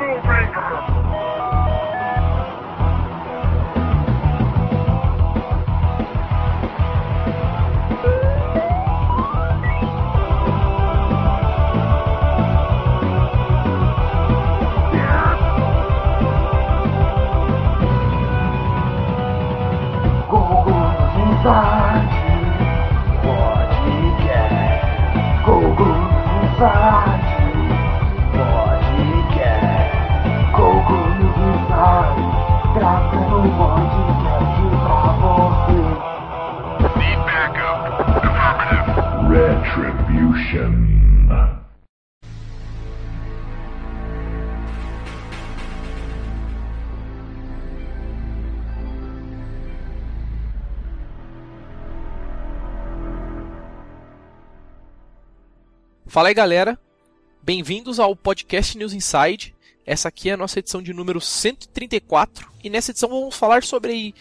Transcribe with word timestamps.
Afro 0.00 0.39
Fala 56.06 56.26
aí 56.26 56.34
galera, 56.34 56.76
bem-vindos 57.40 58.00
ao 58.00 58.16
podcast 58.16 58.76
News 58.76 58.92
Inside. 58.92 59.54
Essa 59.86 60.08
aqui 60.08 60.30
é 60.30 60.32
a 60.32 60.36
nossa 60.36 60.58
edição 60.58 60.82
de 60.82 60.92
número 60.92 61.20
134 61.20 62.50
e 62.64 62.68
nessa 62.68 62.90
edição 62.90 63.08
vamos 63.08 63.36
falar 63.36 63.62
sobre 63.62 64.16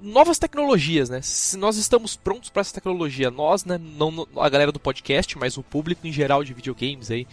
novas 0.00 0.38
tecnologias, 0.38 1.08
né? 1.08 1.20
Se 1.22 1.56
nós 1.56 1.76
estamos 1.76 2.16
prontos 2.16 2.50
para 2.50 2.60
essa 2.60 2.74
tecnologia, 2.74 3.30
nós, 3.30 3.64
né, 3.64 3.78
não 3.78 4.26
a 4.36 4.48
galera 4.48 4.72
do 4.72 4.80
podcast, 4.80 5.36
mas 5.38 5.56
o 5.56 5.62
público 5.62 6.06
em 6.06 6.12
geral 6.12 6.44
de 6.44 6.54
videogames 6.54 7.10
aí, 7.10 7.26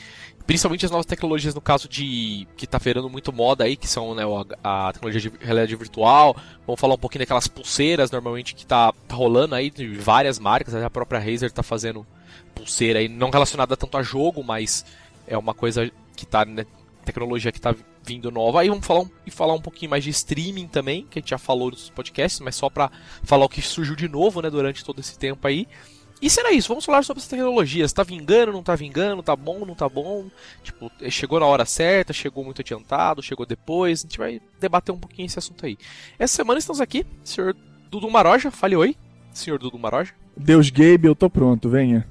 principalmente 0.46 0.86
as 0.86 0.92
novas 0.92 1.06
tecnologias 1.06 1.56
no 1.56 1.62
caso 1.62 1.88
de 1.88 2.48
que 2.56 2.66
está 2.66 2.80
ferando 2.80 3.10
muito 3.10 3.32
moda 3.34 3.64
aí, 3.64 3.76
que 3.76 3.88
são 3.88 4.14
né, 4.14 4.24
a, 4.64 4.88
a, 4.88 4.94
tecnologia 4.94 5.22
de 5.22 5.38
realidade 5.40 5.76
virtual. 5.76 6.36
Vamos 6.66 6.80
falar 6.80 6.96
um 6.96 7.00
pouquinho 7.00 7.22
daquelas 7.22 7.48
pulseiras 7.48 8.12
normalmente 8.12 8.56
que 8.56 8.64
está 8.64 8.92
tá 9.08 9.16
rolando 9.16 9.56
aí 9.56 9.70
de 9.70 9.88
várias 9.96 10.40
marcas, 10.40 10.76
a 10.76 10.90
própria 10.90 11.20
Razer 11.20 11.50
está 11.50 11.64
fazendo 11.64 12.06
pulseira 12.54 13.00
aí, 13.00 13.08
não 13.08 13.30
relacionada 13.30 13.76
tanto 13.76 13.98
a 13.98 14.04
jogo, 14.04 14.44
mas 14.44 14.86
é 15.28 15.38
uma 15.38 15.54
coisa 15.54 15.92
que 16.16 16.26
tá, 16.26 16.46
né, 16.46 16.66
tecnologia 17.04 17.52
que 17.52 17.60
tá 17.60 17.76
vindo 18.06 18.32
nova. 18.32 18.62
Aí 18.62 18.70
vamos 18.70 18.86
falar 18.86 19.02
um, 19.02 19.10
e 19.26 19.32
falar 19.32 19.54
um 19.54 19.62
pouquinho 19.62 19.92
mais 19.92 20.04
de 20.04 20.10
streaming 20.10 20.68
também, 20.68 21.06
que 21.10 21.20
a 21.20 21.22
gente 21.22 21.30
já 21.30 21.38
falou 21.38 21.72
nos 21.72 21.90
podcasts, 21.90 22.40
mas 22.40 22.56
só 22.56 22.70
para 22.70 22.92
falar 23.24 23.46
o 23.46 23.50
que 23.50 23.62
surgiu 23.62 23.96
de 23.96 24.08
novo, 24.08 24.42
né, 24.42 24.50
durante 24.50 24.84
todo 24.84 25.00
esse 25.00 25.18
tempo 25.18 25.48
aí. 25.48 25.68
E 26.22 26.30
será 26.30 26.52
isso, 26.52 26.70
vamos 26.70 26.86
falar 26.86 27.04
sobre 27.04 27.22
essa 27.22 27.30
tecnologia. 27.30 27.88
Tá 27.90 28.04
vingando, 28.04 28.52
não 28.52 28.64
tá 28.64 28.76
vingando, 28.76 29.22
tá 29.22 29.36
bom, 29.36 29.66
não 29.66 29.76
tá 29.76 29.90
bom? 29.90 30.26
Tipo, 30.64 30.90
chegou 31.10 31.40
na 31.40 31.46
hora 31.46 31.66
certa, 31.66 32.14
chegou 32.14 32.44
muito 32.44 32.62
adiantado, 32.62 33.22
chegou 33.22 33.46
depois. 33.46 34.00
A 34.00 34.02
gente 34.04 34.18
vai 34.18 34.42
debater 34.60 34.96
um 34.96 34.98
pouquinho 34.98 35.26
esse 35.26 35.38
assunto 35.38 35.66
aí. 35.66 35.78
Essa 36.18 36.38
semana 36.38 36.58
estamos 36.58 36.80
aqui, 36.80 37.06
senhor 37.24 37.56
Dudu 37.92 38.10
Maroja, 38.10 38.50
fale 38.50 38.76
oi, 38.76 38.96
senhor 39.34 39.60
Dudu 39.60 39.78
Maroja. 39.78 40.14
Deus 40.38 40.70
Gabe, 40.70 41.08
eu 41.08 41.16
tô 41.16 41.30
pronto, 41.30 41.70
venha. 41.70 42.08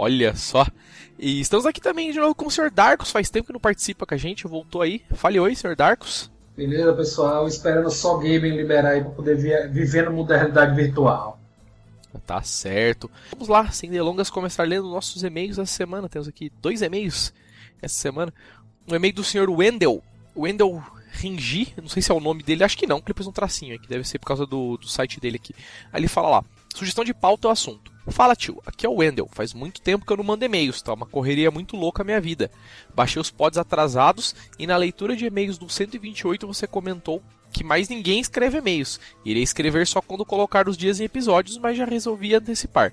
Olha 0.00 0.34
só. 0.34 0.66
E 1.18 1.42
estamos 1.42 1.66
aqui 1.66 1.78
também 1.78 2.10
de 2.10 2.18
novo 2.18 2.34
com 2.34 2.46
o 2.46 2.50
Sr. 2.50 2.70
Darkus. 2.70 3.10
Faz 3.10 3.28
tempo 3.28 3.48
que 3.48 3.52
não 3.52 3.60
participa 3.60 4.06
com 4.06 4.14
a 4.14 4.16
gente, 4.16 4.46
voltou 4.46 4.80
aí. 4.80 5.02
Fale 5.12 5.38
oi, 5.38 5.54
Sr. 5.54 5.76
Darkus. 5.76 6.30
Beleza, 6.56 6.90
pessoal. 6.94 7.46
Esperando 7.46 7.90
só 7.90 8.16
o 8.16 8.18
gaming 8.18 8.56
liberar 8.56 8.92
aí 8.92 9.02
para 9.02 9.10
poder 9.10 9.36
viver 9.70 10.06
no 10.06 10.12
mundo 10.12 10.28
da 10.28 10.38
realidade 10.38 10.74
virtual. 10.74 11.38
Tá 12.26 12.40
certo. 12.40 13.10
Vamos 13.30 13.48
lá, 13.48 13.70
sem 13.70 13.90
delongas, 13.90 14.30
começar 14.30 14.66
lendo 14.66 14.88
nossos 14.88 15.22
e-mails 15.22 15.58
essa 15.58 15.70
semana. 15.70 16.08
Temos 16.08 16.28
aqui 16.28 16.50
dois 16.62 16.80
e-mails 16.80 17.30
essa 17.82 17.96
semana. 17.96 18.32
Um 18.90 18.94
e-mail 18.94 19.12
do 19.12 19.22
Sr. 19.22 19.50
Wendel. 19.50 20.02
Wendel 20.34 20.82
Ringi, 21.12 21.74
não 21.76 21.90
sei 21.90 22.00
se 22.00 22.10
é 22.10 22.14
o 22.14 22.20
nome 22.20 22.42
dele, 22.42 22.64
acho 22.64 22.78
que 22.78 22.86
não, 22.86 23.00
porque 23.00 23.12
ele 23.12 23.16
pôs 23.16 23.26
um 23.26 23.32
tracinho 23.32 23.74
aqui, 23.74 23.86
deve 23.86 24.04
ser 24.04 24.18
por 24.18 24.28
causa 24.28 24.46
do, 24.46 24.78
do 24.78 24.88
site 24.88 25.20
dele 25.20 25.36
aqui. 25.36 25.54
Aí 25.92 26.00
ele 26.00 26.08
fala 26.08 26.30
lá: 26.30 26.44
sugestão 26.74 27.04
de 27.04 27.12
pauta 27.12 27.48
é 27.48 27.50
o 27.50 27.52
assunto. 27.52 27.92
Fala 28.10 28.34
tio, 28.34 28.60
aqui 28.66 28.84
é 28.84 28.88
o 28.88 28.96
Wendel. 28.96 29.28
Faz 29.30 29.54
muito 29.54 29.80
tempo 29.80 30.04
que 30.04 30.12
eu 30.12 30.16
não 30.16 30.24
mando 30.24 30.44
e-mails, 30.44 30.82
tá? 30.82 30.92
Uma 30.92 31.06
correria 31.06 31.50
muito 31.50 31.76
louca 31.76 32.02
a 32.02 32.04
minha 32.04 32.20
vida. 32.20 32.50
Baixei 32.94 33.20
os 33.20 33.30
pods 33.30 33.56
atrasados 33.56 34.34
e 34.58 34.66
na 34.66 34.76
leitura 34.76 35.14
de 35.14 35.26
e-mails 35.26 35.56
do 35.56 35.68
128 35.68 36.46
você 36.46 36.66
comentou 36.66 37.22
que 37.52 37.64
mais 37.64 37.88
ninguém 37.88 38.20
escreve 38.20 38.58
e-mails. 38.58 39.00
Irei 39.24 39.42
escrever 39.42 39.86
só 39.86 40.00
quando 40.00 40.24
colocar 40.24 40.68
os 40.68 40.76
dias 40.76 41.00
em 41.00 41.04
episódios, 41.04 41.58
mas 41.58 41.76
já 41.76 41.84
resolvi 41.84 42.34
antecipar. 42.34 42.92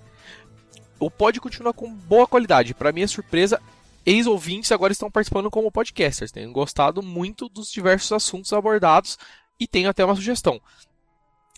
O 0.99 1.11
pod 1.11 1.39
continua 1.39 1.73
com 1.73 1.93
boa 1.93 2.27
qualidade. 2.27 2.73
Para 2.73 2.91
minha 2.91 3.07
surpresa, 3.07 3.61
ex-ouvintes 4.05 4.71
agora 4.71 4.93
estão 4.93 5.11
participando 5.11 5.49
como 5.49 5.71
podcasters. 5.71 6.31
Tenho 6.31 6.51
gostado 6.51 7.01
muito 7.01 7.49
dos 7.49 7.71
diversos 7.71 8.11
assuntos 8.11 8.53
abordados 8.53 9.17
e 9.59 9.67
tenho 9.67 9.89
até 9.89 10.05
uma 10.05 10.15
sugestão. 10.15 10.61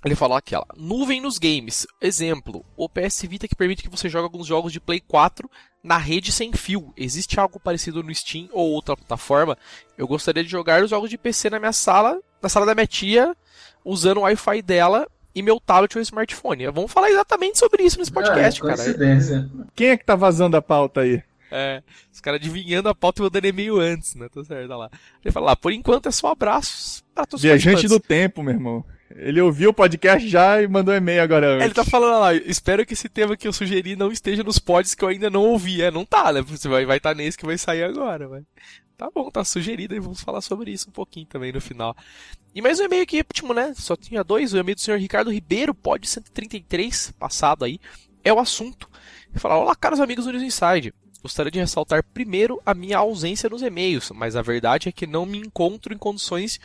Ele 0.04 0.16
falou 0.16 0.38
aqui, 0.38 0.56
ó, 0.56 0.64
nuvem 0.78 1.20
nos 1.20 1.38
games. 1.38 1.86
Exemplo, 2.02 2.64
o 2.78 2.88
PS 2.88 3.24
Vita 3.24 3.48
que 3.48 3.56
permite 3.56 3.84
que 3.84 3.90
você 3.90 4.08
jogue 4.08 4.24
alguns 4.24 4.48
jogos 4.48 4.72
de 4.72 4.80
Play 4.80 5.02
4 5.02 5.50
na 5.84 5.98
rede 5.98 6.32
sem 6.32 6.54
fio. 6.54 6.94
Existe 6.96 7.40
algo 7.40 7.60
parecido 7.60 8.02
no 8.02 8.14
Steam 8.14 8.48
ou 8.54 8.72
outra 8.72 8.96
plataforma? 8.96 9.58
Eu 9.98 10.08
gostaria 10.08 10.44
de 10.44 10.50
jogar 10.50 10.82
os 10.82 10.90
jogos 10.90 11.10
de 11.10 11.18
PC 11.18 11.50
na 11.50 11.60
minha 11.60 11.74
sala, 11.74 12.20
na 12.42 12.48
sala 12.48 12.66
da 12.66 12.74
minha 12.74 12.88
tia, 12.88 13.36
usando 13.84 14.20
o 14.20 14.22
Wi-Fi 14.22 14.62
dela 14.62 15.06
e 15.36 15.42
meu 15.42 15.60
tablet 15.60 15.98
ou 15.98 16.02
smartphone. 16.02 16.68
Vamos 16.68 16.92
falar 16.92 17.10
exatamente 17.10 17.60
sobre 17.60 17.84
isso 17.84 18.00
nesse 18.00 18.12
podcast, 18.12 18.62
é, 18.62 18.66
cara. 18.66 19.50
Quem 19.76 19.90
é 19.90 19.98
que 19.98 20.06
tá 20.06 20.16
vazando 20.16 20.56
a 20.56 20.62
pauta 20.62 21.02
aí? 21.02 21.22
É, 21.52 21.82
os 22.14 22.22
caras 22.22 22.40
adivinhando 22.40 22.90
a 22.90 22.96
pauta 22.96 23.22
e 23.22 23.24
mandando 23.24 23.48
e-mail 23.48 23.80
antes, 23.80 24.16
né? 24.16 24.30
Tá 24.30 24.44
certo, 24.44 24.70
lá. 24.70 24.90
Ele 25.24 25.32
fala 25.32 25.48
lá, 25.48 25.56
por 25.56 25.74
enquanto 25.74 26.08
é 26.08 26.12
só 26.12 26.32
abraços 26.32 27.04
para 27.14 27.26
todos 27.26 27.42
Viajante 27.42 27.88
do 27.88 28.00
tempo, 28.00 28.44
meu 28.44 28.54
irmão. 28.54 28.86
Ele 29.16 29.42
ouviu 29.42 29.72
o 29.72 29.74
podcast 29.74 30.28
já 30.28 30.62
e 30.62 30.68
mandou 30.68 30.94
e-mail 30.94 31.24
agora 31.24 31.56
antes. 31.56 31.66
Ele 31.66 31.74
tá 31.74 31.84
falando 31.84 32.20
lá, 32.20 32.34
espero 32.34 32.86
que 32.86 32.94
esse 32.94 33.10
tema 33.10 33.36
que 33.36 33.48
eu 33.48 33.54
sugeri 33.54 33.96
não 33.96 34.12
esteja 34.12 34.44
nos 34.44 34.60
pods 34.60 34.94
que 34.94 35.04
eu 35.04 35.10
ainda 35.10 35.30
não 35.30 35.44
ouvi. 35.46 35.82
É, 35.82 35.90
não 35.90 36.06
tá, 36.06 36.32
né? 36.32 36.42
Você 36.42 36.68
vai 36.68 36.84
estar 36.84 36.88
vai 36.88 37.00
tá 37.00 37.14
nesse 37.16 37.38
que 37.38 37.46
vai 37.46 37.58
sair 37.58 37.84
agora, 37.84 38.28
vai. 38.28 38.44
Tá 38.96 39.10
bom, 39.14 39.32
tá 39.32 39.44
sugerido 39.44 39.96
e 39.96 40.00
vamos 40.00 40.22
falar 40.22 40.42
sobre 40.42 40.72
isso 40.72 40.90
um 40.90 40.92
pouquinho 40.92 41.26
também 41.26 41.52
no 41.52 41.62
final. 41.62 41.96
E 42.54 42.62
mais 42.62 42.80
um 42.80 42.84
e-mail 42.84 43.04
aqui, 43.04 43.18
último, 43.20 43.54
né? 43.54 43.74
Só 43.76 43.96
tinha 43.96 44.24
dois, 44.24 44.54
o 44.54 44.58
e-mail 44.58 44.76
do 44.76 44.82
senhor 44.82 45.00
Ricardo 45.00 45.32
Ribeiro, 45.32 45.74
pod 45.74 46.06
133, 46.08 47.14
passado 47.18 47.64
aí, 47.64 47.80
é 48.24 48.34
o 48.34 48.40
assunto. 48.40 48.90
Ele 49.30 49.40
fala, 49.40 49.58
olá 49.58 49.76
caros 49.76 50.00
amigos 50.00 50.26
do 50.26 50.32
News 50.32 50.44
Inside. 50.44 50.94
Gostaria 51.24 51.52
de 51.52 51.60
ressaltar 51.60 52.04
primeiro 52.14 52.62
a 52.66 52.74
minha 52.74 52.98
ausência 52.98 53.50
nos 53.50 53.62
e-mails, 53.62 54.12
mas 54.12 54.36
a 54.36 54.42
verdade 54.42 54.90
é 54.90 54.92
que 54.92 55.08
não 55.08 55.26
me 55.26 55.38
encontro 55.38 55.94
em 55.94 55.98
condições 55.98 56.60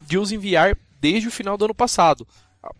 de 0.00 0.16
os 0.16 0.32
enviar 0.32 0.78
desde 1.00 1.28
o 1.28 1.32
final 1.32 1.56
do 1.56 1.64
ano 1.64 1.74
passado, 1.74 2.26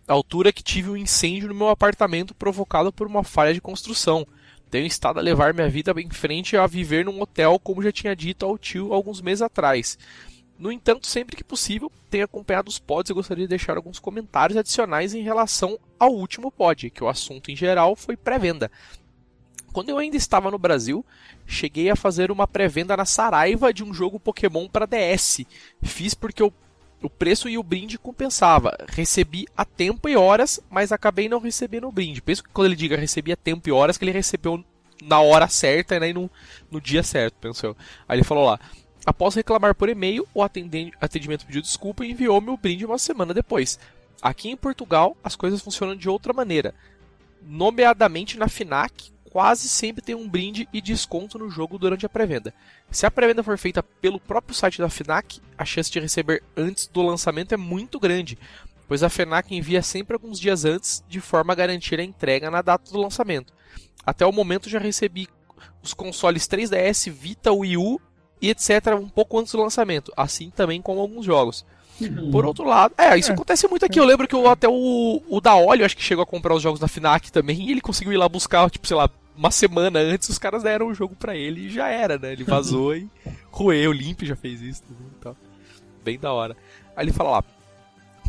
a 0.07 0.13
altura 0.13 0.53
que 0.53 0.63
tive 0.63 0.89
um 0.89 0.97
incêndio 0.97 1.47
no 1.47 1.55
meu 1.55 1.69
apartamento 1.69 2.35
provocado 2.35 2.93
por 2.93 3.07
uma 3.07 3.23
falha 3.23 3.53
de 3.53 3.61
construção. 3.61 4.27
Tenho 4.69 4.85
estado 4.85 5.19
a 5.19 5.23
levar 5.23 5.53
minha 5.53 5.67
vida 5.67 5.93
em 5.97 6.09
frente 6.09 6.55
a 6.55 6.67
viver 6.67 7.03
num 7.03 7.19
hotel, 7.19 7.59
como 7.59 7.81
já 7.81 7.91
tinha 7.91 8.15
dito 8.15 8.45
ao 8.45 8.57
tio 8.57 8.93
alguns 8.93 9.19
meses 9.19 9.41
atrás. 9.41 9.97
No 10.57 10.71
entanto, 10.71 11.07
sempre 11.07 11.35
que 11.35 11.43
possível, 11.43 11.91
tenho 12.09 12.23
acompanhado 12.23 12.69
os 12.69 12.77
pods 12.77 13.09
e 13.09 13.13
gostaria 13.13 13.45
de 13.45 13.49
deixar 13.49 13.75
alguns 13.75 13.97
comentários 13.97 14.55
adicionais 14.55 15.15
em 15.15 15.23
relação 15.23 15.79
ao 15.99 16.13
último 16.13 16.51
pod, 16.51 16.91
que 16.91 17.03
o 17.03 17.09
assunto 17.09 17.49
em 17.49 17.55
geral 17.55 17.95
foi 17.95 18.15
pré-venda. 18.15 18.71
Quando 19.73 19.89
eu 19.89 19.97
ainda 19.97 20.17
estava 20.17 20.51
no 20.51 20.59
Brasil, 20.59 21.03
cheguei 21.47 21.89
a 21.89 21.95
fazer 21.95 22.29
uma 22.29 22.47
pré-venda 22.47 22.95
na 22.95 23.05
Saraiva 23.05 23.73
de 23.73 23.83
um 23.83 23.93
jogo 23.93 24.19
Pokémon 24.19 24.67
para 24.67 24.85
DS. 24.85 25.41
Fiz 25.81 26.13
porque 26.13 26.43
eu 26.43 26.53
o 27.01 27.09
preço 27.09 27.49
e 27.49 27.57
o 27.57 27.63
brinde 27.63 27.97
compensava. 27.97 28.77
Recebi 28.87 29.47
a 29.55 29.65
tempo 29.65 30.07
e 30.07 30.15
horas, 30.15 30.59
mas 30.69 30.91
acabei 30.91 31.27
não 31.27 31.39
recebendo 31.39 31.87
o 31.87 31.91
brinde. 31.91 32.21
Penso 32.21 32.43
que 32.43 32.49
quando 32.49 32.67
ele 32.67 32.75
diga 32.75 32.95
recebi 32.95 33.31
a 33.31 33.35
tempo 33.35 33.67
e 33.67 33.71
horas, 33.71 33.97
que 33.97 34.05
ele 34.05 34.11
recebeu 34.11 34.63
na 35.01 35.19
hora 35.19 35.47
certa 35.47 35.99
né, 35.99 36.09
e 36.09 36.13
no, 36.13 36.29
no 36.69 36.79
dia 36.79 37.01
certo, 37.01 37.35
pensou. 37.35 37.75
Aí 38.07 38.17
ele 38.17 38.23
falou 38.23 38.45
lá. 38.45 38.59
Após 39.03 39.33
reclamar 39.33 39.73
por 39.73 39.89
e-mail, 39.89 40.27
o 40.33 40.43
atendimento 40.43 41.45
pediu 41.45 41.61
desculpa 41.61 42.05
e 42.05 42.11
enviou 42.11 42.39
meu 42.39 42.55
brinde 42.55 42.85
uma 42.85 42.99
semana 42.99 43.33
depois. 43.33 43.79
Aqui 44.21 44.49
em 44.49 44.55
Portugal, 44.55 45.17
as 45.23 45.35
coisas 45.35 45.61
funcionam 45.61 45.95
de 45.95 46.07
outra 46.07 46.33
maneira. 46.33 46.75
Nomeadamente 47.41 48.37
na 48.37 48.47
FINAC, 48.47 49.11
quase 49.31 49.69
sempre 49.69 50.01
tem 50.01 50.13
um 50.13 50.27
brinde 50.27 50.67
e 50.73 50.81
desconto 50.81 51.39
no 51.39 51.49
jogo 51.49 51.77
durante 51.77 52.05
a 52.05 52.09
pré-venda. 52.09 52.53
Se 52.91 53.05
a 53.05 53.11
pré-venda 53.11 53.41
for 53.41 53.57
feita 53.57 53.81
pelo 53.81 54.19
próprio 54.19 54.53
site 54.53 54.79
da 54.79 54.89
FNAC, 54.89 55.41
a 55.57 55.63
chance 55.63 55.89
de 55.89 55.99
receber 55.99 56.43
antes 56.55 56.87
do 56.87 57.01
lançamento 57.01 57.53
é 57.53 57.57
muito 57.57 57.99
grande, 57.99 58.37
pois 58.87 59.03
a 59.03 59.09
FNAC 59.09 59.55
envia 59.55 59.81
sempre 59.81 60.13
alguns 60.13 60.37
dias 60.37 60.65
antes, 60.65 61.01
de 61.07 61.21
forma 61.21 61.53
a 61.53 61.55
garantir 61.55 61.99
a 61.99 62.03
entrega 62.03 62.51
na 62.51 62.61
data 62.61 62.91
do 62.91 62.99
lançamento. 62.99 63.53
Até 64.05 64.25
o 64.25 64.33
momento 64.33 64.69
já 64.69 64.79
recebi 64.79 65.29
os 65.81 65.93
consoles 65.93 66.47
3DS, 66.47 67.09
Vita, 67.09 67.53
Wii 67.53 67.77
U 67.77 68.01
e 68.41 68.49
etc. 68.49 68.95
um 68.99 69.07
pouco 69.07 69.39
antes 69.39 69.53
do 69.53 69.61
lançamento, 69.61 70.11
assim 70.17 70.49
também 70.49 70.81
como 70.81 70.99
alguns 70.99 71.25
jogos. 71.25 71.65
Por 72.31 72.45
outro 72.45 72.65
lado, 72.65 72.93
é, 72.97 73.17
isso 73.17 73.31
é. 73.31 73.33
acontece 73.33 73.67
muito 73.67 73.85
aqui. 73.85 73.99
Eu 73.99 74.05
lembro 74.05 74.27
que 74.27 74.33
eu, 74.33 74.49
até 74.49 74.67
o, 74.67 75.21
o 75.29 75.39
da 75.39 75.55
Olho, 75.55 75.85
acho 75.85 75.95
que 75.95 76.03
chegou 76.03 76.23
a 76.23 76.25
comprar 76.25 76.55
os 76.55 76.61
jogos 76.61 76.79
da 76.79 76.87
Finac 76.87 77.31
também, 77.31 77.61
e 77.61 77.71
ele 77.71 77.81
conseguiu 77.81 78.13
ir 78.13 78.17
lá 78.17 78.27
buscar, 78.27 78.69
tipo, 78.69 78.87
sei 78.87 78.97
lá, 78.97 79.09
uma 79.41 79.49
semana 79.49 79.97
antes, 79.97 80.29
os 80.29 80.37
caras 80.37 80.61
deram 80.61 80.85
o 80.85 80.93
jogo 80.93 81.15
para 81.15 81.35
ele 81.35 81.61
e 81.61 81.69
já 81.71 81.87
era, 81.87 82.15
né? 82.19 82.31
Ele 82.31 82.43
vazou 82.43 82.95
e 82.95 83.09
roeu, 83.49 83.89
o 83.89 83.93
Limp 83.93 84.21
já 84.21 84.35
fez 84.35 84.61
isso. 84.61 84.83
Então, 85.17 85.35
bem 86.03 86.19
da 86.19 86.31
hora. 86.31 86.55
Aí 86.95 87.05
ele 87.05 87.11
fala 87.11 87.31
lá. 87.31 87.43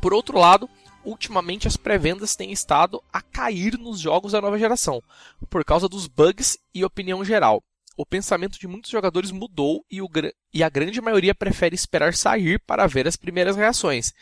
Por 0.00 0.14
outro 0.14 0.38
lado, 0.38 0.70
ultimamente 1.04 1.68
as 1.68 1.76
pré-vendas 1.76 2.34
têm 2.34 2.50
estado 2.50 3.02
a 3.12 3.20
cair 3.20 3.76
nos 3.76 4.00
jogos 4.00 4.32
da 4.32 4.40
nova 4.40 4.58
geração, 4.58 5.02
por 5.50 5.62
causa 5.66 5.86
dos 5.86 6.06
bugs 6.06 6.58
e 6.74 6.82
opinião 6.82 7.22
geral. 7.22 7.62
O 7.94 8.06
pensamento 8.06 8.58
de 8.58 8.66
muitos 8.66 8.90
jogadores 8.90 9.30
mudou 9.30 9.84
e, 9.90 10.00
o, 10.00 10.08
e 10.54 10.64
a 10.64 10.70
grande 10.70 10.98
maioria 10.98 11.34
prefere 11.34 11.74
esperar 11.74 12.14
sair 12.14 12.58
para 12.58 12.86
ver 12.86 13.06
as 13.06 13.16
primeiras 13.16 13.54
reações. 13.54 14.14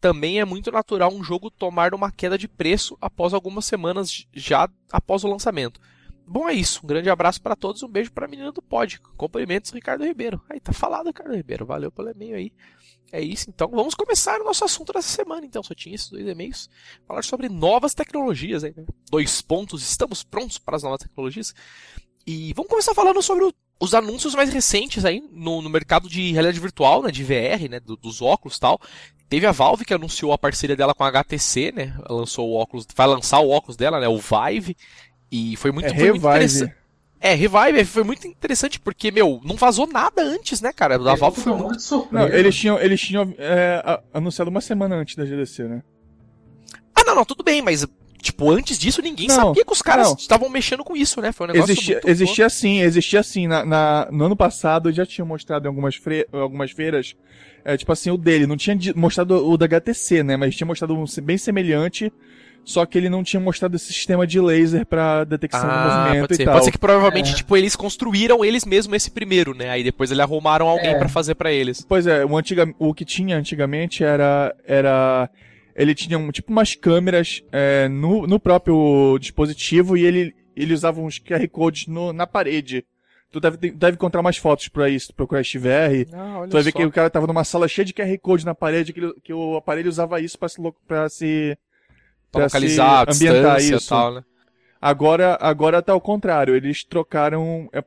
Também 0.00 0.38
é 0.38 0.44
muito 0.44 0.70
natural 0.70 1.12
um 1.12 1.24
jogo 1.24 1.50
tomar 1.50 1.92
uma 1.92 2.12
queda 2.12 2.38
de 2.38 2.46
preço 2.46 2.96
após 3.00 3.34
algumas 3.34 3.64
semanas 3.64 4.24
já 4.32 4.70
após 4.92 5.24
o 5.24 5.28
lançamento. 5.28 5.80
Bom, 6.26 6.48
é 6.48 6.54
isso. 6.54 6.80
Um 6.82 6.86
grande 6.86 7.08
abraço 7.08 7.40
para 7.40 7.54
todos. 7.54 7.82
Um 7.82 7.88
beijo 7.88 8.10
para 8.10 8.26
a 8.26 8.28
menina 8.28 8.50
do 8.50 8.60
pod. 8.60 9.00
Cumprimentos, 9.16 9.70
Ricardo 9.70 10.04
Ribeiro. 10.04 10.42
Aí, 10.50 10.58
tá 10.58 10.72
falado, 10.72 11.06
Ricardo 11.06 11.34
Ribeiro. 11.34 11.64
Valeu 11.64 11.92
pelo 11.92 12.10
e-mail 12.10 12.36
aí. 12.36 12.52
É 13.12 13.20
isso, 13.20 13.48
então. 13.48 13.68
Vamos 13.68 13.94
começar 13.94 14.40
o 14.40 14.44
nosso 14.44 14.64
assunto 14.64 14.92
dessa 14.92 15.08
semana, 15.08 15.46
então. 15.46 15.62
Só 15.62 15.74
tinha 15.74 15.94
esses 15.94 16.10
dois 16.10 16.26
e-mails. 16.26 16.68
Falar 17.06 17.22
sobre 17.22 17.48
novas 17.48 17.94
tecnologias 17.94 18.64
aí, 18.64 18.74
né? 18.76 18.84
Dois 19.08 19.40
pontos. 19.40 19.88
Estamos 19.88 20.24
prontos 20.24 20.58
para 20.58 20.76
as 20.76 20.82
novas 20.82 20.98
tecnologias. 20.98 21.54
E 22.26 22.52
vamos 22.54 22.68
começar 22.68 22.92
falando 22.92 23.22
sobre 23.22 23.44
o, 23.44 23.52
os 23.78 23.94
anúncios 23.94 24.34
mais 24.34 24.52
recentes 24.52 25.04
aí 25.04 25.22
no, 25.30 25.62
no, 25.62 25.70
mercado 25.70 26.08
de 26.08 26.32
realidade 26.32 26.58
virtual, 26.58 27.02
né? 27.02 27.12
De 27.12 27.22
VR, 27.22 27.70
né? 27.70 27.78
Do, 27.78 27.96
dos 27.96 28.20
óculos 28.20 28.56
e 28.56 28.60
tal. 28.60 28.80
Teve 29.28 29.46
a 29.46 29.52
Valve 29.52 29.84
que 29.84 29.94
anunciou 29.94 30.32
a 30.32 30.38
parceria 30.38 30.76
dela 30.76 30.94
com 30.94 31.04
a 31.04 31.08
HTC, 31.08 31.72
né? 31.72 31.96
Lançou 32.08 32.48
o 32.48 32.54
óculos, 32.54 32.86
vai 32.94 33.06
lançar 33.06 33.40
o 33.40 33.50
óculos 33.50 33.76
dela, 33.76 34.00
né? 34.00 34.08
O 34.08 34.18
Vive. 34.18 34.76
E 35.30 35.56
foi 35.56 35.72
muito, 35.72 35.86
é, 35.86 35.94
foi 35.94 36.10
muito 36.10 36.26
interessante. 36.26 36.74
É, 37.20 37.34
Revive 37.34 37.84
foi 37.84 38.04
muito 38.04 38.26
interessante 38.26 38.78
porque, 38.78 39.10
meu, 39.10 39.40
não 39.42 39.56
vazou 39.56 39.86
nada 39.86 40.22
antes, 40.22 40.60
né, 40.60 40.72
cara? 40.72 40.98
Da 40.98 41.14
Valve 41.14 41.40
foi 41.40 41.54
muito 41.54 41.80
surpresa. 41.80 42.28
Não, 42.28 42.34
eles 42.34 42.54
tinham, 42.54 42.78
eles 42.78 43.00
tinham 43.00 43.34
é, 43.38 44.00
anunciado 44.12 44.50
uma 44.50 44.60
semana 44.60 44.96
antes 44.96 45.16
da 45.16 45.24
GDC, 45.24 45.64
né? 45.64 45.82
Ah, 46.94 47.02
não, 47.04 47.14
não, 47.14 47.24
tudo 47.24 47.42
bem, 47.42 47.62
mas 47.62 47.86
tipo, 48.20 48.50
antes 48.50 48.78
disso 48.78 49.00
ninguém 49.00 49.28
não, 49.28 49.36
sabia 49.36 49.64
que 49.64 49.72
os 49.72 49.82
caras 49.82 50.14
estavam 50.18 50.48
mexendo 50.48 50.84
com 50.84 50.96
isso, 50.96 51.20
né? 51.20 51.32
Foi 51.32 51.46
um 51.46 51.52
negócio 51.52 51.72
existia, 51.72 51.94
muito 51.96 52.08
Existia 52.08 52.50
sim, 52.50 52.80
existia 52.80 53.22
sim. 53.22 53.46
Na, 53.46 53.64
na, 53.64 54.08
no 54.10 54.24
ano 54.24 54.36
passado 54.36 54.92
já 54.92 55.06
tinham 55.06 55.26
mostrado 55.26 55.66
em 55.66 55.68
algumas, 55.68 55.96
fre, 55.96 56.26
algumas 56.32 56.70
feiras, 56.70 57.16
é, 57.64 57.76
tipo 57.76 57.92
assim, 57.92 58.10
o 58.10 58.16
dele. 58.16 58.46
Não 58.46 58.56
tinha 58.56 58.78
mostrado 58.94 59.48
o 59.48 59.56
da 59.56 59.66
HTC, 59.66 60.22
né? 60.22 60.36
Mas 60.36 60.54
tinha 60.54 60.66
mostrado 60.66 60.94
um 60.94 61.04
bem 61.22 61.38
semelhante 61.38 62.12
só 62.66 62.84
que 62.84 62.98
ele 62.98 63.08
não 63.08 63.22
tinha 63.22 63.38
mostrado 63.38 63.76
esse 63.76 63.92
sistema 63.92 64.26
de 64.26 64.40
laser 64.40 64.84
para 64.84 65.22
detecção 65.22 65.70
ah, 65.70 65.84
do 65.84 65.98
movimento 66.00 66.22
pode 66.22 66.36
ser. 66.36 66.42
e 66.42 66.44
tal. 66.44 66.54
Pode 66.54 66.64
ser 66.64 66.72
que 66.72 66.78
provavelmente, 66.78 67.30
é. 67.30 67.34
tipo, 67.36 67.56
eles 67.56 67.76
construíram 67.76 68.44
eles 68.44 68.64
mesmos 68.64 68.96
esse 68.96 69.08
primeiro, 69.08 69.54
né? 69.54 69.70
Aí 69.70 69.84
depois 69.84 70.10
eles 70.10 70.20
arrumaram 70.20 70.66
alguém 70.66 70.90
é. 70.90 70.98
para 70.98 71.08
fazer 71.08 71.36
para 71.36 71.52
eles. 71.52 71.86
Pois 71.88 72.08
é, 72.08 72.24
o, 72.24 72.36
antiga, 72.36 72.68
o 72.76 72.92
que 72.92 73.04
tinha 73.04 73.38
antigamente 73.38 74.02
era 74.02 74.52
era 74.66 75.30
ele 75.76 75.94
tinha 75.94 76.18
um, 76.18 76.32
tipo 76.32 76.50
umas 76.50 76.74
câmeras 76.74 77.40
é, 77.52 77.86
no, 77.88 78.26
no 78.26 78.40
próprio 78.40 79.16
dispositivo 79.20 79.96
e 79.96 80.04
ele 80.04 80.34
ele 80.56 80.74
usava 80.74 81.00
uns 81.00 81.20
QR 81.20 81.46
codes 81.48 81.86
no, 81.86 82.12
na 82.12 82.26
parede. 82.26 82.84
Tu 83.30 83.38
deve, 83.38 83.70
deve 83.70 83.94
encontrar 83.94 84.22
mais 84.22 84.38
fotos 84.38 84.66
pra 84.66 84.88
isso, 84.88 85.14
procurar 85.14 85.42
este 85.42 85.58
VR. 85.58 86.08
Ah, 86.12 86.46
tu 86.48 86.52
vai 86.54 86.62
ver 86.62 86.72
só. 86.72 86.78
que 86.78 86.84
o 86.84 86.90
cara 86.90 87.10
tava 87.10 87.28
numa 87.28 87.44
sala 87.44 87.68
cheia 87.68 87.84
de 87.84 87.92
QR 87.92 88.18
Code 88.20 88.46
na 88.46 88.54
parede, 88.54 88.92
que, 88.92 89.14
que 89.22 89.32
o 89.32 89.56
aparelho 89.56 89.88
usava 89.88 90.20
isso 90.20 90.38
para 90.38 90.48
se, 90.48 90.56
pra 90.88 91.08
se 91.08 91.58
Pra 92.36 92.44
localizar 92.44 93.08
a 93.08 93.12
ambientar 93.12 93.60
isso. 93.60 93.86
e 93.86 93.88
tal, 93.88 94.14
né? 94.14 94.24
Agora, 94.80 95.36
agora 95.40 95.82
tá 95.82 95.92
ao 95.92 96.00
contrário. 96.00 96.54
Eles 96.54 96.84
trocaram. 96.84 97.68
É, 97.72 97.82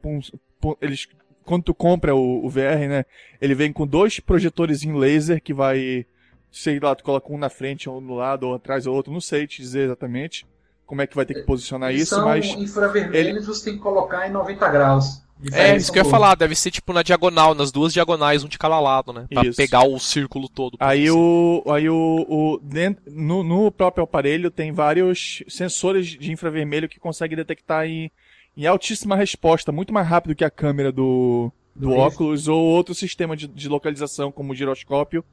eles, 0.82 1.08
quando 1.44 1.64
tu 1.64 1.74
compra 1.74 2.14
o, 2.16 2.46
o, 2.46 2.50
VR, 2.50 2.88
né? 2.88 3.06
Ele 3.42 3.56
vem 3.56 3.72
com 3.72 3.88
dois 3.88 4.20
projetores 4.20 4.84
em 4.84 4.94
laser 4.94 5.42
que 5.42 5.54
vai. 5.54 6.06
Sei 6.52 6.80
lá, 6.80 6.96
tu 6.96 7.04
coloca 7.04 7.32
um 7.32 7.38
na 7.38 7.50
frente, 7.50 7.88
ou 7.88 8.02
no 8.02 8.16
lado, 8.16 8.48
ou 8.48 8.56
atrás, 8.56 8.88
ou 8.88 8.96
outro. 8.96 9.14
Não 9.14 9.22
sei 9.22 9.46
te 9.46 9.62
dizer 9.62 9.86
exatamente 9.86 10.46
como 10.90 11.04
é 11.04 11.08
que 11.08 11.16
vai 11.16 11.24
ter 11.24 11.36
que 11.36 11.44
posicionar 11.44 11.92
Eles 11.92 12.04
isso, 12.04 12.16
são 12.16 12.26
mas. 12.26 12.48
infravermelhos 12.48 13.38
ele... 13.38 13.46
você 13.46 13.66
tem 13.66 13.74
que 13.76 13.80
colocar 13.80 14.28
em 14.28 14.32
90 14.32 14.70
graus. 14.70 15.22
É, 15.54 15.76
isso 15.76 15.92
que 15.92 16.00
eu 16.00 16.04
ia 16.04 16.10
falar, 16.10 16.36
deve 16.36 16.54
ser 16.54 16.70
tipo 16.70 16.92
na 16.92 17.02
diagonal, 17.02 17.56
nas 17.56 17.72
duas 17.72 17.94
diagonais, 17.94 18.44
um 18.44 18.48
de 18.48 18.58
cada 18.58 18.80
lado, 18.80 19.14
né? 19.14 19.26
Pra 19.30 19.46
isso. 19.46 19.56
pegar 19.56 19.84
o 19.84 19.98
círculo 20.00 20.50
todo. 20.50 20.78
Aí 20.80 21.10
o. 21.10 21.64
Aí 21.68 21.90
o. 21.90 22.26
o 22.28 22.60
dentro, 22.62 23.02
no, 23.08 23.44
no 23.44 23.72
próprio 23.72 24.04
aparelho 24.04 24.52
tem 24.52 24.72
vários 24.72 25.42
sensores 25.48 26.08
de 26.08 26.32
infravermelho 26.32 26.90
que 26.90 27.00
conseguem 27.00 27.38
detectar 27.38 27.86
em, 27.86 28.12
em 28.58 28.66
altíssima 28.66 29.16
resposta, 29.16 29.72
muito 29.72 29.94
mais 29.94 30.08
rápido 30.08 30.36
que 30.36 30.44
a 30.44 30.50
câmera 30.50 30.92
do, 30.92 31.52
do 31.74 31.92
óculos 31.94 32.50
ou 32.50 32.62
outro 32.62 32.94
sistema 32.94 33.38
de, 33.38 33.48
de 33.48 33.70
localização, 33.70 34.32
como 34.32 34.52
o 34.52 34.56
giroscópio. 34.56 35.24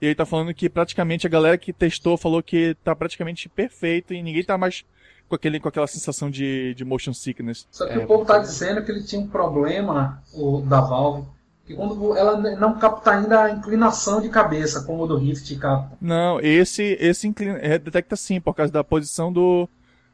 E 0.00 0.06
ele 0.06 0.14
tá 0.14 0.26
falando 0.26 0.54
que 0.54 0.68
praticamente 0.68 1.26
a 1.26 1.30
galera 1.30 1.58
que 1.58 1.72
testou 1.72 2.16
falou 2.16 2.42
que 2.42 2.76
tá 2.84 2.94
praticamente 2.94 3.48
perfeito 3.48 4.12
e 4.12 4.22
ninguém 4.22 4.44
tá 4.44 4.56
mais 4.56 4.84
com, 5.28 5.34
aquele, 5.34 5.60
com 5.60 5.68
aquela 5.68 5.86
sensação 5.86 6.30
de, 6.30 6.74
de 6.74 6.84
motion 6.84 7.12
sickness. 7.12 7.66
Só 7.70 7.86
que 7.86 7.94
é, 7.94 7.98
o 7.98 8.06
povo 8.06 8.24
tá 8.24 8.38
dizendo 8.38 8.82
que 8.84 8.90
ele 8.90 9.02
tinha 9.02 9.20
um 9.20 9.26
problema, 9.26 10.22
o 10.32 10.60
da 10.60 10.80
Valve, 10.80 11.24
que 11.66 11.74
quando 11.74 12.16
ela 12.16 12.36
não 12.56 12.78
capta 12.78 13.10
ainda 13.10 13.42
a 13.42 13.50
inclinação 13.50 14.20
de 14.20 14.28
cabeça, 14.28 14.82
como 14.84 15.02
o 15.02 15.06
do 15.06 15.16
Rift 15.16 15.54
capta. 15.56 15.96
Não, 16.00 16.38
esse, 16.40 16.96
esse 17.00 17.26
inclina, 17.26 17.58
é, 17.60 17.76
detecta 17.76 18.14
sim, 18.14 18.40
por 18.40 18.54
causa 18.54 18.72
da 18.72 18.84
posição 18.84 19.32
do. 19.32 19.68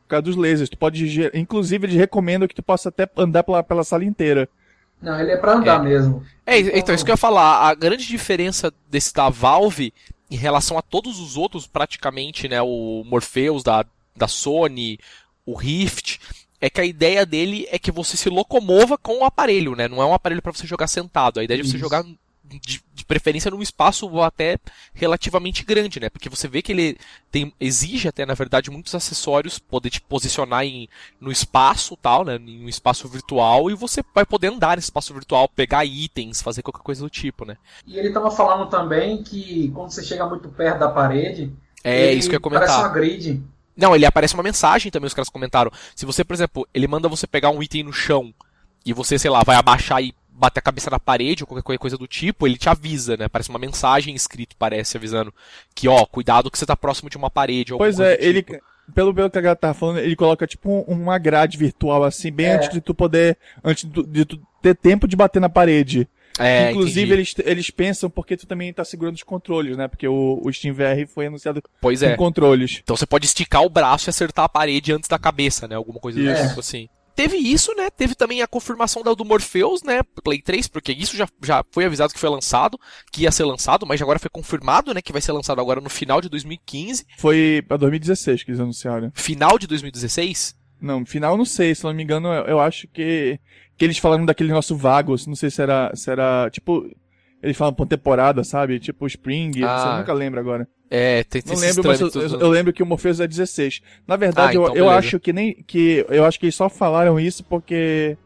Por 0.05 0.09
causa 0.09 0.23
dos 0.23 0.37
lasers. 0.37 0.71
Tu 0.71 0.79
pode. 0.79 1.31
Inclusive, 1.35 1.87
eles 1.87 1.97
recomendam 1.97 2.49
que 2.49 2.55
tu 2.55 2.63
possa 2.63 2.89
até 2.89 3.09
andar 3.17 3.43
pela, 3.43 3.63
pela 3.63 3.85
sala 3.85 4.05
inteira. 4.05 4.49
Não, 5.01 5.19
ele 5.19 5.33
é 5.33 5.37
pra 5.37 5.55
andar 5.55 5.81
é. 5.81 5.83
mesmo. 5.83 6.23
É, 6.47 6.59
então, 6.79 6.95
isso 6.95 7.05
que 7.05 7.11
eu 7.11 7.15
ia 7.15 7.19
falar. 7.19 7.69
A 7.69 7.75
grande 7.75 8.07
diferença 8.07 8.73
desse 8.91 9.13
da 9.13 9.29
Valve 9.29 9.93
em 10.31 10.37
relação 10.37 10.79
a 10.79 10.83
todos 10.83 11.21
os 11.21 11.37
outros, 11.37 11.67
praticamente, 11.67 12.49
né? 12.49 12.63
O 12.63 13.03
Morpheus 13.05 13.63
da 13.63 13.85
da 14.17 14.29
Sony, 14.29 14.99
o 15.45 15.55
Rift, 15.55 16.21
é 16.61 16.71
que 16.71 16.81
a 16.81 16.85
ideia 16.85 17.27
dele 17.27 17.67
é 17.71 17.79
que 17.79 17.91
você 17.91 18.17
se 18.17 18.29
locomova 18.29 18.97
com 18.97 19.19
o 19.19 19.25
aparelho, 19.25 19.75
né? 19.75 19.89
Não 19.89 20.01
é 20.01 20.07
um 20.07 20.15
aparelho 20.15 20.41
para 20.41 20.53
você 20.53 20.67
jogar 20.67 20.87
sentado. 20.87 21.41
A 21.41 21.45
ideia 21.45 21.59
é 21.59 21.63
de 21.63 21.69
você 21.69 21.77
jogar 21.77 22.05
de, 22.61 22.83
de, 22.95 23.05
preferência 23.05 23.51
num 23.51 23.63
espaço 23.63 24.21
até 24.21 24.59
relativamente 24.95 25.65
grande, 25.65 25.99
né? 25.99 26.09
Porque 26.09 26.29
você 26.29 26.47
vê 26.47 26.63
que 26.63 26.73
ele 26.73 26.99
tem, 27.31 27.53
exige 27.59 28.09
até, 28.09 28.25
na 28.25 28.35
verdade, 28.35 28.71
muitos 28.71 28.95
acessórios, 28.95 29.59
poder 29.59 29.91
te 29.91 30.01
posicionar 30.01 30.65
em, 30.65 30.89
no 31.21 31.33
espaço 31.33 31.97
tal, 31.97 32.25
né? 32.25 32.37
Em 32.37 32.65
um 32.65 32.69
espaço 32.69 33.09
virtual, 33.09 33.71
e 33.71 33.75
você 33.75 34.05
vai 34.15 34.25
poder 34.25 34.49
andar 34.49 34.77
nesse 34.77 34.87
espaço 34.87 35.13
virtual, 35.13 35.49
pegar 35.49 35.85
itens, 35.85 36.43
fazer 36.43 36.63
qualquer 36.63 36.83
coisa 36.83 37.03
do 37.03 37.11
tipo, 37.11 37.45
né? 37.45 37.57
E 37.87 37.99
ele 37.99 38.09
estava 38.09 38.31
falando 38.31 38.69
também 38.69 39.23
que 39.23 39.71
quando 39.75 39.91
você 39.91 40.03
chega 40.03 40.29
muito 40.29 40.49
perto 40.49 40.79
da 40.79 40.89
parede, 40.89 41.53
é 41.83 42.13
isso 42.13 42.29
que 42.29 42.37
eu 42.37 42.39
ia 42.39 42.41
comentar. 42.41 42.69
Parece 42.69 42.85
uma 42.85 42.95
grid. 42.95 43.43
Não, 43.77 43.95
ele 43.95 44.07
aparece 44.07 44.35
uma 44.35 44.43
mensagem 44.43 44.91
também, 44.91 45.07
os 45.07 45.15
caras 45.15 45.29
comentaram. 45.29 45.71
Se 45.95 46.05
você, 46.05 46.25
por 46.25 46.35
exemplo, 46.35 46.69
ele 46.75 46.87
manda 46.87 47.09
você 47.09 47.27
pegar 47.27 47.51
um 47.51 47.63
item 47.63 47.85
no 47.85 47.93
chão 47.93 48.33
e 48.85 48.93
você, 48.93 49.19
sei 49.19 49.31
lá, 49.31 49.43
vai 49.43 49.57
abaixar 49.57 50.03
e 50.03 50.15
bater 50.33 50.61
a 50.61 50.63
cabeça 50.63 50.91
na 50.91 50.99
parede 50.99 51.43
ou 51.43 51.47
qualquer 51.47 51.79
coisa 51.79 51.97
do 51.97 52.07
tipo, 52.07 52.47
ele 52.47 52.57
te 52.57 52.69
avisa, 52.69 53.17
né? 53.17 53.29
Parece 53.29 53.51
uma 53.51 53.59
mensagem 53.59 54.15
escrita, 54.15 54.57
parece, 54.59 54.97
avisando 54.97 55.33
que, 55.75 55.89
ó, 55.89 56.05
cuidado 56.05 56.51
que 56.51 56.59
você 56.59 56.67
tá 56.67 56.77
próximo 56.77 57.09
de 57.09 57.17
uma 57.17 57.31
parede. 57.31 57.75
Pois 57.77 58.01
é, 58.01 58.17
ele. 58.21 58.43
Tipo. 58.43 58.61
Pelo, 58.93 59.15
pelo 59.15 59.31
que 59.31 59.39
a 59.39 59.41
galera 59.41 59.57
tá 59.57 59.73
falando, 59.73 60.01
ele 60.01 60.17
coloca 60.17 60.45
tipo 60.45 60.81
uma 60.89 61.17
grade 61.17 61.57
virtual 61.57 62.03
assim, 62.03 62.33
bem 62.33 62.47
é. 62.47 62.57
antes 62.57 62.69
de 62.69 62.81
tu 62.81 62.93
poder. 62.93 63.39
Antes 63.63 63.89
de, 63.89 64.03
de 64.03 64.25
tu 64.25 64.41
ter 64.61 64.75
tempo 64.75 65.07
de 65.07 65.15
bater 65.15 65.41
na 65.41 65.49
parede. 65.49 66.09
É, 66.39 66.71
Inclusive, 66.71 67.13
eles, 67.13 67.35
eles 67.45 67.71
pensam 67.71 68.09
porque 68.09 68.37
tu 68.37 68.47
também 68.47 68.73
tá 68.73 68.85
segurando 68.85 69.17
os 69.17 69.23
controles, 69.23 69.77
né? 69.77 69.89
Porque 69.89 70.09
o, 70.09 70.41
o 70.43 70.53
Steam 70.53 70.75
VR 70.75 71.07
foi 71.07 71.27
anunciado 71.27 71.63
pois 71.81 72.01
com 72.01 72.07
é. 72.07 72.17
controles. 72.17 72.81
Então 72.83 72.97
você 72.97 73.07
pode 73.07 73.27
esticar 73.27 73.63
o 73.63 73.71
braço 73.71 74.09
e 74.09 74.11
acertar 74.11 74.45
a 74.47 74.49
parede 74.49 74.93
antes 74.93 75.09
da 75.09 75.19
cabeça, 75.19 75.69
né? 75.69 75.75
Alguma 75.75 76.01
coisa 76.01 76.19
do 76.19 76.49
tipo 76.49 76.61
assim. 76.61 76.89
Teve 77.15 77.37
isso, 77.37 77.75
né? 77.75 77.91
Teve 77.91 78.15
também 78.15 78.41
a 78.41 78.47
confirmação 78.47 79.03
do 79.03 79.25
Morpheus, 79.25 79.83
né? 79.83 80.01
Play 80.25 80.41
3, 80.41 80.67
porque 80.69 80.93
isso 80.93 81.17
já, 81.17 81.29
já 81.43 81.63
foi 81.71 81.85
avisado 81.85 82.13
que 82.13 82.19
foi 82.19 82.31
lançado, 82.31 82.79
que 83.13 83.23
ia 83.23 83.31
ser 83.31 83.45
lançado, 83.45 83.87
mas 83.87 84.01
agora 84.01 84.19
foi 84.19 84.31
confirmado, 84.31 84.95
né? 84.95 85.03
Que 85.03 85.13
vai 85.13 85.21
ser 85.21 85.33
lançado 85.33 85.61
agora 85.61 85.81
no 85.81 85.91
final 85.91 86.21
de 86.21 86.31
2015. 86.31 87.07
Foi 87.19 87.63
pra 87.69 87.77
2016 87.77 88.45
que 88.45 88.51
eles 88.51 88.61
anunciaram. 88.61 89.13
Final 89.15 89.59
de 89.59 89.67
2016? 89.67 90.57
Não, 90.81 91.05
final 91.07 91.37
não 91.37 91.45
sei, 91.45 91.75
se 91.75 91.85
não 91.85 91.95
me 91.95 92.03
engano, 92.03 92.29
eu, 92.29 92.45
eu 92.45 92.61
acho 92.61 92.89
que 92.89 93.39
que 93.83 93.87
eles 93.87 93.99
falaram 93.99 94.25
daquele 94.25 94.53
nosso 94.53 94.77
Vagos, 94.77 95.27
não 95.27 95.35
sei 95.35 95.51
se 95.51 95.61
era, 95.61 95.91
se 95.93 96.09
era 96.09 96.49
tipo, 96.51 96.89
eles 97.43 97.57
falam 97.57 97.75
por 97.75 97.85
temporada, 97.85 98.45
sabe? 98.45 98.79
Tipo 98.79 99.09
Spring, 99.09 99.61
ah. 99.65 99.77
você 99.77 99.99
nunca 99.99 100.13
lembra 100.13 100.41
agora. 100.41 100.69
É, 100.89 101.25
tem, 101.25 101.43
tem 101.43 101.53
Não 101.53 101.61
lembro, 101.61 101.83
mas 101.85 102.01
eu, 102.01 102.09
eu, 102.15 102.41
eu, 102.43 102.49
lembro 102.49 102.73
que 102.73 102.81
o 102.81 102.87
Morpheus 102.87 103.19
é 103.19 103.27
16. 103.27 103.83
Na 104.07 104.15
verdade, 104.15 104.57
ah, 104.57 104.61
então 104.61 104.77
eu, 104.77 104.85
eu 104.85 104.89
acho 104.89 105.19
que 105.19 105.33
nem 105.33 105.65
que 105.67 106.07
eu 106.09 106.25
acho 106.25 106.39
que 106.39 106.47
eles 106.47 106.55
só 106.55 106.69
falaram 106.69 107.19
isso 107.19 107.43
porque 107.43 108.17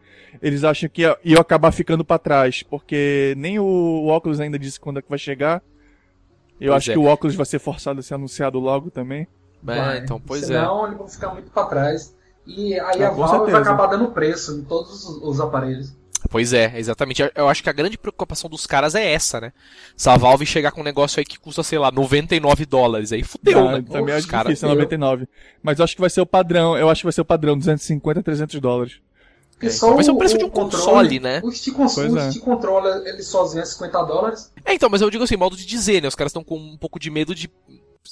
eles 0.42 0.62
acham 0.62 0.90
que 0.90 1.00
ia, 1.00 1.16
ia 1.24 1.40
acabar 1.40 1.72
ficando 1.72 2.04
para 2.04 2.18
trás, 2.18 2.62
porque 2.62 3.32
nem 3.38 3.58
o, 3.58 3.64
o 3.64 4.08
óculos 4.08 4.40
ainda 4.40 4.58
disse 4.58 4.78
quando 4.78 4.98
é 4.98 5.02
que 5.02 5.08
vai 5.08 5.18
chegar. 5.18 5.62
Eu 6.60 6.72
Pois 6.72 6.76
acho 6.82 6.90
é. 6.90 6.92
que 6.92 6.98
o 6.98 7.04
óculos 7.04 7.34
vai 7.34 7.46
ser 7.46 7.60
forçado 7.60 8.00
a 8.00 8.02
ser 8.02 8.12
anunciado 8.12 8.58
logo 8.58 8.90
também. 8.90 9.26
É, 9.66 9.98
então, 9.98 10.20
pois 10.20 10.42
é. 10.42 10.46
Senão 10.48 10.84
eles 10.84 10.98
vão 10.98 11.08
ficar 11.08 11.32
muito 11.32 11.50
para 11.50 11.66
trás. 11.66 12.14
E 12.46 12.78
aí 12.78 13.02
Ah, 13.02 13.08
a 13.08 13.10
Valve 13.10 13.20
vai 13.20 13.38
certeza. 13.40 13.58
acabar 13.58 13.86
dando 13.86 14.10
preço 14.12 14.52
em 14.52 14.62
todos 14.64 15.04
os, 15.04 15.22
os 15.22 15.40
aparelhos. 15.40 15.92
Pois 16.30 16.52
é, 16.52 16.72
exatamente. 16.78 17.22
Eu- 17.34 17.48
acho 17.48 17.62
que 17.62 17.70
a 17.70 17.72
grande 17.72 17.96
preocupação 17.96 18.48
dos 18.50 18.66
caras 18.66 18.94
é 18.94 19.12
essa, 19.12 19.40
né? 19.40 19.52
Se 19.96 20.08
a 20.08 20.16
Valve 20.16 20.44
chegar 20.46 20.72
com 20.72 20.80
um 20.80 20.84
negócio 20.84 21.20
aí 21.20 21.24
que 21.24 21.38
custa, 21.38 21.62
sei 21.62 21.78
lá, 21.78 21.90
99 21.90 22.66
dólares, 22.66 23.12
aí 23.12 23.22
fudeu, 23.22 23.68
Ah, 23.68 23.72
né? 23.72 23.84
Também 23.88 24.14
Os 24.14 24.18
acho 24.20 24.28
caras- 24.28 24.48
difícil, 24.50 24.68
é 24.68 24.72
99. 24.72 25.28
Mas 25.62 25.78
eu 25.78 25.84
acho 25.84 25.94
que 25.94 26.00
vai 26.00 26.10
ser 26.10 26.20
o 26.20 26.26
padrão, 26.26 26.76
eu 26.76 26.88
acho 26.90 27.02
que 27.02 27.06
vai 27.06 27.12
ser 27.12 27.20
o 27.20 27.24
padrão, 27.24 27.56
250 27.56 28.20
a 28.20 28.22
300 28.22 28.60
dólares. 28.60 28.94
É, 29.60 29.70
só 29.70 29.86
então 29.86 29.94
vai 29.96 30.04
ser 30.04 30.10
o 30.10 30.16
preço 30.18 30.34
o 30.34 30.38
de 30.38 30.44
um 30.44 30.50
controle, 30.50 30.84
console, 30.84 31.20
né? 31.20 31.40
O 31.44 31.50
Steam, 31.52 31.76
o 31.78 31.84
é. 32.18 32.30
Steam 32.30 32.44
Controller 32.44 33.06
ele 33.06 33.22
sozinho 33.22 33.62
é 33.62 33.64
50 33.64 34.02
dólares. 34.02 34.52
É, 34.64 34.74
então, 34.74 34.90
mas 34.90 35.00
eu 35.00 35.08
digo 35.10 35.24
assim, 35.24 35.36
modo 35.36 35.56
de 35.56 35.64
dizer, 35.64 36.02
né? 36.02 36.08
Os 36.08 36.14
caras 36.14 36.30
estão 36.30 36.44
com 36.44 36.58
um 36.58 36.76
pouco 36.76 36.98
de 36.98 37.10
medo 37.10 37.34
de. 37.34 37.48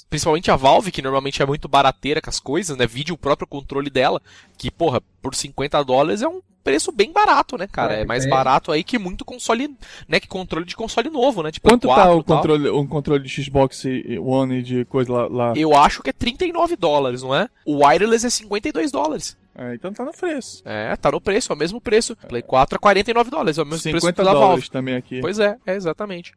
Principalmente 0.08 0.50
a 0.50 0.56
Valve, 0.56 0.90
que 0.90 1.02
normalmente 1.02 1.42
é 1.42 1.46
muito 1.46 1.68
barateira 1.68 2.20
com 2.20 2.30
as 2.30 2.40
coisas, 2.40 2.76
né? 2.76 2.86
Vide 2.86 3.12
o 3.12 3.18
próprio 3.18 3.46
controle 3.46 3.90
dela, 3.90 4.20
que, 4.58 4.70
porra, 4.70 5.00
por 5.22 5.34
50 5.34 5.82
dólares 5.84 6.22
é 6.22 6.28
um 6.28 6.40
preço 6.62 6.90
bem 6.90 7.12
barato, 7.12 7.58
né, 7.58 7.66
cara? 7.70 7.94
É, 7.94 8.00
É 8.00 8.04
mais 8.06 8.24
é. 8.24 8.28
barato 8.28 8.72
aí 8.72 8.82
que 8.82 8.98
muito 8.98 9.22
console, 9.24 9.76
né? 10.08 10.18
Que 10.18 10.26
controle 10.26 10.64
de 10.64 10.74
console 10.74 11.10
novo, 11.10 11.42
né? 11.42 11.52
Tipo, 11.52 11.68
Quanto 11.68 11.86
tá 11.88 12.06
M4 12.06 12.16
o 12.16 12.20
e 12.20 12.24
controle, 12.24 12.70
um 12.70 12.86
controle 12.86 13.22
de 13.22 13.44
Xbox 13.44 13.84
e- 13.84 14.18
One 14.18 14.60
e 14.60 14.62
de 14.62 14.84
coisa 14.86 15.12
lá? 15.12 15.26
lá? 15.48 15.52
Eu 15.56 15.76
acho 15.76 16.02
que 16.02 16.08
é 16.08 16.12
39 16.12 16.74
dólares, 16.76 17.22
não 17.22 17.34
é? 17.34 17.48
O 17.66 17.84
wireless 17.86 18.26
é 18.26 18.30
52 18.30 18.90
dólares. 18.90 19.36
É, 19.56 19.74
então 19.74 19.92
tá 19.92 20.04
no 20.04 20.12
preço. 20.12 20.62
É, 20.64 20.96
tá 20.96 21.12
no 21.12 21.20
preço, 21.20 21.52
é 21.52 21.54
o 21.54 21.58
mesmo 21.58 21.80
preço. 21.80 22.16
Play 22.28 22.42
4 22.42 22.76
é 22.76 22.78
49 22.78 23.30
dólares, 23.30 23.56
é 23.58 23.62
o 23.62 23.66
mesmo 23.66 23.82
preço 23.82 24.00
50 24.00 24.24
da 24.24 24.32
dólares 24.32 24.48
Valve. 24.48 24.70
também 24.70 24.96
aqui. 24.96 25.20
Pois 25.20 25.38
é, 25.38 25.56
é 25.66 25.74
exatamente. 25.76 26.32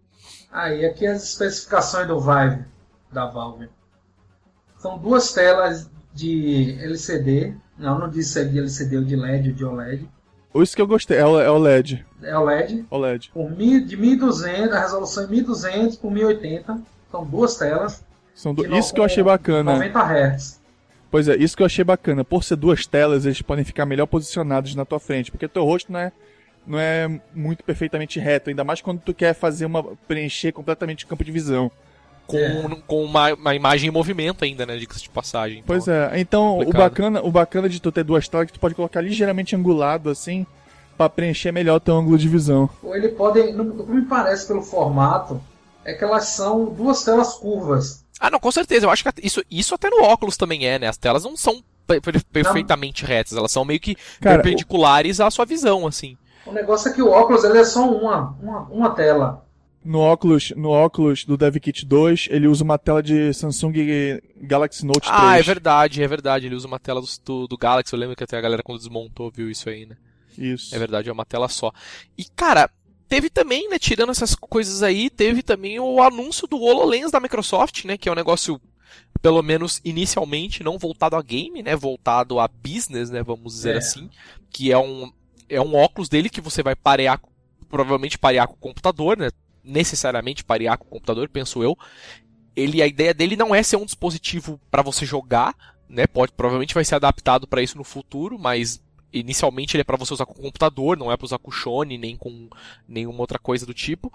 Aí 0.52 0.86
aqui 0.86 1.08
as 1.08 1.24
especificações 1.24 2.08
do 2.08 2.20
Vive 2.20 2.64
da 3.12 3.26
Valve. 3.26 3.70
São 4.78 4.98
duas 4.98 5.32
telas 5.34 5.90
de 6.14 6.78
LCD. 6.82 7.54
Não, 7.78 8.00
não 8.00 8.10
diz 8.10 8.28
se 8.28 8.40
é 8.42 8.44
de 8.44 8.58
LCD 8.58 8.98
ou 8.98 9.04
de 9.04 9.16
LED 9.16 9.50
ou 9.50 9.56
de 9.56 9.66
OLED. 9.66 10.10
Isso 10.56 10.76
que 10.76 10.82
eu 10.82 10.88
gostei, 10.88 11.18
é 11.18 11.26
o, 11.26 11.40
é 11.40 11.50
o 11.52 11.58
LED. 11.58 12.04
É 12.24 12.36
OLED. 12.38 12.86
OLED. 12.90 13.30
Por 13.32 13.50
mil, 13.52 13.86
de 13.86 13.96
1200, 13.96 14.74
a 14.74 14.80
resolução 14.80 15.24
é 15.24 15.28
1200 15.28 15.98
por 15.98 16.10
1080. 16.12 16.80
São 17.12 17.24
duas 17.26 17.56
telas. 17.58 18.04
São 18.34 18.54
no- 18.54 18.78
Isso 18.78 18.94
que 18.94 19.00
eu 19.00 19.04
achei 19.04 19.22
bacana. 19.24 19.74
90 19.74 20.00
Hz. 20.00 20.60
Pois 21.12 21.28
é, 21.28 21.36
isso 21.36 21.56
que 21.56 21.62
eu 21.62 21.66
achei 21.68 21.84
bacana. 21.84 22.24
Por 22.24 22.44
ser 22.44 22.56
duas 22.56 22.86
telas, 22.88 23.26
eles 23.26 23.42
podem 23.42 23.64
ficar 23.64 23.86
melhor 23.86 24.08
posicionados 24.08 24.74
na 24.76 24.84
tua 24.84 25.00
frente, 25.00 25.32
porque 25.32 25.48
teu 25.48 25.64
rosto 25.64 25.92
não 25.92 26.00
é, 26.00 26.12
não 26.66 26.80
é 26.80 27.22
muito 27.34 27.64
perfeitamente 27.64 28.20
reto, 28.20 28.50
ainda 28.50 28.64
mais 28.64 28.82
quando 28.82 29.00
tu 29.00 29.14
quer 29.14 29.34
fazer 29.34 29.66
uma 29.66 29.84
preencher 30.08 30.52
completamente 30.52 31.06
o 31.06 31.08
campo 31.08 31.24
de 31.24 31.32
visão. 31.32 31.72
Com, 32.27 32.38
É. 32.38 32.77
com 32.86 33.03
uma, 33.05 33.34
uma 33.34 33.55
imagem 33.55 33.88
em 33.89 33.91
movimento 33.91 34.43
ainda, 34.43 34.65
né? 34.65 34.75
Diga-se 34.77 35.01
de 35.03 35.10
passagem. 35.10 35.60
Então, 35.60 35.65
Pois 35.67 35.88
é, 35.88 36.12
então 36.19 36.60
o 36.60 36.72
bacana, 36.74 37.22
o 37.24 37.31
bacana 37.31 37.69
de 37.69 37.79
tu 37.81 37.91
ter 37.91 38.03
duas 38.03 38.27
telas 38.27 38.43
é 38.43 38.48
que 38.48 38.53
tu 38.53 38.60
pode 38.60 38.75
colocar 38.75 39.00
ligeiramente 39.01 39.55
angulado 39.55 40.10
assim, 40.10 40.46
pra 40.98 41.07
preencher 41.10 41.51
melhor 41.51 41.79
teu 41.79 41.96
ângulo 41.96 42.17
de 42.17 42.27
visão. 42.27 42.69
Ou 42.84 42.96
ele 42.96 43.10
pode, 43.10 43.39
o 43.39 43.86
que 43.86 43.91
me 43.91 44.01
parece 44.03 44.46
pelo 44.46 44.62
formato, 44.62 45.41
é 45.86 45.93
que 45.93 46.03
elas 46.03 46.25
são 46.25 46.65
duas 46.65 47.01
telas 47.03 47.34
curvas. 47.36 48.03
Ah, 48.19 48.29
não, 48.29 48.39
com 48.39 48.51
certeza. 48.51 48.86
Eu 48.86 48.89
acho 48.89 49.03
que 49.03 49.12
isso, 49.25 49.41
isso 49.50 49.74
até 49.75 49.89
no 49.89 50.03
óculos 50.03 50.36
também 50.36 50.65
é, 50.67 50.77
né? 50.77 50.88
As 50.88 50.98
telas 50.98 51.24
não 51.24 51.38
são 51.38 51.63
per- 51.86 52.01
per- 52.01 52.25
perfeitamente 52.25 53.05
retas, 53.05 53.38
elas 53.38 53.51
são 53.53 53.63
meio 53.63 53.79
que 53.79 53.96
Cara, 54.19 54.41
perpendiculares 54.41 55.22
à 55.22 55.29
sua 55.31 55.46
visão, 55.46 55.88
assim. 55.88 56.17
O 56.46 56.51
negócio 56.51 56.89
é 56.89 56.93
que 56.93 57.01
o 57.01 57.10
óculos 57.10 57.43
ele 57.43 57.57
é 57.60 57.63
só 57.63 57.88
uma, 57.89 58.36
uma, 58.41 58.60
uma 58.69 58.89
tela. 58.89 59.46
No 59.88 60.00
óculos, 60.00 60.51
no 60.58 60.70
óculos 60.70 61.24
do 61.24 61.38
DevKit 61.38 61.86
2, 61.86 62.27
ele 62.29 62.46
usa 62.46 62.62
uma 62.62 62.77
tela 62.77 63.01
de 63.01 63.34
Samsung 63.34 63.72
Galaxy 64.41 64.86
Note 64.86 65.08
3. 65.08 65.13
Ah, 65.13 65.39
é 65.39 65.41
verdade, 65.41 66.03
é 66.03 66.08
verdade. 66.08 66.46
Ele 66.46 66.56
usa 66.56 66.67
uma 66.67 66.77
tela 66.77 67.00
do, 67.00 67.08
do, 67.24 67.48
do 67.48 67.58
Galaxy. 67.58 67.94
Eu 67.94 68.00
lembro 68.00 68.13
que 68.13 68.24
até 68.24 68.38
a 68.38 68.41
galera 68.41 68.62
quando 68.62 68.79
desmontou 68.79 69.32
viu 69.32 69.50
isso 69.50 69.70
aí, 69.70 69.86
né? 69.86 69.96
Isso. 70.38 70.75
É 70.75 70.77
verdade, 70.77 71.08
é 71.08 71.12
uma 71.13 71.25
tela 71.25 71.48
só. 71.48 71.72
E, 72.17 72.25
cara, 72.25 72.70
teve 73.08 73.29
também, 73.29 73.70
né, 73.70 73.79
tirando 73.79 74.10
essas 74.12 74.36
coisas 74.36 74.84
aí, 74.84 75.10
teve 75.10 75.41
também 75.41 75.79
o 75.79 76.01
anúncio 76.01 76.48
do 76.50 76.58
HoloLens 76.62 77.10
da 77.10 77.22
Microsoft, 77.22 77.86
né, 77.86 77.98
que 77.98 78.10
é 78.10 78.12
um 78.12 78.15
negócio, 78.15 78.60
pelo 79.22 79.41
menos 79.41 79.79
inicialmente, 79.86 80.63
não 80.63 80.77
voltado 80.77 81.15
a 81.15 81.22
game, 81.22 81.63
né, 81.63 81.77
voltado 81.77 82.39
a 82.41 82.48
business, 82.50 83.10
né, 83.10 83.24
vamos 83.24 83.53
dizer 83.53 83.75
É. 83.75 83.77
assim, 83.77 84.10
que 84.51 84.70
é 84.70 84.77
um, 84.77 85.10
é 85.48 85.62
um 85.62 85.75
óculos 85.75 86.10
dele 86.10 86.29
que 86.29 86.41
você 86.41 86.62
vai 86.62 86.75
parear, 86.75 87.22
provavelmente 87.70 88.17
parear 88.17 88.48
com 88.50 88.56
o 88.56 88.58
computador, 88.58 89.17
né, 89.17 89.29
necessariamente 89.68 90.44
parear 90.44 90.78
com 90.78 90.86
o 90.86 90.90
computador, 90.90 91.30
penso 91.30 91.62
eu. 91.62 91.78
Ele, 92.56 92.82
a 92.82 92.88
ideia 92.88 93.14
dele 93.14 93.36
não 93.36 93.54
é 93.54 93.62
ser 93.62 93.76
um 93.76 93.86
dispositivo 93.86 94.60
para 94.72 94.82
você 94.82 95.06
jogar, 95.06 95.56
né, 95.88 96.08
pode, 96.08 96.32
provavelmente 96.34 96.74
vai 96.74 96.84
ser 96.84 96.96
adaptado 96.96 97.48
para 97.48 97.62
isso 97.62 97.78
no 97.78 97.84
futuro, 97.84 98.38
mas 98.40 98.82
inicialmente 99.14 99.76
ele 99.76 99.82
é 99.82 99.86
para 99.86 99.98
você 99.98 100.14
usar 100.14 100.26
com 100.26 100.34
o 100.34 100.42
computador, 100.42 100.98
não 100.98 101.12
é 101.12 101.18
para 101.18 101.26
usar 101.26 101.38
com 101.38 101.50
o 101.50 101.54
Shone, 101.54 101.98
nem 101.98 102.18
com 102.18 102.50
nenhuma 102.88 103.20
outra 103.20 103.40
coisa 103.40 103.66
do 103.66 103.74
tipo. 103.74 104.12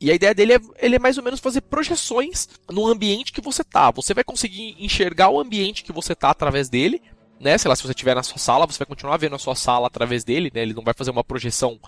E 0.00 0.10
a 0.10 0.14
ideia 0.14 0.34
dele 0.34 0.54
é, 0.54 0.60
ele 0.78 0.96
é 0.96 0.98
mais 0.98 1.18
ou 1.18 1.24
menos 1.24 1.40
fazer 1.40 1.60
projeções 1.60 2.48
no 2.70 2.86
ambiente 2.86 3.32
que 3.32 3.40
você 3.40 3.62
tá. 3.62 3.90
Você 3.90 4.14
vai 4.14 4.24
conseguir 4.24 4.74
enxergar 4.78 5.28
o 5.28 5.38
ambiente 5.38 5.84
que 5.84 5.92
você 5.92 6.14
tá 6.14 6.30
através 6.30 6.70
dele, 6.70 7.02
né? 7.38 7.58
Sei 7.58 7.68
lá, 7.68 7.76
se 7.76 7.82
você 7.82 7.90
estiver 7.90 8.14
na 8.14 8.22
sua 8.22 8.38
sala, 8.38 8.66
você 8.66 8.78
vai 8.78 8.86
continuar 8.86 9.18
vendo 9.18 9.34
a 9.34 9.38
sua 9.38 9.54
sala 9.54 9.86
através 9.86 10.24
dele, 10.24 10.50
né? 10.54 10.62
Ele 10.62 10.72
não 10.72 10.82
vai 10.82 10.94
fazer 10.94 11.10
uma 11.10 11.22
projeção 11.22 11.78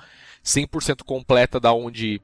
100% 0.45 1.05
completa 1.05 1.59
da 1.59 1.73
onde 1.73 2.21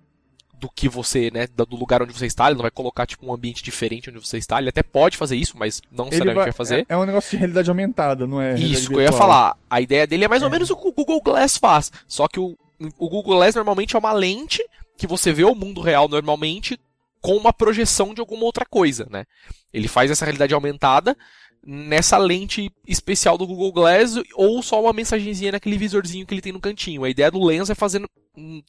do 0.59 0.69
que 0.69 0.89
você, 0.89 1.31
né, 1.31 1.47
do 1.47 1.77
lugar 1.77 2.03
onde 2.03 2.13
você 2.13 2.27
está, 2.27 2.47
ele 2.47 2.57
não 2.57 2.63
vai 2.63 2.71
colocar 2.71 3.07
tipo 3.07 3.27
um 3.27 3.33
ambiente 3.33 3.63
diferente 3.63 4.11
onde 4.11 4.19
você 4.19 4.39
está. 4.39 4.59
Ele 4.59 4.69
até 4.69 4.83
pode 4.83 5.17
fazer 5.17 5.37
isso, 5.37 5.57
mas 5.57 5.81
não 5.91 6.07
Ele 6.07 6.11
necessariamente 6.11 6.37
vai, 6.37 6.45
vai 6.47 6.53
fazer. 6.53 6.87
É, 6.89 6.95
é 6.95 6.97
um 6.97 7.05
negócio 7.05 7.31
de 7.31 7.37
realidade 7.37 7.71
aumentada, 7.71 8.27
não 8.27 8.41
é? 8.41 8.55
Isso 8.55 8.89
que 8.89 8.97
eu 8.97 9.01
ia 9.01 9.13
falar. 9.13 9.57
A 9.71 9.81
ideia 9.81 10.07
dele 10.07 10.25
é 10.25 10.29
mais 10.29 10.43
ou 10.43 10.51
menos 10.51 10.71
o 10.71 10.77
que 10.77 10.89
o 10.89 10.93
Google 10.93 11.21
Glass 11.21 11.57
faz. 11.57 11.93
Só 12.07 12.27
que 12.27 12.41
o, 12.41 12.57
o 12.99 13.09
Google 13.09 13.37
Glass 13.37 13.55
normalmente 13.55 13.95
é 13.95 13.99
uma 13.99 14.13
lente 14.13 14.65
que 14.97 15.07
você 15.07 15.33
vê 15.33 15.45
o 15.45 15.55
mundo 15.55 15.81
real 15.81 16.09
normalmente 16.09 16.79
com 17.21 17.37
uma 17.37 17.53
projeção 17.53 18.15
de 18.15 18.21
alguma 18.21 18.45
outra 18.45 18.65
coisa, 18.65 19.07
né? 19.11 19.25
Ele 19.73 19.89
faz 19.89 20.11
essa 20.11 20.25
realidade 20.25 20.55
aumentada 20.55 21.17
nessa 21.65 22.17
lente 22.17 22.71
especial 22.87 23.37
do 23.37 23.47
Google 23.47 23.73
Glass 23.73 24.15
ou 24.35 24.63
só 24.63 24.81
uma 24.81 24.93
mensagenzinha 24.93 25.53
naquele 25.53 25.77
visorzinho 25.77 26.27
que 26.27 26.33
ele 26.33 26.41
tem 26.41 26.53
no 26.53 26.61
cantinho. 26.61 27.05
A 27.05 27.11
ideia 27.11 27.31
do 27.31 27.45
Lens 27.45 27.69
é 27.69 27.75
fazer 27.75 28.03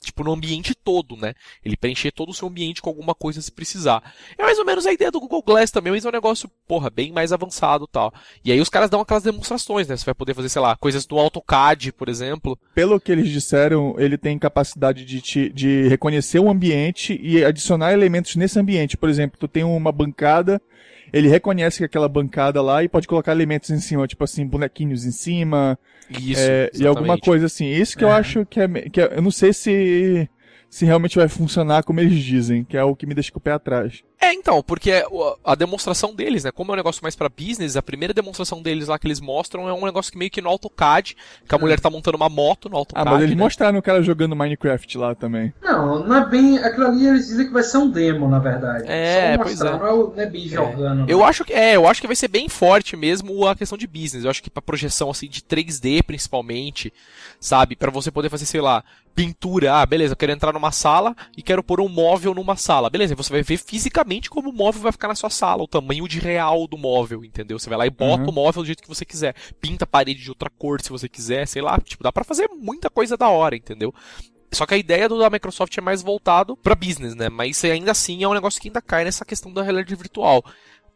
tipo 0.01 0.23
no 0.23 0.33
ambiente 0.33 0.73
todo, 0.75 1.15
né? 1.15 1.33
Ele 1.63 1.77
preencher 1.77 2.11
todo 2.11 2.29
o 2.29 2.33
seu 2.33 2.47
ambiente 2.47 2.81
com 2.81 2.89
alguma 2.89 3.13
coisa 3.15 3.41
se 3.41 3.51
precisar. 3.51 4.13
É 4.37 4.43
mais 4.43 4.57
ou 4.57 4.65
menos 4.65 4.85
a 4.85 4.93
ideia 4.93 5.11
do 5.11 5.19
Google 5.19 5.43
Glass 5.43 5.71
também, 5.71 5.91
mas 5.93 6.05
é 6.05 6.09
um 6.09 6.11
negócio, 6.11 6.49
porra, 6.67 6.89
bem 6.89 7.11
mais 7.11 7.31
avançado 7.31 7.87
tal. 7.87 8.13
E 8.43 8.51
aí 8.51 8.59
os 8.59 8.69
caras 8.69 8.89
dão 8.89 9.01
aquelas 9.01 9.23
demonstrações, 9.23 9.87
né? 9.87 9.95
Você 9.95 10.05
vai 10.05 10.13
poder 10.13 10.33
fazer, 10.33 10.49
sei 10.49 10.61
lá, 10.61 10.75
coisas 10.75 11.05
do 11.05 11.17
AutoCAD, 11.17 11.91
por 11.93 12.09
exemplo. 12.09 12.57
Pelo 12.73 12.99
que 12.99 13.11
eles 13.11 13.29
disseram, 13.29 13.95
ele 13.97 14.17
tem 14.17 14.37
capacidade 14.39 15.05
de, 15.05 15.21
te- 15.21 15.49
de 15.49 15.87
reconhecer 15.87 16.39
o 16.39 16.49
ambiente 16.49 17.19
e 17.21 17.43
adicionar 17.43 17.93
elementos 17.93 18.35
nesse 18.35 18.59
ambiente. 18.59 18.97
Por 18.97 19.09
exemplo, 19.09 19.37
tu 19.39 19.47
tem 19.47 19.63
uma 19.63 19.91
bancada, 19.91 20.61
ele 21.13 21.27
reconhece 21.27 21.77
que 21.79 21.83
aquela 21.83 22.07
bancada 22.09 22.61
lá 22.61 22.83
e 22.83 22.89
pode 22.89 23.07
colocar 23.07 23.31
elementos 23.31 23.69
em 23.69 23.79
cima, 23.79 24.07
tipo 24.07 24.23
assim, 24.23 24.45
bonequinhos 24.45 25.05
em 25.05 25.11
cima, 25.11 25.77
Isso. 26.09 26.39
é, 26.41 26.69
e 26.75 26.85
alguma 26.87 27.17
coisa 27.17 27.45
assim. 27.47 27.65
Isso 27.67 27.97
que 27.97 28.03
eu 28.03 28.09
É. 28.09 28.13
acho 28.13 28.45
que 28.45 28.59
é, 28.59 28.67
que 28.89 29.01
é- 29.01 29.17
Eu 29.17 29.21
não 29.21 29.31
sei 29.31 29.53
se, 29.53 30.29
se 30.69 30.85
realmente 30.85 31.15
vai 31.17 31.27
funcionar 31.27 31.83
como 31.83 31.99
eles 31.99 32.23
dizem, 32.23 32.63
que 32.63 32.77
é 32.77 32.83
o 32.83 32.95
que 32.95 33.05
me 33.05 33.13
deixa 33.13 33.31
com 33.31 33.39
o 33.39 33.41
pé 33.41 33.51
atrás. 33.51 34.03
É, 34.29 34.33
então, 34.33 34.61
porque 34.61 35.03
a 35.43 35.55
demonstração 35.55 36.13
deles, 36.13 36.43
né? 36.43 36.51
Como 36.51 36.71
é 36.71 36.73
um 36.73 36.77
negócio 36.77 37.01
mais 37.01 37.15
pra 37.15 37.29
business, 37.29 37.75
a 37.75 37.81
primeira 37.81 38.13
demonstração 38.13 38.61
deles 38.61 38.87
lá 38.87 38.99
que 38.99 39.07
eles 39.07 39.19
mostram 39.19 39.67
é 39.67 39.73
um 39.73 39.85
negócio 39.85 40.11
que 40.11 40.17
meio 40.17 40.29
que 40.29 40.41
no 40.41 40.49
AutoCAD, 40.49 41.15
que 41.47 41.55
a 41.55 41.57
mulher 41.57 41.79
tá 41.79 41.89
montando 41.89 42.15
uma 42.17 42.29
moto 42.29 42.69
no 42.69 42.75
Ah, 42.75 42.79
AutoCAD. 42.79 43.09
mas 43.09 43.21
eles 43.23 43.35
né? 43.35 43.43
mostraram 43.43 43.79
o 43.79 43.81
cara 43.81 44.03
jogando 44.03 44.35
Minecraft 44.35 44.97
lá 44.97 45.15
também. 45.15 45.53
Não, 45.61 46.05
não 46.05 46.15
é 46.15 46.25
bem. 46.29 46.57
Aquilo 46.59 46.87
ali 46.87 47.07
eles 47.07 47.27
dizem 47.27 47.47
que 47.47 47.53
vai 47.53 47.63
ser 47.63 47.77
um 47.77 47.89
demo, 47.89 48.29
na 48.29 48.39
verdade. 48.39 48.83
É, 48.87 49.35
Só 49.35 49.43
pois 49.43 49.61
é. 49.61 49.63
Não 49.63 50.13
é, 50.15 50.23
é 50.23 50.47
jogando. 50.47 51.09
Eu 51.09 51.19
não. 51.19 51.25
acho 51.25 51.43
que 51.43 51.53
é, 51.53 51.75
eu 51.75 51.87
acho 51.87 52.01
que 52.01 52.07
vai 52.07 52.15
ser 52.15 52.27
bem 52.27 52.47
forte 52.47 52.95
mesmo 52.95 53.47
a 53.47 53.55
questão 53.55 53.77
de 53.77 53.87
business. 53.87 54.23
Eu 54.23 54.29
acho 54.29 54.43
que 54.43 54.49
pra 54.49 54.61
projeção 54.61 55.09
assim 55.09 55.27
de 55.27 55.41
3D 55.41 56.03
principalmente, 56.03 56.93
sabe, 57.39 57.75
Pra 57.75 57.91
você 57.91 58.11
poder 58.11 58.29
fazer, 58.29 58.45
sei 58.45 58.61
lá, 58.61 58.83
pintura. 59.23 59.73
Ah, 59.75 59.85
beleza, 59.85 60.13
eu 60.13 60.17
quero 60.17 60.31
entrar 60.31 60.53
numa 60.53 60.71
sala 60.71 61.13
e 61.35 61.43
quero 61.43 61.61
pôr 61.61 61.81
um 61.81 61.89
móvel 61.89 62.33
numa 62.33 62.55
sala. 62.55 62.89
Beleza, 62.89 63.15
você 63.15 63.33
vai 63.33 63.41
ver 63.43 63.57
fisicamente 63.57 64.29
como 64.29 64.49
o 64.49 64.53
móvel 64.53 64.81
vai 64.81 64.91
ficar 64.93 65.09
na 65.09 65.15
sua 65.15 65.29
sala, 65.29 65.61
o 65.61 65.67
tamanho 65.67 66.07
de 66.07 66.19
real 66.19 66.65
do 66.67 66.77
móvel, 66.77 67.25
entendeu? 67.25 67.59
Você 67.59 67.67
vai 67.67 67.77
lá 67.79 67.85
e 67.85 67.89
bota 67.89 68.23
Uhum. 68.23 68.29
o 68.29 68.33
móvel 68.33 68.63
do 68.63 68.65
jeito 68.65 68.81
que 68.81 68.87
você 68.87 69.03
quiser. 69.03 69.35
Pinta 69.59 69.83
a 69.83 69.87
parede 69.87 70.23
de 70.23 70.29
outra 70.29 70.49
cor 70.49 70.79
se 70.81 70.89
você 70.89 71.09
quiser, 71.09 71.45
sei 71.47 71.61
lá, 71.61 71.77
tipo, 71.79 72.01
dá 72.01 72.13
pra 72.13 72.23
fazer 72.23 72.47
muita 72.55 72.89
coisa 72.89 73.17
da 73.17 73.27
hora, 73.27 73.57
entendeu? 73.57 73.93
Só 74.53 74.65
que 74.65 74.73
a 74.73 74.77
ideia 74.77 75.09
do 75.09 75.19
da 75.19 75.29
Microsoft 75.29 75.77
é 75.77 75.81
mais 75.81 76.01
voltado 76.01 76.55
pra 76.55 76.73
business, 76.73 77.13
né? 77.13 77.27
Mas 77.27 77.61
ainda 77.65 77.91
assim 77.91 78.23
é 78.23 78.27
um 78.27 78.33
negócio 78.33 78.61
que 78.61 78.69
ainda 78.69 78.81
cai 78.81 79.03
nessa 79.03 79.25
questão 79.25 79.51
da 79.51 79.61
realidade 79.61 79.93
virtual. 79.95 80.43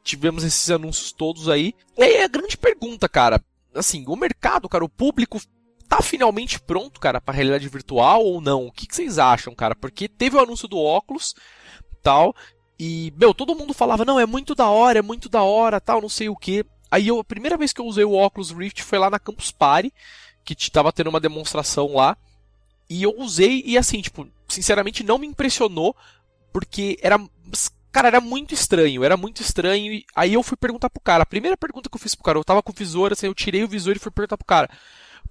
Tivemos 0.01 0.45
esses 0.45 0.71
anúncios 0.71 1.11
todos 1.11 1.49
aí. 1.49 1.73
E 1.97 2.03
aí 2.03 2.13
é 2.13 2.23
a 2.23 2.27
grande 2.29 2.55
pergunta, 2.57 3.09
cara. 3.09 3.43
Assim, 3.75 4.05
o 4.07 4.15
mercado, 4.15 4.69
cara, 4.69 4.85
o 4.85 4.89
público 4.89 5.39
tá 5.87 6.01
finalmente 6.01 6.59
pronto, 6.59 6.99
cara, 6.99 7.21
para 7.21 7.33
realidade 7.33 7.67
virtual 7.67 8.23
ou 8.23 8.41
não? 8.41 8.67
O 8.67 8.71
que, 8.71 8.87
que, 8.87 8.95
vocês 8.95 9.19
acham, 9.19 9.53
cara? 9.53 9.75
Porque 9.75 10.07
teve 10.07 10.35
o 10.35 10.39
anúncio 10.39 10.67
do 10.67 10.77
óculos, 10.77 11.35
tal, 12.01 12.35
e, 12.79 13.13
meu, 13.17 13.33
todo 13.33 13.55
mundo 13.55 13.73
falava, 13.73 14.03
não, 14.03 14.19
é 14.19 14.25
muito 14.25 14.55
da 14.55 14.67
hora, 14.69 14.99
é 14.99 15.01
muito 15.01 15.29
da 15.29 15.43
hora, 15.43 15.79
tal, 15.79 16.01
não 16.01 16.09
sei 16.09 16.29
o 16.29 16.35
que. 16.35 16.65
Aí 16.91 17.07
eu, 17.07 17.19
a 17.19 17.23
primeira 17.23 17.57
vez 17.57 17.71
que 17.71 17.81
eu 17.81 17.85
usei 17.85 18.03
o 18.03 18.13
óculos 18.13 18.51
Rift 18.51 18.83
foi 18.83 18.99
lá 18.99 19.09
na 19.09 19.19
Campus 19.19 19.51
Party, 19.51 19.93
que 20.43 20.55
tava 20.69 20.91
tendo 20.91 21.09
uma 21.09 21.19
demonstração 21.19 21.93
lá, 21.93 22.17
e 22.89 23.03
eu 23.03 23.15
usei, 23.17 23.63
e 23.65 23.77
assim, 23.77 24.01
tipo, 24.01 24.27
sinceramente 24.47 25.03
não 25.03 25.17
me 25.17 25.27
impressionou, 25.27 25.95
porque 26.51 26.97
era 27.01 27.17
Cara, 27.93 28.07
era 28.07 28.19
muito 28.19 28.55
estranho, 28.55 29.03
era 29.03 29.15
muito 29.15 29.43
estranho. 29.43 29.93
E 29.93 30.05
aí 30.15 30.33
eu 30.33 30.41
fui 30.41 30.57
perguntar 30.57 30.89
pro 30.89 30.99
cara. 30.99 31.21
A 31.21 31.27
primeira 31.27 31.55
pergunta 31.55 31.87
que 31.87 31.95
eu 31.95 31.99
fiz 31.99 32.15
pro 32.15 32.23
cara, 32.23 32.39
eu 32.39 32.43
tava 32.43 32.63
com 32.63 32.71
o 32.71 32.75
visor, 32.75 33.13
assim, 33.13 33.27
eu 33.27 33.35
tirei 33.35 33.63
o 33.63 33.67
visor 33.67 33.95
e 33.95 33.99
fui 33.99 34.11
perguntar 34.11 34.35
pro 34.35 34.47
cara. 34.47 34.67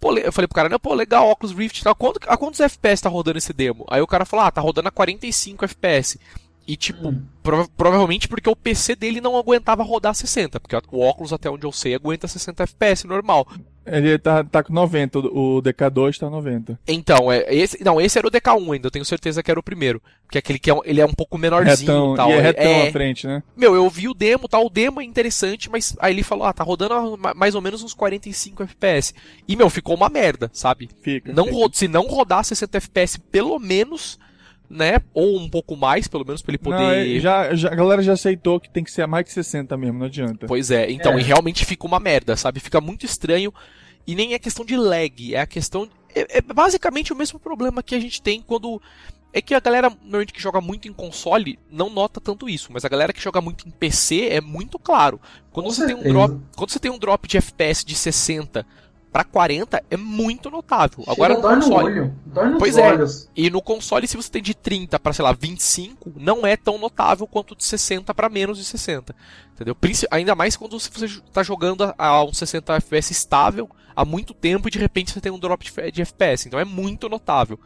Pô, 0.02 0.12
eu 0.18 0.32
falei 0.32 0.48
pro 0.48 0.56
cara, 0.56 0.68
não, 0.68 0.80
pô, 0.80 0.94
legal, 0.94 1.28
óculos 1.28 1.54
Rift, 1.54 1.80
tá, 1.84 1.94
quanto, 1.94 2.18
a 2.26 2.36
quantos 2.36 2.58
FPS 2.58 3.02
tá 3.02 3.08
rodando 3.08 3.38
esse 3.38 3.52
demo? 3.52 3.86
Aí 3.88 4.02
o 4.02 4.06
cara 4.06 4.24
falou, 4.24 4.44
ah, 4.44 4.50
tá 4.50 4.60
rodando 4.60 4.88
a 4.88 4.90
45 4.90 5.64
FPS. 5.64 6.18
E, 6.66 6.76
tipo, 6.76 7.10
hum. 7.10 7.24
prova 7.40 7.68
provavelmente 7.76 8.26
porque 8.26 8.50
o 8.50 8.56
PC 8.56 8.96
dele 8.96 9.20
não 9.20 9.36
aguentava 9.36 9.84
rodar 9.84 10.12
60, 10.12 10.58
porque 10.58 10.74
o 10.90 10.98
óculos, 10.98 11.32
até 11.32 11.48
onde 11.48 11.64
eu 11.64 11.70
sei, 11.70 11.94
aguenta 11.94 12.26
60 12.26 12.64
FPS 12.64 13.06
normal. 13.06 13.46
Ele 13.84 14.18
tá, 14.18 14.44
tá 14.44 14.62
com 14.62 14.72
90, 14.72 15.18
o 15.18 15.60
DK2 15.60 16.18
tá 16.18 16.30
90. 16.30 16.78
Então, 16.86 17.30
é, 17.32 17.52
esse, 17.52 17.82
não, 17.82 18.00
esse 18.00 18.18
era 18.18 18.26
o 18.26 18.30
DK1 18.30 18.74
ainda, 18.74 18.86
eu 18.86 18.90
tenho 18.90 19.04
certeza 19.04 19.42
que 19.42 19.50
era 19.50 19.58
o 19.58 19.62
primeiro. 19.62 20.00
Porque 20.24 20.38
aquele 20.38 20.58
que 20.58 20.70
é, 20.70 20.74
ele 20.84 21.00
é 21.00 21.06
um 21.06 21.12
pouco 21.12 21.36
menorzinho 21.36 21.76
retão, 21.76 22.14
e 22.14 22.16
tal. 22.16 22.30
E 22.30 22.32
é 22.32 22.40
retão 22.40 22.64
é, 22.64 22.88
à 22.88 22.92
frente, 22.92 23.26
né? 23.26 23.42
Meu, 23.56 23.74
eu 23.74 23.88
vi 23.90 24.08
o 24.08 24.14
demo, 24.14 24.48
tal, 24.48 24.66
o 24.66 24.70
demo 24.70 25.00
é 25.00 25.04
interessante, 25.04 25.68
mas 25.68 25.96
aí 25.98 26.14
ele 26.14 26.22
falou, 26.22 26.46
ah, 26.46 26.52
tá 26.52 26.62
rodando 26.62 27.18
mais 27.34 27.54
ou 27.54 27.60
menos 27.60 27.82
uns 27.82 27.92
45 27.94 28.62
FPS. 28.62 29.14
E, 29.48 29.56
meu, 29.56 29.68
ficou 29.68 29.96
uma 29.96 30.08
merda, 30.08 30.50
sabe? 30.52 30.88
Fica. 31.02 31.32
Não, 31.32 31.46
fica. 31.46 31.68
Se 31.72 31.88
não 31.88 32.06
rodar 32.06 32.44
60 32.44 32.78
FPS, 32.78 33.18
pelo 33.18 33.58
menos 33.58 34.18
né? 34.72 35.00
Ou 35.12 35.38
um 35.38 35.48
pouco 35.48 35.76
mais, 35.76 36.08
pelo 36.08 36.24
menos, 36.24 36.40
para 36.40 36.52
ele 36.52 36.58
poder. 36.58 36.78
Não, 36.78 36.90
é, 36.90 37.20
já, 37.20 37.54
já, 37.54 37.70
a 37.70 37.74
galera 37.74 38.02
já 38.02 38.14
aceitou 38.14 38.58
que 38.58 38.70
tem 38.70 38.82
que 38.82 38.90
ser 38.90 39.02
a 39.02 39.06
mais 39.06 39.26
de 39.26 39.32
60 39.32 39.76
mesmo, 39.76 39.98
não 39.98 40.06
adianta. 40.06 40.46
Pois 40.46 40.70
é, 40.70 40.90
então, 40.90 41.12
é. 41.12 41.20
e 41.20 41.22
realmente 41.22 41.64
fica 41.64 41.86
uma 41.86 42.00
merda, 42.00 42.34
sabe? 42.36 42.58
Fica 42.58 42.80
muito 42.80 43.04
estranho. 43.04 43.52
E 44.06 44.14
nem 44.14 44.32
é 44.32 44.38
questão 44.38 44.64
de 44.64 44.76
lag, 44.76 45.34
é 45.34 45.40
a 45.40 45.46
questão. 45.46 45.88
É, 46.14 46.38
é 46.38 46.40
basicamente 46.40 47.12
o 47.12 47.16
mesmo 47.16 47.38
problema 47.38 47.82
que 47.82 47.94
a 47.94 48.00
gente 48.00 48.22
tem 48.22 48.40
quando. 48.40 48.80
É 49.34 49.40
que 49.40 49.54
a 49.54 49.60
galera 49.60 49.88
normalmente 49.88 50.32
que 50.32 50.42
joga 50.42 50.60
muito 50.60 50.86
em 50.86 50.92
console 50.92 51.58
não 51.70 51.88
nota 51.88 52.20
tanto 52.20 52.50
isso, 52.50 52.70
mas 52.70 52.84
a 52.84 52.88
galera 52.88 53.14
que 53.14 53.22
joga 53.22 53.40
muito 53.40 53.66
em 53.66 53.70
PC 53.70 54.28
é 54.28 54.42
muito 54.42 54.78
claro. 54.78 55.18
Quando 55.50 55.72
você 55.72 55.86
tem 55.86 55.94
um 55.94 56.02
drop, 56.02 56.38
quando 56.54 56.70
você 56.70 56.78
tem 56.78 56.90
um 56.90 56.98
drop 56.98 57.26
de 57.26 57.38
FPS 57.38 57.82
de 57.82 57.94
60 57.94 58.66
para 59.12 59.24
40 59.24 59.84
é 59.90 59.96
muito 59.96 60.50
notável. 60.50 61.00
Chega 61.00 61.12
Agora 61.12 61.34
no 61.34 61.42
dói 61.42 61.54
console. 61.56 61.94
No 61.94 62.00
olho, 62.00 62.14
dói 62.24 62.48
nos 62.48 62.58
pois 62.58 62.76
olhos. 62.78 63.26
é. 63.26 63.28
E 63.36 63.50
no 63.50 63.60
console, 63.60 64.08
se 64.08 64.16
você 64.16 64.30
tem 64.30 64.42
de 64.42 64.54
30 64.54 64.98
para, 64.98 65.12
sei 65.12 65.22
lá, 65.22 65.32
25, 65.32 66.14
não 66.16 66.46
é 66.46 66.56
tão 66.56 66.78
notável 66.78 67.26
quanto 67.26 67.54
de 67.54 67.62
60 67.62 68.14
para 68.14 68.28
menos 68.30 68.56
de 68.56 68.64
60. 68.64 69.14
Entendeu? 69.54 69.76
Ainda 70.10 70.34
mais 70.34 70.56
quando 70.56 70.80
você 70.80 70.88
está 71.04 71.42
jogando 71.42 71.92
a 71.98 72.24
um 72.24 72.32
60 72.32 72.74
FPS 72.76 73.12
estável 73.12 73.68
há 73.94 74.04
muito 74.04 74.32
tempo 74.32 74.66
e 74.66 74.70
de 74.70 74.78
repente 74.78 75.12
você 75.12 75.20
tem 75.20 75.30
um 75.30 75.38
drop 75.38 75.64
de 75.92 76.02
FPS. 76.02 76.48
Então 76.48 76.58
é 76.58 76.64
muito 76.64 77.08
notável. 77.08 77.60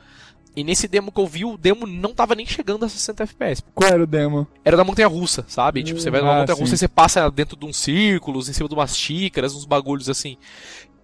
E 0.57 0.65
nesse 0.65 0.89
demo 0.89 1.13
que 1.13 1.21
eu 1.21 1.27
vi, 1.27 1.45
o 1.45 1.59
demo 1.59 1.87
não 1.87 2.15
tava 2.15 2.35
nem 2.35 2.47
chegando 2.47 2.83
a 2.85 2.89
60 2.89 3.23
FPS. 3.25 3.63
Qual 3.75 3.91
era 3.91 4.03
o 4.03 4.07
demo? 4.07 4.49
Era 4.65 4.75
da 4.75 4.85
montanha 4.85 5.07
russa, 5.07 5.45
sabe? 5.47 5.83
tipo, 5.85 6.01
você 6.01 6.11
vai 6.11 6.23
na 6.23 6.33
ah, 6.35 6.41
montanha 6.41 6.59
russa 6.59 6.75
e 6.75 6.79
você 6.79 6.89
passa 6.89 7.31
dentro 7.31 7.59
de 7.59 7.67
uns 7.67 7.77
círculos, 7.77 8.49
em 8.49 8.55
cima 8.55 8.67
de 8.67 8.75
umas 8.75 8.97
xícaras, 8.97 9.55
uns 9.55 9.67
bagulhos 9.67 10.09
assim. 10.09 10.39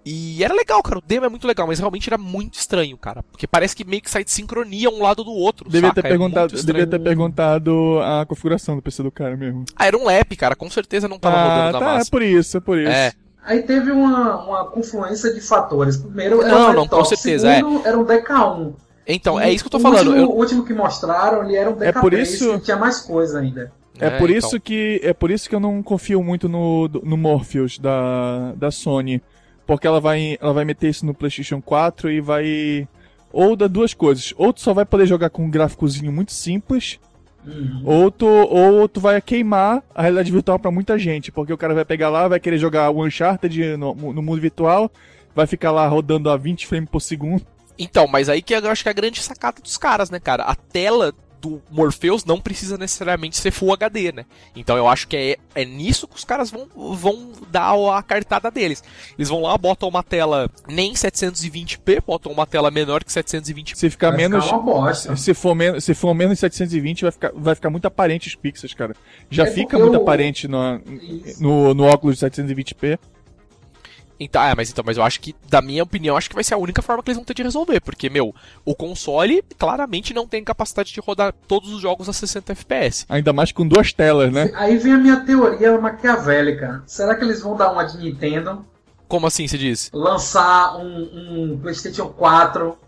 E 0.05 0.43
era 0.43 0.53
legal, 0.53 0.83
cara. 0.83 0.99
O 0.99 1.03
demo 1.03 1.27
é 1.27 1.29
muito 1.29 1.47
legal, 1.47 1.67
mas 1.67 1.79
realmente 1.79 2.09
era 2.09 2.19
muito 2.19 2.55
estranho, 2.55 2.97
cara. 2.97 3.23
Porque 3.23 3.47
parece 3.47 3.75
que 3.75 3.85
meio 3.85 4.03
que 4.03 4.11
sai 4.11 4.25
de 4.25 4.31
sincronia 4.33 4.91
um 4.91 5.03
lado 5.03 5.23
do 5.23 5.31
outro. 5.31 5.69
Devia 5.71 5.91
saca? 5.91 6.03
ter, 6.03 6.09
é 6.09 6.11
perguntado, 6.11 6.59
é 6.59 6.63
devia 6.63 6.87
ter 6.87 6.99
perguntado 6.99 8.01
a 8.01 8.27
configuração 8.27 8.75
do 8.75 8.83
PC 8.83 9.03
do 9.03 9.13
cara 9.13 9.37
mesmo. 9.37 9.65
Ah, 9.77 9.87
era 9.87 9.97
um 9.97 10.05
lap, 10.05 10.37
cara. 10.37 10.57
Com 10.57 10.69
certeza 10.69 11.07
não 11.07 11.19
tava 11.19 11.37
ah, 11.37 11.45
rodando 11.45 11.73
tá, 11.73 11.81
na 11.81 11.93
massa. 11.93 12.09
É 12.09 12.11
por 12.11 12.23
isso, 12.23 12.57
é 12.57 12.61
por 12.61 12.79
isso. 12.79 12.91
É. 12.91 13.13
Aí 13.45 13.63
teve 13.63 13.91
uma, 13.91 14.45
uma 14.45 14.65
confluência 14.67 15.33
de 15.33 15.41
fatores. 15.41 15.97
Primeiro, 15.97 16.43
era 16.43 16.51
não, 16.51 16.71
um 16.71 16.75
não, 16.75 16.89
com 16.89 17.05
certeza. 17.05 17.53
Segundo, 17.55 17.85
é. 17.85 17.89
era 17.89 17.99
um 17.99 18.05
DK1. 18.05 18.75
Então, 19.07 19.39
é 19.39 19.53
isso 19.53 19.65
que 19.65 19.67
eu 19.67 19.71
tô 19.73 19.81
falando. 19.81 20.09
O 20.09 20.11
último, 20.11 20.25
eu... 20.25 20.31
o 20.31 20.39
último 20.39 20.65
que 20.65 20.73
mostraram, 20.73 21.45
ele 21.45 21.57
era 21.57 21.71
um 21.71 21.75
DK3 21.75 21.87
é 21.87 21.93
por 21.93 22.13
isso... 22.13 22.53
que 22.55 22.61
tinha 22.61 22.77
mais 22.77 23.01
coisa 23.01 23.41
ainda. 23.41 23.73
É, 24.01 24.07
é 24.07 24.11
por 24.11 24.31
então. 24.31 24.49
isso 24.49 24.61
que 24.61 25.01
é 25.03 25.13
por 25.13 25.31
isso 25.31 25.49
que 25.49 25.55
eu 25.55 25.61
não 25.61 25.83
confio 25.83 26.23
muito 26.23 26.49
no, 26.49 26.89
no 26.89 27.17
Morpheus 27.17 27.79
da, 27.79 28.53
da 28.57 28.71
Sony. 28.71 29.23
Porque 29.67 29.87
ela 29.87 30.01
vai, 30.01 30.37
ela 30.41 30.53
vai 30.53 30.65
meter 30.65 30.89
isso 30.89 31.07
no 31.07 31.15
PlayStation 31.15 31.61
4 31.61 32.11
e 32.11 32.21
vai. 32.21 32.89
Ou 33.33 33.57
da 33.57 33.67
duas 33.67 33.95
coisas. 33.95 34.35
Ou 34.37 34.53
tu 34.53 34.61
só 34.61 34.75
vai 34.75 34.85
poder 34.85 35.07
jogar 35.07 35.31
com 35.31 35.45
um 35.45 35.51
gráficozinho 35.51 36.13
muito 36.13 36.33
simples. 36.33 36.99
Uhum. 37.45 37.83
Ou, 37.85 38.11
tu, 38.11 38.27
ou 38.27 38.89
tu 38.89 39.01
vai 39.01 39.21
queimar 39.21 39.83
a 39.95 40.03
realidade 40.03 40.31
virtual 40.31 40.59
para 40.59 40.71
muita 40.71 40.99
gente. 40.99 41.33
Porque 41.33 41.53
o 41.53 41.59
cara 41.59 41.75
vai 41.75 41.85
pegar 41.85 42.11
lá, 42.11 42.29
vai 42.29 42.39
querer 42.39 42.59
jogar 42.59 42.91
o 42.91 43.05
Uncharted 43.05 43.77
no, 43.77 43.95
no 43.95 44.23
mundo 44.23 44.41
virtual. 44.41 44.91
Vai 45.35 45.47
ficar 45.47 45.71
lá 45.71 45.87
rodando 45.89 46.29
a 46.29 46.37
20 46.37 46.67
frames 46.67 46.91
por 46.91 47.01
segundo. 47.01 47.45
Então, 47.79 48.07
mas 48.07 48.29
aí 48.29 48.43
que 48.43 48.55
eu 48.55 48.71
acho 48.71 48.83
que 48.83 48.89
é 48.89 48.93
a 48.93 48.95
grande 48.95 49.23
sacada 49.23 49.61
dos 49.61 49.79
caras, 49.79 50.11
né, 50.11 50.21
cara? 50.21 50.45
A 50.45 50.55
tela 50.55 51.15
do 51.43 51.61
Morpheus 51.69 52.25
não 52.25 52.41
precisa 52.41 52.79
necessariamente 52.79 53.37
ser 53.37 53.51
Full 53.51 53.73
HD, 53.73 54.13
né? 54.13 54.25
Então 54.55 54.77
eu 54.77 54.87
acho 54.87 55.09
que 55.09 55.17
é, 55.17 55.37
é 55.55 55.65
nisso 55.65 56.07
que 56.07 56.15
os 56.15 56.25
caras 56.25 56.51
vão, 56.51 56.69
vão 56.95 57.33
dar 57.51 57.75
a 57.75 58.03
cartada 58.03 58.51
deles. 58.51 58.83
Eles 59.19 59.29
vão 59.29 59.43
lá, 59.43 59.59
botam 59.59 59.89
uma 59.89 60.05
tela 60.05 60.49
nem 60.69 60.93
720p, 60.93 62.03
botam 62.07 62.31
uma 62.31 62.47
tela 62.47 62.71
menor 62.71 63.03
que 63.03 63.11
720p. 63.11 63.75
Se 63.75 63.91
ficar 63.91 64.11
vai 64.11 64.19
menos. 64.19 64.45
Ficar 64.45 65.17
se, 65.17 65.35
for 65.35 65.55
menos 65.55 65.85
se 65.85 65.95
for 65.95 66.15
menos 66.15 66.39
720, 66.39 67.03
vai 67.03 67.11
ficar, 67.11 67.33
vai 67.35 67.55
ficar 67.57 67.71
muito 67.71 67.87
aparente 67.87 68.29
os 68.29 68.37
pixels, 68.37 68.73
cara. 68.73 68.95
Já 69.29 69.45
é 69.45 69.51
fica 69.51 69.77
muito 69.77 69.95
eu... 69.95 70.03
aparente 70.03 70.47
no, 70.47 70.81
no, 71.41 71.75
no 71.75 71.85
óculos 71.85 72.19
de 72.19 72.27
720p. 72.27 72.99
Então, 74.23 74.43
é, 74.43 74.55
mas 74.55 74.71
então, 74.71 74.85
mas 74.87 74.97
eu 74.97 75.03
acho 75.03 75.21
que, 75.21 75.35
da 75.49 75.61
minha 75.61 75.83
opinião, 75.83 76.17
acho 76.17 76.29
que 76.29 76.35
vai 76.35 76.45
ser 76.45 76.55
a 76.55 76.59
única 76.59 76.81
forma 76.81 77.03
que 77.03 77.11
eles 77.11 77.17
vão 77.17 77.25
ter 77.25 77.35
de 77.35 77.43
resolver, 77.43 77.81
porque, 77.81 78.09
meu, 78.09 78.35
o 78.65 78.75
console 78.75 79.45
claramente 79.59 80.15
não 80.15 80.27
tem 80.27 80.45
capacidade 80.45 80.93
de 80.93 81.01
rodar 81.01 81.35
todos 81.47 81.73
os 81.73 81.81
jogos 81.81 82.09
a 82.09 82.13
60 82.13 82.53
FPS. 82.53 83.05
Ainda 83.09 83.33
mais 83.33 83.53
com 83.53 83.67
duas 83.67 83.93
telas, 83.93 84.33
né? 84.33 84.51
Aí 84.55 84.77
vem 84.77 84.93
a 84.93 84.99
minha 84.99 85.21
teoria 85.21 85.79
maquiavélica. 85.79 86.83
Será 86.87 87.15
que 87.15 87.25
eles 87.25 87.41
vão 87.41 87.57
dar 87.57 87.73
uma 87.73 87.85
de 87.85 87.99
Nintendo? 87.99 88.65
Como 89.09 89.27
assim 89.27 89.47
se 89.47 89.59
diz? 89.59 89.91
Lançar 89.93 90.77
um, 90.77 91.53
um 91.53 91.59
PlayStation 91.61 92.09
4 92.09 92.79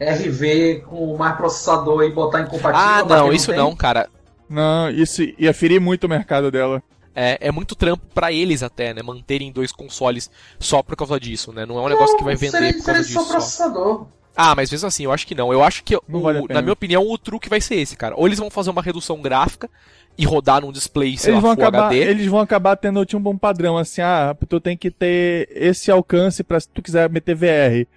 RV 0.00 0.84
com 0.86 1.16
mais 1.16 1.36
processador 1.36 2.02
e 2.02 2.10
botar 2.10 2.40
incompatível? 2.40 2.76
Ah, 2.76 3.04
não, 3.04 3.32
isso 3.32 3.50
não, 3.52 3.70
não, 3.70 3.76
cara. 3.76 4.08
Não, 4.48 4.90
isso 4.90 5.22
ia 5.38 5.54
ferir 5.54 5.80
muito 5.80 6.04
o 6.04 6.08
mercado 6.08 6.50
dela 6.50 6.82
é, 7.14 7.38
é 7.40 7.52
muito 7.52 7.74
trampo 7.74 8.04
para 8.12 8.32
eles 8.32 8.62
até, 8.62 8.92
né? 8.92 9.02
Manterem 9.02 9.52
dois 9.52 9.72
consoles 9.72 10.30
só 10.58 10.82
por 10.82 10.96
causa 10.96 11.18
disso, 11.20 11.52
né? 11.52 11.64
Não 11.64 11.78
é 11.78 11.82
um 11.82 11.88
negócio 11.88 12.16
que 12.16 12.24
vai 12.24 12.34
vender 12.34 12.58
seria, 12.58 12.74
por 12.74 12.84
causa 12.84 13.02
disso. 13.02 13.12
Só 13.12 13.24
processador. 13.24 14.06
Ah, 14.36 14.54
mas 14.54 14.70
mesmo 14.70 14.88
assim, 14.88 15.04
eu 15.04 15.12
acho 15.12 15.26
que 15.26 15.34
não. 15.34 15.52
Eu 15.52 15.62
acho 15.62 15.84
que, 15.84 15.94
o, 15.96 16.02
vale 16.08 16.42
na 16.48 16.60
minha 16.60 16.72
opinião, 16.72 17.08
o 17.08 17.16
truque 17.16 17.48
vai 17.48 17.60
ser 17.60 17.76
esse, 17.76 17.96
cara. 17.96 18.16
Ou 18.16 18.26
eles 18.26 18.38
vão 18.38 18.50
fazer 18.50 18.70
uma 18.70 18.82
redução 18.82 19.22
gráfica 19.22 19.70
e 20.18 20.24
rodar 20.24 20.60
num 20.60 20.72
display, 20.72 21.16
sei 21.16 21.32
eles 21.32 21.42
lá, 21.42 21.48
vão 21.48 21.54
Full 21.54 21.64
acabar, 21.64 21.86
HD. 21.86 21.98
Eles 21.98 22.26
vão 22.26 22.40
acabar 22.40 22.76
tendo 22.76 23.04
um 23.14 23.20
bom 23.20 23.36
padrão, 23.36 23.76
assim, 23.78 24.00
ah, 24.00 24.36
tu 24.48 24.60
tem 24.60 24.76
que 24.76 24.90
ter 24.90 25.48
esse 25.52 25.90
alcance 25.90 26.42
para 26.42 26.58
se 26.58 26.68
tu 26.68 26.82
quiser 26.82 27.08
meter 27.08 27.34
VR. 27.34 27.88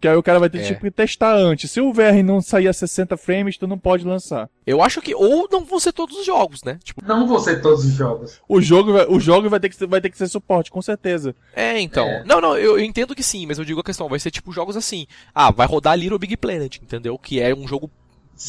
Porque 0.00 0.08
aí 0.08 0.16
o 0.16 0.22
cara 0.22 0.38
vai 0.38 0.48
ter 0.48 0.60
é. 0.60 0.62
tipo, 0.62 0.80
que 0.80 0.90
testar 0.90 1.34
antes. 1.34 1.70
Se 1.70 1.78
o 1.78 1.92
VR 1.92 2.24
não 2.24 2.40
sair 2.40 2.68
a 2.68 2.72
60 2.72 3.18
frames, 3.18 3.58
tu 3.58 3.66
não 3.66 3.78
pode 3.78 4.02
lançar. 4.02 4.48
Eu 4.66 4.82
acho 4.82 5.02
que. 5.02 5.14
Ou 5.14 5.46
não 5.52 5.62
vão 5.62 5.78
ser 5.78 5.92
todos 5.92 6.16
os 6.16 6.24
jogos, 6.24 6.64
né? 6.64 6.78
Tipo... 6.82 7.04
Não 7.04 7.28
vão 7.28 7.38
ser 7.38 7.60
todos 7.60 7.84
os 7.84 7.92
jogos. 7.92 8.40
O 8.48 8.62
jogo, 8.62 8.92
o 9.14 9.20
jogo 9.20 9.50
vai, 9.50 9.60
ter 9.60 9.68
que, 9.68 9.86
vai 9.86 10.00
ter 10.00 10.08
que 10.08 10.16
ser 10.16 10.26
suporte, 10.28 10.70
com 10.70 10.80
certeza. 10.80 11.36
É, 11.54 11.78
então. 11.78 12.06
É. 12.06 12.24
Não, 12.24 12.40
não, 12.40 12.56
eu, 12.56 12.78
eu, 12.78 12.80
entendo 12.80 13.14
que 13.14 13.22
sim, 13.22 13.44
mas 13.44 13.58
eu 13.58 13.64
digo 13.64 13.80
a 13.80 13.84
questão, 13.84 14.08
vai 14.08 14.18
ser 14.18 14.30
tipo 14.30 14.50
jogos 14.52 14.74
assim. 14.74 15.06
Ah, 15.34 15.50
vai 15.50 15.66
rodar 15.66 15.98
Little 15.98 16.18
Big 16.18 16.34
Planet, 16.38 16.78
entendeu? 16.78 17.18
Que 17.18 17.38
é 17.38 17.54
um 17.54 17.68
jogo 17.68 17.90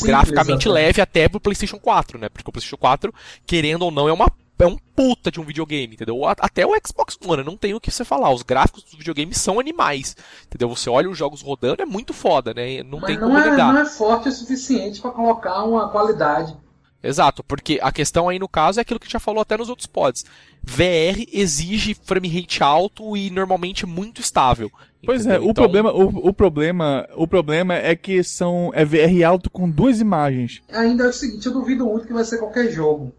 graficamente 0.04 0.70
exatamente. 0.70 0.70
leve 0.70 1.02
até 1.02 1.28
pro 1.28 1.42
PlayStation 1.42 1.80
4, 1.80 2.18
né? 2.18 2.30
Porque 2.30 2.50
o 2.50 2.54
PlayStation 2.54 2.78
4, 2.78 3.14
querendo 3.46 3.82
ou 3.82 3.92
não, 3.92 4.08
é 4.08 4.14
uma 4.14 4.32
é 4.63 4.67
um 4.67 4.78
puta 4.95 5.32
de 5.32 5.39
um 5.39 5.43
videogame, 5.43 5.95
entendeu? 5.95 6.26
Até 6.26 6.65
o 6.65 6.71
Xbox 6.86 7.17
One, 7.26 7.43
não 7.43 7.58
tem 7.58 7.74
o 7.74 7.80
que 7.80 7.91
você 7.91 8.04
falar. 8.04 8.32
Os 8.32 8.43
gráficos 8.43 8.84
dos 8.84 8.95
videogames 8.95 9.38
são 9.38 9.60
animais, 9.60 10.15
entendeu? 10.45 10.69
Você 10.69 10.89
olha 10.89 11.10
os 11.10 11.17
jogos 11.17 11.41
rodando, 11.41 11.82
é 11.82 11.86
muito 11.86 12.13
foda, 12.13 12.54
né? 12.54 12.84
Não 12.84 13.00
Mas 13.00 13.08
tem 13.08 13.19
não 13.19 13.28
como 13.28 13.39
é, 13.39 13.50
negar. 13.50 13.74
Não 13.74 13.82
é 13.82 13.86
forte 13.86 14.30
o 14.30 14.32
suficiente 14.32 15.02
para 15.02 15.12
colocar 15.12 15.63
uma 15.63 15.89
qualidade. 15.89 16.56
Exato, 17.04 17.43
porque 17.43 17.80
a 17.82 17.91
questão 17.91 18.30
aí 18.30 18.38
no 18.38 18.47
caso 18.47 18.80
é 18.80 18.82
aquilo 18.82 19.00
que 19.00 19.12
já 19.12 19.19
falou 19.19 19.41
até 19.41 19.58
nos 19.58 19.69
outros 19.69 19.88
pods. 19.88 20.24
VR 20.62 21.26
exige 21.34 21.95
frame 21.95 22.28
rate 22.28 22.62
alto 22.62 23.17
e 23.17 23.32
normalmente 23.32 23.88
muito 23.88 24.21
estável. 24.21 24.71
Pois 25.04 25.26
é, 25.26 25.39
o 25.39 25.45
então... 25.45 25.54
problema, 25.56 25.91
o, 25.91 26.30
o, 26.30 26.34
problema, 26.34 27.10
o 27.15 27.28
problema 27.28 27.74
é 27.74 27.95
que 27.95 28.24
são 28.24 28.71
é 28.76 28.86
VR 28.86 29.24
alto 29.26 29.50
com 29.50 29.67
duas 29.67 30.00
imagens. 30.00 30.62
Ainda 30.71 31.06
é 31.06 31.08
o 31.08 31.13
seguinte, 31.13 31.47
eu 31.47 31.54
duvido 31.54 31.86
muito 31.86 32.06
que 32.06 32.13
vai 32.13 32.24
ser 32.24 32.38
qualquer 32.38 32.69
jogo. 32.69 33.12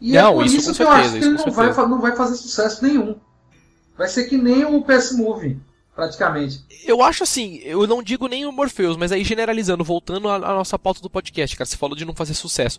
E 0.00 0.12
não, 0.12 0.30
é 0.30 0.34
por 0.34 0.46
isso, 0.46 0.56
isso 0.56 0.70
que 0.70 0.76
certeza, 0.76 0.82
eu 0.84 1.00
acho 1.00 1.10
que 1.10 1.24
ele 1.24 1.30
não 1.30 1.52
vai, 1.52 1.88
não 1.88 2.00
vai 2.00 2.16
fazer 2.16 2.36
sucesso 2.36 2.84
nenhum. 2.84 3.16
Vai 3.96 4.08
ser 4.08 4.24
que 4.24 4.36
nem 4.36 4.64
o 4.64 4.82
PS 4.82 5.12
Move. 5.12 5.58
praticamente. 5.96 6.62
Eu 6.84 7.02
acho 7.02 7.22
assim, 7.22 7.56
eu 7.64 7.86
não 7.86 8.02
digo 8.02 8.28
nem 8.28 8.44
o 8.44 8.52
Morpheus, 8.52 8.98
mas 8.98 9.10
aí 9.10 9.24
generalizando, 9.24 9.82
voltando 9.82 10.28
à, 10.28 10.36
à 10.36 10.54
nossa 10.54 10.78
pauta 10.78 11.00
do 11.00 11.08
podcast, 11.08 11.56
cara, 11.56 11.66
você 11.66 11.76
falou 11.76 11.96
de 11.96 12.04
não 12.04 12.14
fazer 12.14 12.34
sucesso. 12.34 12.78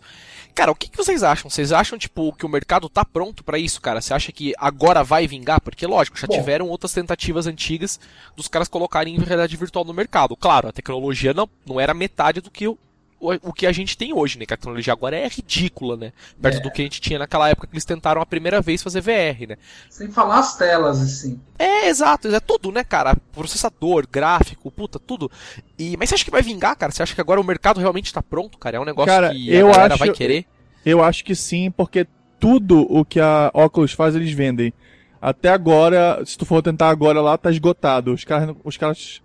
Cara, 0.54 0.70
o 0.70 0.74
que, 0.74 0.88
que 0.88 0.96
vocês 0.96 1.24
acham? 1.24 1.50
Vocês 1.50 1.72
acham, 1.72 1.98
tipo, 1.98 2.32
que 2.32 2.46
o 2.46 2.48
mercado 2.48 2.88
tá 2.88 3.04
pronto 3.04 3.42
para 3.42 3.58
isso, 3.58 3.80
cara? 3.80 4.00
Você 4.00 4.14
acha 4.14 4.30
que 4.30 4.54
agora 4.56 5.02
vai 5.02 5.26
vingar? 5.26 5.60
Porque, 5.60 5.84
lógico, 5.86 6.16
já 6.18 6.28
Bom. 6.28 6.34
tiveram 6.34 6.68
outras 6.68 6.92
tentativas 6.92 7.48
antigas 7.48 7.98
dos 8.36 8.46
caras 8.46 8.68
colocarem 8.68 9.16
realidade 9.18 9.56
virtual 9.56 9.84
no 9.84 9.92
mercado. 9.92 10.36
Claro, 10.36 10.68
a 10.68 10.72
tecnologia 10.72 11.34
não, 11.34 11.50
não 11.66 11.80
era 11.80 11.92
metade 11.92 12.40
do 12.40 12.50
que 12.52 12.68
o, 12.68 12.78
o, 13.20 13.52
que 13.52 13.66
a 13.66 13.72
gente 13.72 13.96
tem 13.96 14.12
hoje, 14.12 14.38
né? 14.38 14.46
Que 14.46 14.54
a 14.54 14.56
tecnologia 14.56 14.92
agora 14.92 15.16
é 15.16 15.26
ridícula, 15.28 15.96
né? 15.96 16.12
Perto 16.40 16.58
É. 16.58 16.60
do 16.60 16.70
que 16.70 16.82
a 16.82 16.84
gente 16.84 17.00
tinha 17.00 17.18
naquela 17.18 17.48
época 17.48 17.66
que 17.66 17.74
eles 17.74 17.84
tentaram 17.84 18.20
a 18.22 18.26
primeira 18.26 18.60
vez 18.60 18.82
fazer 18.82 19.00
VR, 19.00 19.48
né? 19.48 19.56
Sem 19.90 20.08
falar 20.08 20.38
as 20.38 20.56
telas, 20.56 21.00
assim. 21.00 21.40
É, 21.58 21.88
exato, 21.88 22.28
é 22.28 22.40
tudo, 22.40 22.70
né, 22.70 22.84
cara? 22.84 23.16
Processador, 23.32 24.06
gráfico, 24.10 24.70
puta, 24.70 24.98
tudo. 24.98 25.30
E, 25.78 25.96
mas 25.96 26.08
você 26.08 26.14
acha 26.16 26.24
que 26.24 26.30
vai 26.30 26.42
vingar, 26.42 26.76
cara? 26.76 26.92
Você 26.92 27.02
acha 27.02 27.14
que 27.14 27.20
agora 27.20 27.40
o 27.40 27.44
mercado 27.44 27.80
realmente 27.80 28.12
tá 28.12 28.22
pronto, 28.22 28.56
cara? 28.58 28.76
É 28.76 28.80
um 28.80 28.84
negócio 28.84 29.12
Cara, 29.12 29.30
que 29.30 29.52
eu 29.52 29.68
a 29.68 29.72
galera 29.72 29.94
acho- 29.94 30.04
vai 30.04 30.12
querer? 30.14 30.46
Eu 30.84 31.02
acho 31.02 31.24
que 31.24 31.34
sim, 31.34 31.70
porque 31.70 32.06
tudo 32.38 32.86
o 32.88 33.04
que 33.04 33.18
a 33.20 33.50
Oculus 33.52 33.92
faz, 33.92 34.14
eles 34.14 34.30
vendem. 34.32 34.72
Até 35.20 35.48
agora, 35.48 36.22
se 36.24 36.38
tu 36.38 36.46
for 36.46 36.62
tentar 36.62 36.88
agora 36.88 37.20
lá, 37.20 37.36
tá 37.36 37.50
esgotado. 37.50 38.12
Os 38.12 38.22
caras, 38.24 38.54
os 38.62 38.76
caras 38.76 39.20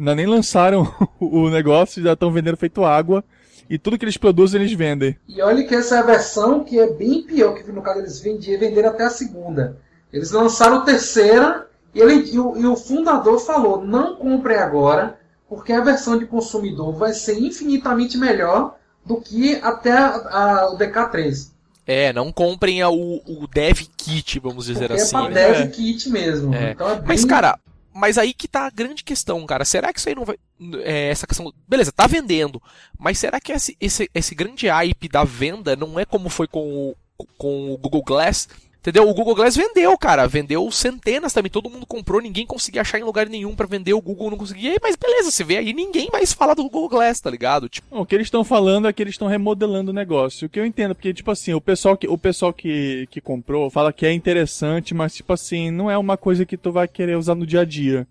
ainda 0.00 0.14
nem 0.16 0.26
lançaram 0.26 0.92
o 1.20 1.48
negócio, 1.50 2.02
já 2.02 2.14
estão 2.14 2.32
vendendo 2.32 2.56
feito 2.56 2.84
água. 2.84 3.22
E 3.68 3.78
tudo 3.78 3.96
que 3.96 4.04
eles 4.04 4.16
produzem, 4.16 4.60
eles 4.60 4.72
vendem. 4.72 5.16
E 5.28 5.40
olha 5.40 5.62
que 5.64 5.72
essa 5.76 5.94
é 5.94 5.98
a 6.00 6.02
versão 6.02 6.64
que 6.64 6.76
é 6.76 6.88
bem 6.92 7.22
pior, 7.22 7.54
que 7.54 7.70
no 7.70 7.80
caso 7.82 8.00
eles 8.00 8.18
vendiam, 8.20 8.58
venderam 8.58 8.88
até 8.88 9.04
a 9.04 9.10
segunda. 9.10 9.76
Eles 10.12 10.32
lançaram 10.32 10.78
a 10.78 10.80
terceira 10.80 11.68
e, 11.94 12.00
ele, 12.00 12.32
e, 12.32 12.38
o, 12.40 12.56
e 12.56 12.66
o 12.66 12.74
fundador 12.74 13.38
falou, 13.38 13.84
não 13.84 14.16
comprem 14.16 14.56
agora, 14.56 15.20
porque 15.48 15.72
a 15.72 15.80
versão 15.84 16.18
de 16.18 16.26
consumidor 16.26 16.92
vai 16.96 17.12
ser 17.12 17.38
infinitamente 17.38 18.18
melhor 18.18 18.74
do 19.06 19.20
que 19.20 19.54
até 19.62 19.92
a- 19.92 20.16
a- 20.16 20.70
o 20.72 20.76
DK3. 20.76 21.50
É, 21.86 22.12
não 22.12 22.32
comprem 22.32 22.82
a- 22.82 22.90
o, 22.90 23.16
o 23.24 23.46
Dev 23.52 23.82
Kit, 23.96 24.40
vamos 24.40 24.66
dizer 24.66 24.88
Porque 24.88 25.00
assim. 25.02 25.16
é 25.16 25.20
pra 25.20 25.28
né? 25.28 25.34
dev 25.52 25.60
É. 25.62 25.66
kit 25.68 26.08
mesmo. 26.10 26.52
É. 26.54 26.72
Então 26.72 26.90
é 26.90 26.94
bem... 26.96 27.04
Mas, 27.06 27.24
cara, 27.24 27.56
mas 27.92 28.18
aí 28.18 28.32
que 28.32 28.46
tá 28.48 28.66
a 28.66 28.70
grande 28.70 29.02
questão, 29.02 29.44
cara. 29.46 29.64
Será 29.64 29.92
que 29.92 29.98
isso 29.98 30.08
aí 30.08 30.14
não 30.14 30.24
vai. 30.24 30.36
é, 30.84 31.08
essa 31.08 31.26
questão. 31.26 31.52
Beleza, 31.66 31.92
tá 31.92 32.06
vendendo. 32.06 32.62
Mas 32.98 33.18
será 33.18 33.40
que 33.40 33.52
esse, 33.52 33.76
esse, 33.80 34.10
esse 34.14 34.34
grande 34.34 34.68
hype 34.68 35.08
da 35.08 35.24
venda 35.24 35.74
não 35.74 35.98
é 35.98 36.04
como 36.04 36.28
foi 36.28 36.46
com 36.46 36.94
o, 37.18 37.26
com 37.36 37.72
o 37.72 37.78
Google 37.78 38.02
Glass? 38.02 38.48
Entendeu? 38.80 39.06
O 39.06 39.12
Google 39.12 39.34
Glass 39.34 39.54
vendeu, 39.56 39.96
cara. 39.98 40.26
Vendeu 40.26 40.70
centenas 40.70 41.34
também. 41.34 41.50
Todo 41.50 41.68
mundo 41.68 41.84
comprou, 41.84 42.18
ninguém 42.18 42.46
conseguia 42.46 42.80
achar 42.80 42.98
em 42.98 43.02
lugar 43.04 43.28
nenhum 43.28 43.54
pra 43.54 43.66
vender. 43.66 43.92
O 43.92 44.00
Google 44.00 44.30
não 44.30 44.38
conseguia. 44.38 44.74
Mas 44.82 44.96
beleza, 44.96 45.30
você 45.30 45.44
vê 45.44 45.58
aí, 45.58 45.74
ninguém 45.74 46.08
mais 46.10 46.32
fala 46.32 46.54
do 46.54 46.62
Google 46.62 46.88
Glass, 46.88 47.20
tá 47.20 47.28
ligado? 47.30 47.68
Tipo, 47.68 47.86
Bom, 47.90 48.00
o 48.00 48.06
que 48.06 48.14
eles 48.14 48.28
estão 48.28 48.42
falando 48.42 48.88
é 48.88 48.92
que 48.92 49.02
eles 49.02 49.12
estão 49.12 49.28
remodelando 49.28 49.90
o 49.90 49.94
negócio. 49.94 50.46
O 50.46 50.48
que 50.48 50.58
eu 50.58 50.64
entendo, 50.64 50.94
porque, 50.94 51.12
tipo 51.12 51.30
assim, 51.30 51.52
o 51.52 51.60
pessoal 51.60 51.94
que, 51.94 52.08
o 52.08 52.16
pessoal 52.16 52.54
que, 52.54 53.06
que 53.10 53.20
comprou 53.20 53.68
fala 53.68 53.92
que 53.92 54.06
é 54.06 54.12
interessante, 54.14 54.94
mas, 54.94 55.14
tipo 55.14 55.30
assim, 55.32 55.70
não 55.70 55.90
é 55.90 55.98
uma 55.98 56.16
coisa 56.16 56.46
que 56.46 56.56
tu 56.56 56.72
vai 56.72 56.88
querer 56.88 57.16
usar 57.18 57.34
no 57.34 57.46
dia 57.46 57.60
a 57.60 57.64
dia. 57.66 58.06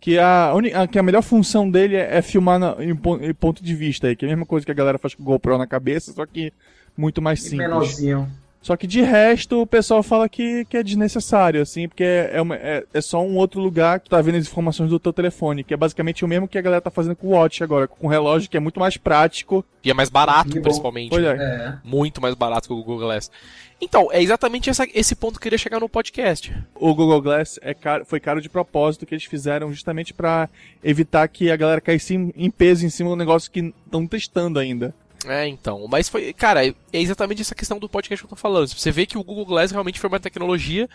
Que 0.00 0.16
a, 0.18 0.52
a- 0.52 0.86
que 0.86 0.98
a 0.98 1.02
melhor 1.02 1.22
função 1.22 1.68
dele 1.68 1.96
é, 1.96 2.18
é 2.18 2.22
filmar 2.22 2.60
na- 2.60 2.76
em, 2.78 2.90
em 2.90 3.34
ponto 3.34 3.64
de 3.64 3.74
vista 3.74 4.06
aí, 4.06 4.14
que 4.14 4.24
é 4.24 4.28
a 4.28 4.30
mesma 4.30 4.46
coisa 4.46 4.64
que 4.64 4.70
a 4.70 4.74
galera 4.74 4.96
faz 4.98 5.12
com 5.14 5.22
o 5.22 5.26
GoPro 5.26 5.58
na 5.58 5.66
cabeça, 5.66 6.12
só 6.12 6.24
que 6.24 6.52
muito 6.96 7.20
mais 7.20 7.40
e 7.40 7.42
simples. 7.48 7.58
menorzinho. 7.68 8.30
Só 8.64 8.78
que 8.78 8.86
de 8.86 9.02
resto, 9.02 9.60
o 9.60 9.66
pessoal 9.66 10.02
fala 10.02 10.26
que, 10.26 10.64
que 10.64 10.78
é 10.78 10.82
desnecessário, 10.82 11.60
assim, 11.60 11.86
porque 11.86 12.02
é, 12.02 12.40
uma- 12.40 12.56
é, 12.56 12.82
é 12.94 13.00
só 13.02 13.22
um 13.22 13.36
outro 13.36 13.60
lugar 13.60 14.00
que 14.00 14.08
tá 14.08 14.18
vendo 14.22 14.38
as 14.38 14.46
informações 14.46 14.88
do 14.88 14.98
teu 14.98 15.12
telefone, 15.12 15.62
que 15.62 15.74
é 15.74 15.76
basicamente 15.76 16.24
o 16.24 16.28
mesmo 16.28 16.48
que 16.48 16.56
a 16.56 16.62
galera 16.62 16.80
tá 16.80 16.90
fazendo 16.90 17.14
com 17.14 17.26
o 17.26 17.30
Watch 17.32 17.62
agora, 17.62 17.86
com 17.86 18.06
o 18.06 18.10
relógio, 18.10 18.48
que 18.48 18.56
é 18.56 18.60
muito 18.60 18.80
mais 18.80 18.96
prático. 18.96 19.62
e 19.84 19.90
é 19.90 19.94
mais 19.94 20.08
barato, 20.08 20.48
principalmente. 20.62 21.10
Pois 21.10 21.22
é. 21.22 21.32
É. 21.36 21.74
Muito 21.84 22.22
mais 22.22 22.34
barato 22.34 22.66
que 22.66 22.72
o 22.72 22.76
Google 22.78 23.00
Glass. 23.00 23.30
Então, 23.78 24.08
é 24.10 24.22
exatamente 24.22 24.70
essa- 24.70 24.86
esse 24.94 25.14
ponto 25.14 25.32
que 25.34 25.40
eu 25.40 25.42
queria 25.42 25.58
chegar 25.58 25.78
no 25.78 25.86
podcast. 25.88 26.50
O 26.74 26.94
Google 26.94 27.20
Glass 27.20 27.58
é 27.60 27.74
caro, 27.74 28.06
foi 28.06 28.18
caro 28.18 28.40
de 28.40 28.48
propósito 28.48 29.04
que 29.04 29.14
eles 29.14 29.24
fizeram 29.24 29.70
justamente 29.70 30.14
pra 30.14 30.48
evitar 30.82 31.28
que 31.28 31.50
a 31.50 31.56
galera 31.56 31.82
caísse 31.82 32.14
em, 32.14 32.32
em 32.34 32.50
peso 32.50 32.86
em 32.86 32.88
cima 32.88 33.10
do 33.10 33.16
negócio 33.16 33.50
que 33.50 33.74
estão 33.84 34.06
testando 34.06 34.58
ainda. 34.58 34.94
É, 35.26 35.46
então. 35.46 35.86
Mas 35.88 36.08
foi. 36.08 36.32
Cara, 36.32 36.66
é 36.66 36.74
exatamente 36.92 37.42
essa 37.42 37.54
questão 37.54 37.78
do 37.78 37.88
podcast 37.88 38.22
que 38.22 38.26
eu 38.26 38.30
tô 38.30 38.36
falando. 38.36 38.68
Você 38.68 38.90
vê 38.90 39.06
que 39.06 39.18
o 39.18 39.24
Google 39.24 39.46
Glass 39.46 39.70
realmente 39.70 39.98
foi 40.00 40.08
uma 40.08 40.20
tecnologia 40.20 40.88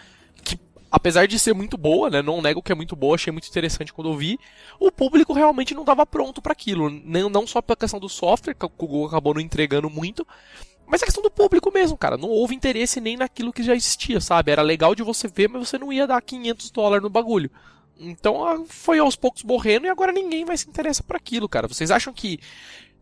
que, 0.44 0.60
apesar 0.92 1.28
de 1.28 1.40
ser 1.40 1.54
muito 1.54 1.78
boa, 1.78 2.10
né? 2.10 2.22
Não 2.22 2.42
nego 2.42 2.62
que 2.62 2.72
é 2.72 2.76
muito 2.76 2.96
boa, 2.96 3.16
achei 3.16 3.32
muito 3.32 3.48
interessante 3.48 3.94
quando 3.94 4.10
eu 4.10 4.18
vi. 4.18 4.40
O 4.80 4.92
público 4.92 5.34
realmente 5.34 5.74
não 5.74 5.82
estava 5.82 6.06
pronto 6.06 6.42
para 6.42 6.52
aquilo. 6.52 6.90
Nem, 6.90 7.30
não 7.30 7.48
só 7.48 7.62
pela 7.62 7.78
questão 7.78 8.00
do 8.00 8.10
software, 8.10 8.54
que 8.54 8.66
o 8.66 8.70
Google 8.70 9.08
acabou 9.08 9.34
não 9.34 9.42
entregando 9.42 9.90
muito. 9.90 10.26
Mas 10.86 11.04
a 11.04 11.06
questão 11.06 11.22
do 11.22 11.30
público 11.30 11.72
mesmo, 11.72 11.98
cara. 11.98 12.18
Não 12.18 12.30
houve 12.30 12.56
interesse 12.56 13.00
nem 13.00 13.18
naquilo 13.18 13.54
que 13.54 13.64
já 13.64 13.76
existia, 13.76 14.20
sabe? 14.20 14.52
Era 14.52 14.62
legal 14.62 14.96
de 14.96 15.04
você 15.04 15.28
ver, 15.28 15.48
mas 15.48 15.68
você 15.68 15.78
não 15.78 15.94
ia 15.94 16.08
dar 16.08 16.22
500 16.22 16.72
dólares 16.72 17.04
no 17.04 17.10
bagulho. 17.10 17.50
Então 18.00 18.48
ah, 18.48 18.64
foi 18.66 18.98
aos 18.98 19.16
poucos 19.16 19.44
morrendo 19.44 19.86
e 19.86 19.90
agora 19.90 20.12
ninguém 20.12 20.46
mais 20.46 20.62
se 20.62 20.70
interessa 20.70 21.04
por 21.04 21.16
aquilo, 21.16 21.50
cara. 21.50 21.68
Vocês 21.68 21.92
acham 21.92 22.14
que 22.14 22.40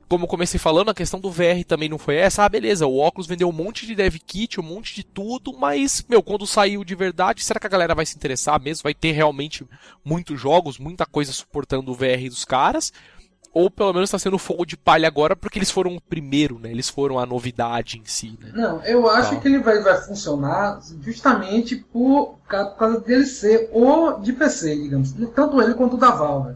como 0.07 0.23
eu 0.25 0.27
comecei 0.29 0.59
falando, 0.59 0.89
a 0.89 0.93
questão 0.93 1.19
do 1.19 1.29
VR 1.31 1.63
também 1.67 1.89
não 1.89 1.97
foi 1.97 2.15
essa. 2.15 2.43
Ah, 2.43 2.49
beleza, 2.49 2.87
o 2.87 2.97
óculos 2.97 3.27
vendeu 3.27 3.49
um 3.49 3.53
monte 3.53 3.85
de 3.85 3.95
dev 3.95 4.15
kit, 4.25 4.59
um 4.59 4.63
monte 4.63 4.95
de 4.95 5.03
tudo, 5.03 5.53
mas, 5.57 6.05
meu, 6.07 6.23
quando 6.23 6.47
saiu 6.47 6.83
de 6.83 6.95
verdade, 6.95 7.43
será 7.43 7.59
que 7.59 7.67
a 7.67 7.69
galera 7.69 7.93
vai 7.95 8.05
se 8.05 8.15
interessar 8.15 8.61
mesmo? 8.61 8.83
Vai 8.83 8.93
ter 8.93 9.11
realmente 9.11 9.65
muitos 10.03 10.39
jogos, 10.39 10.77
muita 10.79 11.05
coisa 11.05 11.31
suportando 11.33 11.91
o 11.91 11.95
VR 11.95 12.29
dos 12.29 12.45
caras? 12.45 12.91
Ou 13.53 13.71
pelo 13.71 13.91
menos 13.91 14.09
está 14.09 14.19
sendo 14.19 14.37
fogo 14.37 14.65
de 14.65 14.77
palha 14.77 15.07
agora 15.07 15.35
porque 15.35 15.57
eles 15.57 15.71
foram 15.71 15.95
o 15.95 16.01
primeiro, 16.01 16.59
né? 16.59 16.69
Eles 16.69 16.89
foram 16.89 17.17
a 17.17 17.25
novidade 17.25 17.97
em 17.97 18.05
si, 18.05 18.37
né? 18.39 18.51
Não, 18.53 18.83
eu 18.83 19.09
acho 19.09 19.31
Tá. 19.35 19.41
que 19.41 19.47
ele 19.47 19.57
vai, 19.59 19.81
vai 19.81 19.99
funcionar 19.99 20.79
justamente 21.01 21.75
por, 21.75 22.37
por 22.47 22.75
causa 22.77 22.99
dele 22.99 23.25
ser 23.25 23.67
o 23.73 24.19
de 24.19 24.33
PC, 24.33 24.75
digamos. 24.75 25.11
Tanto 25.33 25.59
ele 25.59 25.73
quanto 25.73 25.95
o 25.95 25.99
da 25.99 26.11
Valve. 26.11 26.55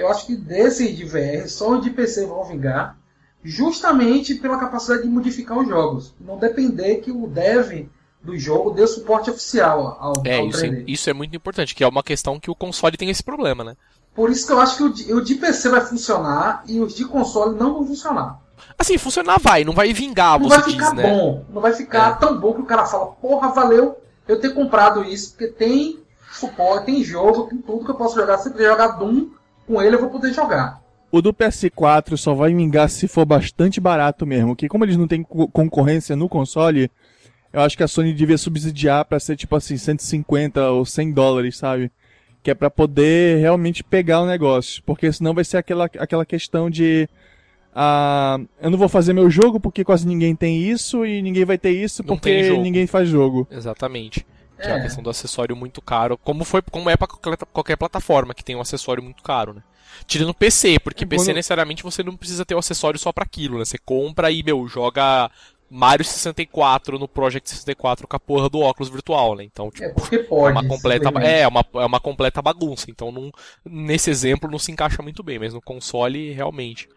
Eu 0.00 0.08
acho 0.08 0.26
que 0.26 0.34
desse 0.36 0.92
de 0.92 1.04
VR, 1.04 1.48
só 1.48 1.72
o 1.72 1.80
de 1.80 1.90
PC 1.90 2.26
vão 2.26 2.44
vingar, 2.44 2.96
justamente 3.44 4.34
pela 4.34 4.58
capacidade 4.58 5.02
de 5.02 5.08
modificar 5.08 5.58
os 5.58 5.68
jogos. 5.68 6.14
Não 6.20 6.38
depender 6.38 6.96
que 6.96 7.10
o 7.10 7.26
dev 7.26 7.88
do 8.22 8.38
jogo 8.38 8.70
dê 8.70 8.86
suporte 8.86 9.30
oficial 9.30 9.96
ao, 10.00 10.12
É, 10.24 10.38
ao 10.38 10.46
isso 10.48 10.64
é, 10.64 10.68
3D. 10.68 10.84
isso 10.86 11.10
é 11.10 11.12
muito 11.12 11.34
importante, 11.34 11.74
que 11.74 11.82
é 11.82 11.88
uma 11.88 12.02
questão 12.02 12.38
que 12.38 12.50
o 12.50 12.54
console 12.54 12.96
tem 12.96 13.08
esse 13.10 13.22
problema, 13.22 13.64
né? 13.64 13.76
Por 14.14 14.30
isso 14.30 14.46
que 14.46 14.52
eu 14.52 14.60
acho 14.60 14.76
que 14.76 14.82
o 14.82 14.92
de, 14.92 15.12
o 15.14 15.20
de 15.22 15.34
PC 15.36 15.68
vai 15.68 15.80
funcionar 15.80 16.62
e 16.66 16.80
os 16.80 16.94
de 16.94 17.04
console 17.06 17.56
não 17.58 17.74
vão 17.74 17.86
funcionar. 17.86 18.38
Assim, 18.78 18.98
funcionar 18.98 19.38
vai, 19.40 19.64
não 19.64 19.72
vai 19.72 19.92
vingar, 19.92 20.38
não 20.38 20.48
vai 20.48 20.62
ficar 20.62 20.90
diz, 20.90 20.94
né? 20.94 21.02
bom. 21.02 21.44
Não 21.50 21.62
vai 21.62 21.72
ficar 21.72 22.12
É. 22.12 22.14
tão 22.16 22.38
bom 22.38 22.52
que 22.54 22.60
o 22.60 22.66
cara 22.66 22.84
fala, 22.86 23.06
porra, 23.06 23.48
valeu 23.52 23.96
eu 24.28 24.38
ter 24.38 24.50
comprado 24.54 25.02
isso, 25.04 25.30
porque 25.30 25.46
tem 25.48 25.98
suporte, 26.32 26.86
tem 26.86 27.02
jogo, 27.02 27.44
tem 27.48 27.58
tudo 27.58 27.84
que 27.84 27.90
eu 27.90 27.94
posso 27.96 28.16
jogar. 28.16 28.36
Se 28.38 28.48
eu 28.48 28.52
quiser 28.52 28.68
jogar 28.70 28.88
Doom, 28.98 29.28
com 29.70 29.80
ele 29.80 29.94
eu 29.96 30.00
vou 30.00 30.10
poder 30.10 30.32
jogar. 30.32 30.80
O 31.12 31.20
do 31.22 31.32
PS4 31.32 32.16
só 32.16 32.34
vai 32.34 32.52
vingar 32.54 32.88
se 32.88 33.08
for 33.08 33.24
bastante 33.24 33.80
barato 33.80 34.26
mesmo, 34.26 34.54
que 34.56 34.68
como 34.68 34.84
eles 34.84 34.96
não 34.96 35.08
têm 35.08 35.22
co- 35.22 35.48
concorrência 35.48 36.14
no 36.14 36.28
console, 36.28 36.90
eu 37.52 37.60
acho 37.60 37.76
que 37.76 37.82
a 37.82 37.88
Sony 37.88 38.12
devia 38.12 38.38
subsidiar 38.38 39.04
pra 39.04 39.18
ser 39.18 39.36
tipo 39.36 39.56
assim 39.56 39.76
150 39.76 40.70
ou 40.70 40.84
100 40.84 41.12
dólares, 41.12 41.56
sabe? 41.56 41.90
Que 42.42 42.50
é 42.52 42.54
pra 42.54 42.70
poder 42.70 43.38
realmente 43.40 43.82
pegar 43.82 44.20
o 44.22 44.26
negócio, 44.26 44.82
porque 44.84 45.12
senão 45.12 45.34
vai 45.34 45.44
ser 45.44 45.56
aquela, 45.56 45.84
aquela 45.98 46.24
questão 46.24 46.70
de 46.70 47.08
ah, 47.74 48.38
eu 48.60 48.70
não 48.70 48.78
vou 48.78 48.88
fazer 48.88 49.12
meu 49.12 49.28
jogo 49.30 49.60
porque 49.60 49.84
quase 49.84 50.06
ninguém 50.06 50.34
tem 50.34 50.58
isso 50.62 51.04
e 51.04 51.20
ninguém 51.22 51.44
vai 51.44 51.58
ter 51.58 51.70
isso 51.70 52.02
porque 52.04 52.30
ninguém 52.62 52.86
faz 52.86 53.08
jogo. 53.08 53.46
Exatamente. 53.50 54.24
Que 54.60 54.68
é 54.68 54.72
a 54.72 54.78
É. 54.78 54.82
questão 54.82 55.02
do 55.02 55.10
acessório 55.10 55.56
muito 55.56 55.80
caro. 55.80 56.18
Como 56.18 56.44
foi, 56.44 56.60
como 56.62 56.90
é 56.90 56.96
pra 56.96 57.06
qualquer, 57.06 57.76
plataforma 57.76 58.34
que 58.34 58.44
tem 58.44 58.54
um 58.56 58.60
acessório 58.60 59.02
muito 59.02 59.22
caro, 59.22 59.54
né? 59.54 59.62
Tirando 60.06 60.34
PC, 60.34 60.78
porque 60.78 61.04
É, 61.04 61.06
PC 61.06 61.24
quando- 61.26 61.36
necessariamente 61.36 61.82
você 61.82 62.02
não 62.02 62.16
precisa 62.16 62.44
ter 62.44 62.54
o 62.54 62.58
acessório 62.58 62.98
só 62.98 63.12
pra 63.12 63.24
aquilo, 63.24 63.58
né? 63.58 63.64
Você 63.64 63.78
compra 63.78 64.30
e, 64.30 64.42
meu, 64.42 64.66
joga 64.68 65.30
Mario 65.68 66.04
64 66.04 66.98
no 66.98 67.06
Project 67.08 67.48
64 67.48 68.06
com 68.06 68.16
a 68.16 68.20
porra 68.20 68.48
do 68.48 68.60
óculos 68.60 68.88
virtual, 68.90 69.36
né? 69.36 69.44
Então, 69.44 69.70
tipo, 69.70 69.84
É 69.84 69.92
porque 69.92 70.16
é 70.16 70.22
pode. 70.24 70.52
uma 70.52 70.66
completa, 70.66 71.06
simplesmente. 71.06 71.32
é, 71.40 71.46
uma, 71.48 71.64
é 71.74 71.84
uma 71.86 72.00
completa 72.00 72.42
bagunça. 72.42 72.90
Então, 72.90 73.10
não, 73.12 73.30
nesse 73.64 74.10
exemplo, 74.10 74.50
não 74.50 74.58
se 74.58 74.70
encaixa 74.72 75.02
muito 75.02 75.22
bem, 75.22 75.38
mas 75.38 75.54
no 75.54 75.60
console, 75.60 76.32
realmente. 76.32 76.88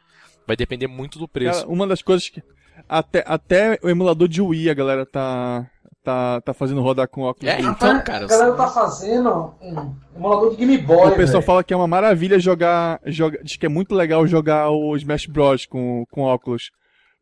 Vai 0.46 0.56
depender 0.56 0.88
muito 0.88 1.18
do 1.20 1.28
preço. 1.28 1.60
Cara, 1.62 1.72
uma 1.72 1.88
das 1.88 2.02
coisas 2.02 2.28
que. 2.30 2.44
Até, 2.90 3.24
até 3.28 3.80
o 3.84 3.90
emulador 3.90 4.28
de 4.28 4.42
Wii 4.42 4.70
a 4.70 4.74
galera 4.74 5.06
tá, 5.06 5.70
tá, 6.04 6.42
tá 6.42 6.54
fazendo 6.54 6.82
rodar 6.82 7.08
com 7.08 7.22
óculos. 7.22 7.50
É, 7.52 7.60
então, 7.62 8.00
cara, 8.02 8.26
A 8.26 8.28
galera 8.28 8.52
você- 8.52 8.58
tá 8.58 8.68
fazendo 8.68 9.54
um 9.62 9.96
emulador 10.16 10.52
de 10.52 10.58
Game 10.58 10.78
Boy. 10.78 11.12
o 11.12 11.16
pessoal 11.16 11.42
fala 11.42 11.64
que 11.64 11.74
é 11.74 11.78
uma 11.78 11.88
maravilha 11.88 12.40
jogar, 12.40 13.00
joga, 13.06 13.40
Diz 13.44 13.56
que 13.58 13.66
é 13.66 13.70
muito 13.70 13.96
legal 13.96 14.26
jogar 14.28 14.70
o 14.70 14.96
Smash 14.98 15.26
Bros. 15.28 15.66
com, 15.66 16.06
com 16.12 16.22
óculos. 16.22 16.72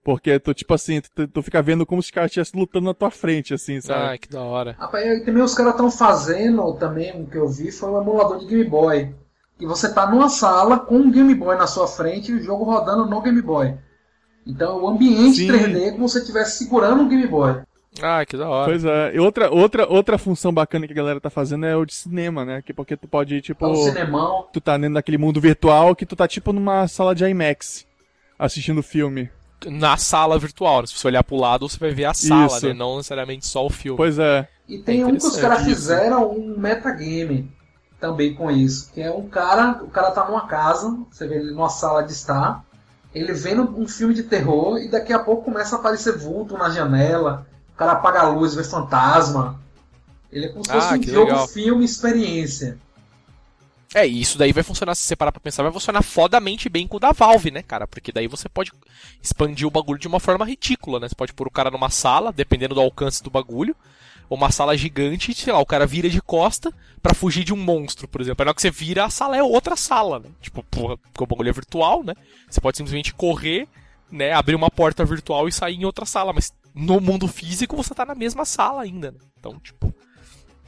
Porque 0.04 0.40
tu, 0.40 0.52
tipo 0.52 0.74
assim, 0.74 1.00
tu, 1.14 1.28
tu 1.28 1.44
fica 1.44 1.62
vendo 1.62 1.86
como 1.86 2.02
se 2.02 2.08
os 2.08 2.12
caras 2.12 2.32
estivessem 2.32 2.60
lutando 2.60 2.88
na 2.88 2.94
tua 2.94 3.12
frente, 3.12 3.54
assim, 3.54 3.80
sabe? 3.80 4.02
Ai, 4.02 4.18
que 4.18 4.28
da 4.28 4.42
hora. 4.42 4.76
E 4.96 5.20
também 5.24 5.44
os 5.44 5.54
caras 5.54 5.74
estão 5.74 5.92
fazendo 5.92 6.74
também, 6.74 7.22
o 7.22 7.28
que 7.28 7.38
eu 7.38 7.48
vi 7.48 7.72
foi 7.72 7.88
um 7.92 8.02
emulador 8.02 8.40
de 8.40 8.48
Game 8.48 8.64
Boy. 8.68 9.14
e 9.60 9.66
você 9.68 9.94
tá 9.94 10.10
numa 10.10 10.28
sala 10.28 10.80
com 10.80 10.96
um 10.96 11.12
Game 11.12 11.36
Boy 11.36 11.56
na 11.56 11.68
sua 11.68 11.88
frente 11.88 12.32
e 12.32 12.36
o 12.36 12.42
jogo 12.44 12.64
rodando 12.64 13.06
no 13.06 13.22
Game 13.22 13.40
Boy. 13.44 13.76
Então 14.48 14.82
o 14.82 14.88
ambiente 14.88 15.36
Sim. 15.38 15.48
3D 15.48 15.84
é 15.90 15.92
como 15.92 16.08
se 16.10 16.14
você 16.14 16.20
estivesse 16.22 16.58
segurando 16.58 17.04
um 17.04 17.08
Game 17.08 17.28
Boy. 17.28 17.62
Ah, 18.02 18.26
que 18.26 18.38
da 18.38 18.48
hora. 18.48 18.72
Pois 18.72 18.86
é. 18.86 19.16
E 19.16 19.20
outra, 19.20 19.50
outra, 19.52 19.88
outra 19.88 20.18
função 20.18 20.54
bacana 20.54 20.88
que 20.88 20.94
a 20.94 20.96
galera 20.96 21.20
tá 21.20 21.30
fazendo 21.30 21.66
é 21.66 21.76
o 21.76 21.86
de 21.86 21.94
cinema, 21.94 22.46
né? 22.46 22.62
Que 22.62 22.74
porque 22.74 22.96
tu 22.96 23.08
pode, 23.08 23.42
tipo. 23.42 23.66
É 23.66 23.68
um 23.68 23.76
cinemão. 23.76 24.48
Tu 24.54 24.62
tá 24.62 24.78
dentro 24.78 24.94
daquele 24.94 25.18
mundo 25.18 25.42
virtual 25.42 25.96
que 25.96 26.06
tu 26.06 26.16
tá 26.16 26.28
tipo 26.28 26.54
numa 26.54 26.88
sala 26.88 27.14
de 27.14 27.26
IMAX 27.26 27.86
assistindo 28.40 28.82
filme. 28.82 29.30
Na 29.68 29.96
sala 29.96 30.40
virtual, 30.40 30.82
né? 30.82 30.88
se 30.88 30.96
você 30.96 31.08
olhar 31.08 31.24
pro 31.24 31.36
lado, 31.36 31.70
você 31.70 31.78
vai 31.78 31.92
ver 31.92 32.06
a 32.06 32.14
sala, 32.16 32.48
Isso. 32.48 32.68
né? 32.68 32.74
Não 32.74 32.98
necessariamente 32.98 33.46
só 33.46 33.64
o 33.64 33.70
filme. 33.70 33.96
Pois 33.96 34.18
é. 34.18 34.48
E 34.68 34.80
tem 34.80 35.06
um 35.06 35.16
que 35.16 35.26
os 35.26 35.38
caras 35.38 35.64
fizeram 35.64 36.32
um 36.32 36.58
metagame 36.58 37.52
também 38.00 38.34
com 38.34 38.50
isso. 38.50 38.92
Que 38.92 39.02
é 39.02 39.12
um 39.12 39.30
cara, 39.30 39.84
o 39.84 39.90
cara 39.90 40.10
tá 40.10 40.26
numa 40.26 40.48
casa, 40.48 40.98
você 41.12 41.28
vê 41.28 41.36
ele 41.36 41.52
numa 41.52 41.70
sala 41.70 42.02
de 42.02 42.12
estar, 42.14 42.66
ele 43.14 43.34
vendo 43.34 43.62
um 43.78 43.88
filme 43.88 44.16
de 44.16 44.24
terror 44.24 44.80
e 44.80 44.90
daqui 44.90 45.14
a 45.14 45.20
pouco 45.20 45.44
começa 45.44 45.76
a 45.76 45.80
aparecer 45.80 46.18
vulto 46.18 46.58
na 46.58 46.70
janela, 46.70 47.46
o 47.74 47.78
cara 47.78 47.94
apaga 47.94 48.22
a 48.22 48.30
luz, 48.30 48.54
vê 48.56 48.64
fantasma. 48.64 49.60
Ele 50.32 50.46
é 50.46 50.50
como 50.50 50.64
se 50.64 50.72
Ah, 50.72 50.82
fosse 50.82 50.94
um 50.96 51.00
que 51.02 51.12
jogo, 51.12 51.32
legal. 51.32 51.48
filme, 51.48 51.84
experiência. 51.86 52.78
É, 53.94 54.08
e 54.08 54.22
isso 54.22 54.38
daí 54.38 54.54
vai 54.54 54.64
funcionar, 54.64 54.96
se 54.96 55.02
você 55.02 55.18
parar 55.18 55.34
pra 55.34 55.42
pensar, 55.42 55.64
vai 55.64 55.72
funcionar 55.72 56.02
fodamente 56.02 56.70
bem 56.70 56.88
com 56.88 56.96
o 56.96 57.00
da 57.00 57.12
Valve, 57.12 57.52
né, 57.52 57.62
cara? 57.62 57.86
Porque 57.86 58.12
daí 58.12 58.26
você 58.26 58.48
pode 58.48 58.72
expandir 59.22 59.68
o 59.68 59.72
bagulho 59.72 60.00
de 60.00 60.08
uma 60.08 60.20
forma 60.20 60.46
ridícula, 60.46 60.98
né? 61.00 61.10
Você 61.10 61.16
pode 61.16 61.34
pôr 61.34 61.48
o 61.48 61.52
cara 61.52 61.70
numa 61.70 61.90
sala, 61.90 62.32
dependendo 62.32 62.74
do 62.74 62.80
alcance 62.80 63.22
do 63.22 63.30
bagulho, 63.30 63.76
ou 64.30 64.38
uma 64.38 64.50
sala 64.50 64.78
gigante, 64.78 65.34
sei 65.34 65.52
lá, 65.52 65.60
o 65.60 65.66
cara 65.66 65.86
vira 65.86 66.10
de 66.10 66.22
costa 66.22 66.74
pra 67.04 67.14
fugir 67.14 67.44
de 67.44 67.54
um 67.54 67.58
monstro, 67.58 68.08
por 68.08 68.22
exemplo. 68.22 68.42
Aí 68.42 68.46
na 68.46 68.52
hora 68.52 68.56
que 68.56 68.62
você 68.62 68.72
vira, 68.72 69.04
a 69.04 69.10
sala 69.10 69.36
é 69.36 69.44
outra 69.44 69.76
sala, 69.76 70.20
né? 70.20 70.30
Tipo, 70.42 70.64
porra, 70.64 70.96
porque 70.98 71.24
o 71.24 71.28
bagulho 71.28 71.50
é 71.50 71.54
virtual, 71.54 72.02
né? 72.02 72.14
Você 72.50 72.62
pode 72.62 72.78
simplesmente 72.78 73.14
correr, 73.14 73.68
né, 74.10 74.32
abrir 74.32 74.56
uma 74.56 74.70
porta 74.72 75.04
virtual 75.04 75.50
e 75.50 75.52
sair 75.52 75.76
em 75.76 75.84
outra 75.84 76.06
sala, 76.06 76.32
mas 76.32 76.54
no 76.74 77.00
mundo 77.02 77.28
físico 77.28 77.76
você 77.76 77.94
tá 77.94 78.06
na 78.06 78.16
mesma 78.16 78.46
sala 78.46 78.82
ainda, 78.84 79.12
né? 79.12 79.18
Então, 79.40 79.60
tipo, 79.60 79.94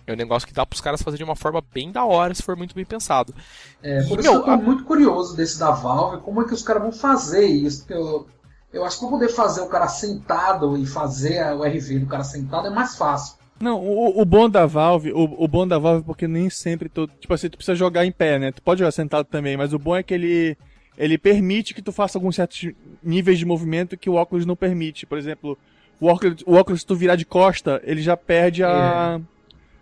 é 0.06 0.14
um 0.14 0.18
negócio 0.18 0.48
que 0.48 0.54
dá 0.54 0.66
pros 0.66 0.82
caras 0.82 1.02
fazer 1.02 1.18
de 1.18 1.24
uma 1.24 1.36
forma 1.36 1.62
bem 1.74 1.92
da 1.92 2.04
hora, 2.06 2.34
se 2.34 2.44
for 2.44 2.56
muito 2.58 2.76
bem 2.76 2.86
pensado. 2.86 3.34
É, 3.82 4.04
por 4.04 4.18
E, 4.18 4.22
isso 4.22 4.32
meu, 4.32 4.34
eu 4.40 4.44
tô 4.44 4.52
a- 4.52 4.58
muito 4.58 4.84
curioso 4.84 5.36
desse 5.36 5.58
da 5.60 5.72
Valve, 5.72 6.22
como 6.24 6.42
é 6.42 6.46
que 6.46 6.54
os 6.54 6.64
caras 6.64 6.82
vão 6.84 6.92
fazer 6.92 7.46
isso. 7.46 7.80
Porque 7.80 7.94
eu, 7.94 8.28
eu 8.74 8.86
acho 8.86 8.98
que 8.98 9.02
pra 9.02 9.10
poder 9.12 9.30
fazer 9.30 9.62
o 9.62 9.68
cara 9.68 9.88
sentado 9.88 10.78
e 10.78 10.86
fazer 10.86 11.40
a- 11.40 11.56
o 11.56 11.64
RV 11.64 12.00
do 12.00 12.08
cara 12.08 12.24
sentado 12.24 12.68
é 12.68 12.70
mais 12.70 12.96
fácil. 12.98 13.36
Não, 13.62 13.80
o, 13.80 14.20
o 14.22 14.26
bom 14.26 14.50
da 14.50 14.66
Valve, 14.66 15.14
o, 15.14 15.24
o 15.44 15.48
bom 15.48 15.66
da 15.66 15.78
Valve 15.78 16.02
é 16.02 16.06
porque 16.06 16.28
nem 16.28 16.50
sempre 16.50 16.90
tu, 16.90 17.08
tipo 17.08 17.34
assim, 17.34 17.50
tu 17.50 17.56
precisa 17.58 17.76
jogar 17.76 18.06
em 18.06 18.12
pé, 18.12 18.38
né? 18.38 18.52
Tu 18.52 18.62
pode 18.62 18.80
jogar 18.80 18.92
sentado 18.92 19.26
também, 19.26 19.56
mas 19.56 19.74
o 19.74 19.80
bom 19.80 19.96
é 19.96 20.04
que 20.04 20.14
ele 20.14 20.58
ele 20.98 21.18
permite 21.18 21.74
que 21.74 21.82
tu 21.82 21.92
faça 21.92 22.18
alguns 22.20 22.36
certos 22.36 22.72
níveis 23.02 23.40
de 23.40 23.46
movimento 23.46 23.98
que 23.98 24.10
o 24.10 24.14
óculos 24.16 24.46
não 24.46 24.56
permite. 24.56 25.06
Por 25.08 25.18
exemplo, 25.18 25.58
o 26.04 26.08
óculos, 26.08 26.44
o 26.46 26.54
óculos 26.56 26.82
se 26.82 26.86
tu 26.88 26.96
virar 26.96 27.16
de 27.16 27.26
costa, 27.26 27.82
ele 27.84 28.02
já 28.02 28.16
perde 28.18 28.64
a, 28.64 29.20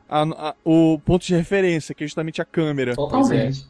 a- 0.09 0.21
a- 0.49 0.55
o 0.63 0.99
ponto 1.05 1.25
de 1.25 1.35
referência, 1.35 1.95
que 1.95 2.03
é 2.03 2.07
justamente 2.07 2.41
a 2.41 2.45
câmera. 2.45 2.95
Totalmente. 2.95 3.65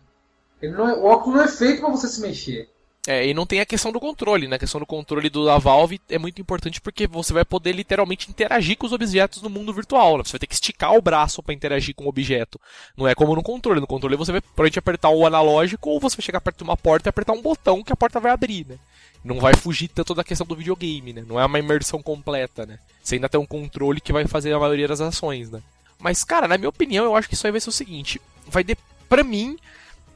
Ele 0.62 0.74
não 0.74 0.88
é- 0.90 0.94
o 0.96 1.06
óculos 1.06 1.36
não 1.38 1.44
é 1.44 1.48
feito 1.48 1.82
pra 1.82 1.90
você 1.90 2.08
se 2.08 2.22
mexer. 2.22 2.70
É, 3.08 3.26
e 3.28 3.34
não 3.34 3.48
tem 3.48 3.60
a 3.60 3.66
questão 3.66 3.92
do 3.92 4.00
controle, 4.00 4.48
né? 4.48 4.58
A 4.58 4.60
questão 4.60 4.80
do 4.80 4.86
controle 4.86 5.28
do, 5.28 5.44
da 5.44 5.58
Valve 5.58 6.00
é 6.08 6.20
muito 6.20 6.40
importante 6.40 6.80
porque 6.80 7.08
você 7.08 7.34
vai 7.34 7.44
poder 7.44 7.72
literalmente 7.72 8.30
interagir 8.30 8.78
com 8.78 8.86
os 8.86 8.92
objetos 8.94 9.42
no 9.42 9.50
mundo 9.50 9.74
virtual. 9.74 10.20
Né? 10.20 10.24
Você 10.24 10.34
vai 10.34 10.40
ter 10.40 10.46
que 10.46 10.54
esticar 10.54 10.94
o 10.94 11.02
braço 11.02 11.42
para 11.42 11.52
interagir 11.56 11.96
com 11.96 12.06
o 12.06 12.10
objeto. 12.10 12.62
Não 12.96 13.08
é 13.08 13.16
como 13.16 13.34
no 13.36 13.42
controle. 13.42 13.80
No 13.82 13.88
controle 13.88 14.16
você 14.16 14.32
vai 14.32 14.40
provavelmente 14.40 14.78
apertar 14.78 15.10
o 15.10 15.26
analógico 15.26 15.90
ou 15.90 16.00
você 16.00 16.16
vai 16.16 16.24
chegar 16.24 16.42
perto 16.42 16.58
de 16.58 16.64
uma 16.64 16.78
porta 16.78 17.08
e 17.08 17.10
apertar 17.10 17.34
um 17.34 17.42
botão 17.42 17.84
que 17.84 17.92
a 17.92 17.96
porta 17.96 18.20
vai 18.20 18.32
abrir, 18.32 18.68
né? 18.70 18.76
Não 19.24 19.40
vai 19.40 19.54
fugir 19.56 19.88
tanto 19.88 20.16
da 20.16 20.24
questão 20.24 20.48
do 20.48 20.56
videogame, 20.56 21.14
né? 21.14 21.24
Não 21.28 21.40
é 21.40 21.46
uma 21.46 21.60
imersão 21.60 22.02
completa, 22.02 22.66
né? 22.66 22.80
Você 23.04 23.16
ainda 23.16 23.30
tem 23.30 23.40
um 23.40 23.46
controle 23.46 24.02
que 24.02 24.12
vai 24.14 24.26
fazer 24.28 24.52
a 24.54 24.60
maioria 24.60 24.88
das 24.88 25.02
ações, 25.02 25.50
né? 25.52 25.62
Mas, 26.00 26.24
cara, 26.24 26.48
na 26.48 26.58
minha 26.58 26.70
opinião, 26.70 27.06
eu 27.06 27.16
acho 27.16 27.28
que 27.28 27.36
isso 27.36 27.46
aí 27.46 27.52
vai 27.52 27.62
ser 27.62 27.70
o 27.70 27.74
seguinte. 27.74 28.20
Vai 28.48 28.64
de... 28.64 28.76
Pra 29.08 29.24
mim, 29.24 29.58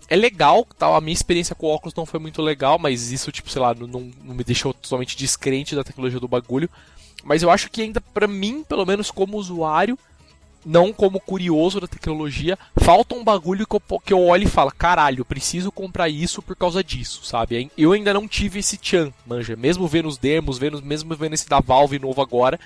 é 0.08 0.16
legal, 0.16 0.66
tal. 0.78 0.96
A 0.96 1.02
minha 1.02 1.14
experiência 1.14 1.54
com 1.56 1.68
o 1.68 1.70
óculos 1.70 1.94
não 1.94 2.06
foi 2.06 2.20
muito 2.20 2.42
legal, 2.42 2.80
mas 2.80 3.12
isso, 3.12 3.32
tipo, 3.32 3.50
sei 3.50 3.62
lá, 3.62 3.74
não, 3.76 3.88
não- 3.88 4.12
me 4.36 4.44
deixou 4.44 4.74
totalmente 4.74 5.16
descrente 5.16 5.76
da 5.76 5.84
tecnologia 5.84 6.20
do 6.20 6.28
bagulho. 6.28 6.70
Mas 7.24 7.44
eu 7.44 7.52
acho 7.52 7.70
que 7.70 7.82
ainda, 7.82 8.02
pra 8.02 8.28
mim, 8.28 8.64
pelo 8.68 8.86
menos 8.86 9.12
como 9.12 9.38
usuário, 9.38 9.98
não 10.66 10.92
como 10.92 11.20
curioso 11.20 11.80
da 11.80 11.88
tecnologia, 11.88 12.58
falta 12.76 13.14
um 13.16 13.24
bagulho 13.24 13.68
que 13.68 13.76
eu, 13.76 14.00
que 14.00 14.14
eu 14.14 14.22
olho 14.22 14.44
e 14.44 14.50
falo, 14.50 14.72
caralho, 14.72 15.24
preciso 15.24 15.72
comprar 15.72 16.10
isso 16.10 16.42
por 16.42 16.56
causa 16.56 16.84
disso, 16.84 17.24
sabe? 17.24 17.70
Eu 17.78 17.92
ainda 17.92 18.14
não 18.14 18.28
tive 18.28 18.60
esse 18.60 18.78
tchan, 18.78 19.14
manja. 19.26 19.56
Mesmo 19.56 19.88
vendo 19.88 20.08
os 20.08 20.18
demos, 20.18 20.58
vendo, 20.58 20.82
mesmo 20.82 21.16
vendo 21.16 21.34
esse 21.34 21.48
da 21.48 21.60
Valve 21.60 22.00
novo 22.00 22.22
agora, 22.22 22.60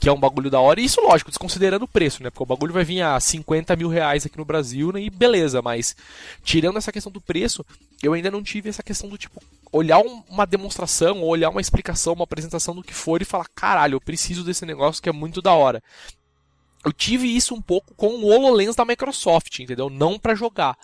que 0.00 0.08
é 0.08 0.12
um 0.12 0.20
bagulho 0.20 0.48
da 0.50 0.60
hora. 0.60 0.80
E 0.80 0.84
isso, 0.84 1.00
lógico, 1.00 1.30
desconsiderando 1.30 1.84
o 1.84 1.88
preço, 1.88 2.22
né? 2.22 2.30
Porque 2.30 2.42
o 2.42 2.46
bagulho 2.46 2.72
vai 2.72 2.84
vir 2.84 3.02
a 3.02 3.18
50 3.18 3.74
mil 3.74 3.88
reais 3.88 4.24
aqui 4.24 4.38
no 4.38 4.44
Brasil, 4.44 4.92
né? 4.92 5.00
E 5.00 5.10
beleza, 5.10 5.60
mas 5.60 5.96
tirando 6.44 6.76
essa 6.76 6.92
questão 6.92 7.10
do 7.10 7.20
preço, 7.20 7.64
eu 8.02 8.12
ainda 8.12 8.30
não 8.30 8.42
tive 8.42 8.68
essa 8.68 8.82
questão 8.82 9.08
do 9.08 9.18
tipo, 9.18 9.42
olhar 9.72 9.98
um- 9.98 10.22
uma 10.28 10.46
demonstração, 10.46 11.22
olhar 11.24 11.50
uma 11.50 11.60
explicação, 11.60 12.12
uma 12.12 12.22
apresentação 12.24 12.74
do 12.76 12.82
que 12.82 12.94
for 12.94 13.20
e 13.20 13.24
falar, 13.24 13.46
caralho, 13.54 13.96
eu 13.96 14.00
preciso 14.00 14.44
desse 14.44 14.64
negócio 14.64 15.02
que 15.02 15.08
é 15.08 15.12
muito 15.12 15.42
da 15.42 15.52
hora. 15.52 15.82
Eu 16.88 16.92
tive 16.92 17.28
isso 17.28 17.54
um 17.54 17.60
pouco 17.60 17.92
com 17.94 18.06
o 18.08 18.26
HoloLens 18.28 18.74
da 18.74 18.82
Microsoft, 18.84 19.58
entendeu? 19.60 19.90
Não 19.90 20.18
pra 20.18 20.34
jogar. 20.34 20.74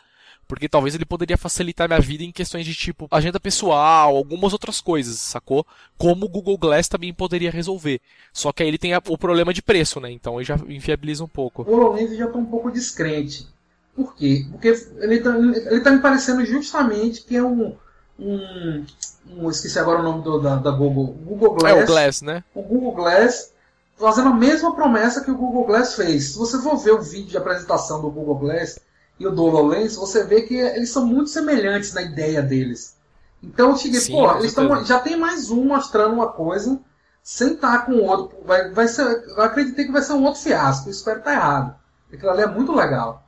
Porque 0.46 0.68
talvez 0.68 0.94
ele 0.94 1.06
poderia 1.06 1.38
facilitar 1.38 1.88
minha 1.88 1.98
vida 1.98 2.22
em 2.22 2.30
questões 2.30 2.66
de 2.66 2.74
tipo 2.74 3.08
agenda 3.10 3.40
pessoal, 3.40 4.14
algumas 4.14 4.52
outras 4.52 4.78
coisas, 4.82 5.18
sacou? 5.18 5.66
Como 5.96 6.26
o 6.26 6.28
Google 6.28 6.58
Glass 6.58 6.86
também 6.88 7.14
poderia 7.14 7.50
resolver. 7.50 8.02
Só 8.34 8.52
que 8.52 8.62
aí 8.62 8.68
ele 8.68 8.76
tem 8.76 8.94
o 8.94 9.16
problema 9.16 9.54
de 9.54 9.62
preço, 9.62 9.98
né? 9.98 10.10
Então 10.10 10.36
aí 10.36 10.44
já 10.44 10.56
inviabiliza 10.68 11.24
um 11.24 11.28
pouco. 11.28 11.62
O 11.62 11.74
HoloLens 11.74 12.14
já 12.18 12.26
tô 12.26 12.36
um 12.38 12.44
pouco 12.44 12.70
descrente. 12.70 13.48
Por 13.96 14.14
quê? 14.14 14.44
Porque 14.50 14.68
ele 14.98 15.20
tá, 15.20 15.34
ele 15.38 15.80
tá 15.80 15.90
me 15.90 16.00
parecendo 16.00 16.44
justamente 16.44 17.22
que 17.22 17.34
é 17.36 17.42
um. 17.42 17.74
um, 18.18 18.84
um- 19.30 19.48
esqueci 19.50 19.78
agora 19.78 20.00
o 20.00 20.02
nome 20.02 20.22
do- 20.22 20.38
da, 20.40 20.56
da 20.56 20.70
Google. 20.70 21.06
Google 21.24 21.54
Glass. 21.54 21.74
É 21.78 21.82
o 21.82 21.86
Glass, 21.86 22.20
né? 22.20 22.44
o 22.54 22.60
Google 22.60 22.92
Glass 22.92 23.53
fazendo 23.96 24.28
a 24.28 24.35
mesma 24.35 24.74
promessa 24.74 25.22
que 25.22 25.30
o 25.30 25.37
Google 25.37 25.66
Glass 25.66 25.94
fez. 25.94 26.33
Se 26.33 26.38
você 26.38 26.61
for 26.61 26.76
ver 26.76 26.92
o 26.92 27.02
vídeo 27.02 27.30
de 27.30 27.37
apresentação 27.37 28.00
do 28.00 28.11
Google 28.11 28.38
Glass 28.38 28.78
e 29.18 29.26
o 29.26 29.30
do 29.30 29.44
HoloLens, 29.44 29.96
você 29.96 30.24
vê 30.24 30.42
que 30.42 30.54
eles 30.57 30.90
são 30.90 31.07
muito 31.07 31.30
semelhantes 31.30 31.94
na 31.94 32.02
ideia 32.02 32.42
deles. 32.42 32.96
Então 33.42 33.70
eu 33.70 33.76
cheguei, 33.76 34.00
Sim, 34.00 34.12
pô, 34.12 34.37
eles 34.37 34.54
tão, 34.54 34.85
já 34.85 34.98
tem 35.00 35.16
mais 35.16 35.50
um 35.50 35.64
mostrando 35.64 36.14
uma 36.14 36.28
coisa, 36.28 36.80
sem 37.22 37.52
estar 37.52 37.87
com 37.87 37.92
o 37.92 38.04
outro. 38.04 38.38
Vai, 38.44 38.70
vai 38.70 38.88
ser, 38.88 39.02
eu 39.02 39.42
acreditei 39.42 39.85
que 39.85 39.92
vai 39.92 40.02
ser 40.02 40.14
um 40.14 40.24
outro 40.24 40.40
fiasco, 40.40 40.90
espero 40.90 41.18
estar 41.18 41.33
errado. 41.33 41.74
Aquilo 42.12 42.30
ali 42.30 42.42
é 42.42 42.46
muito 42.46 42.72
legal. 42.72 43.23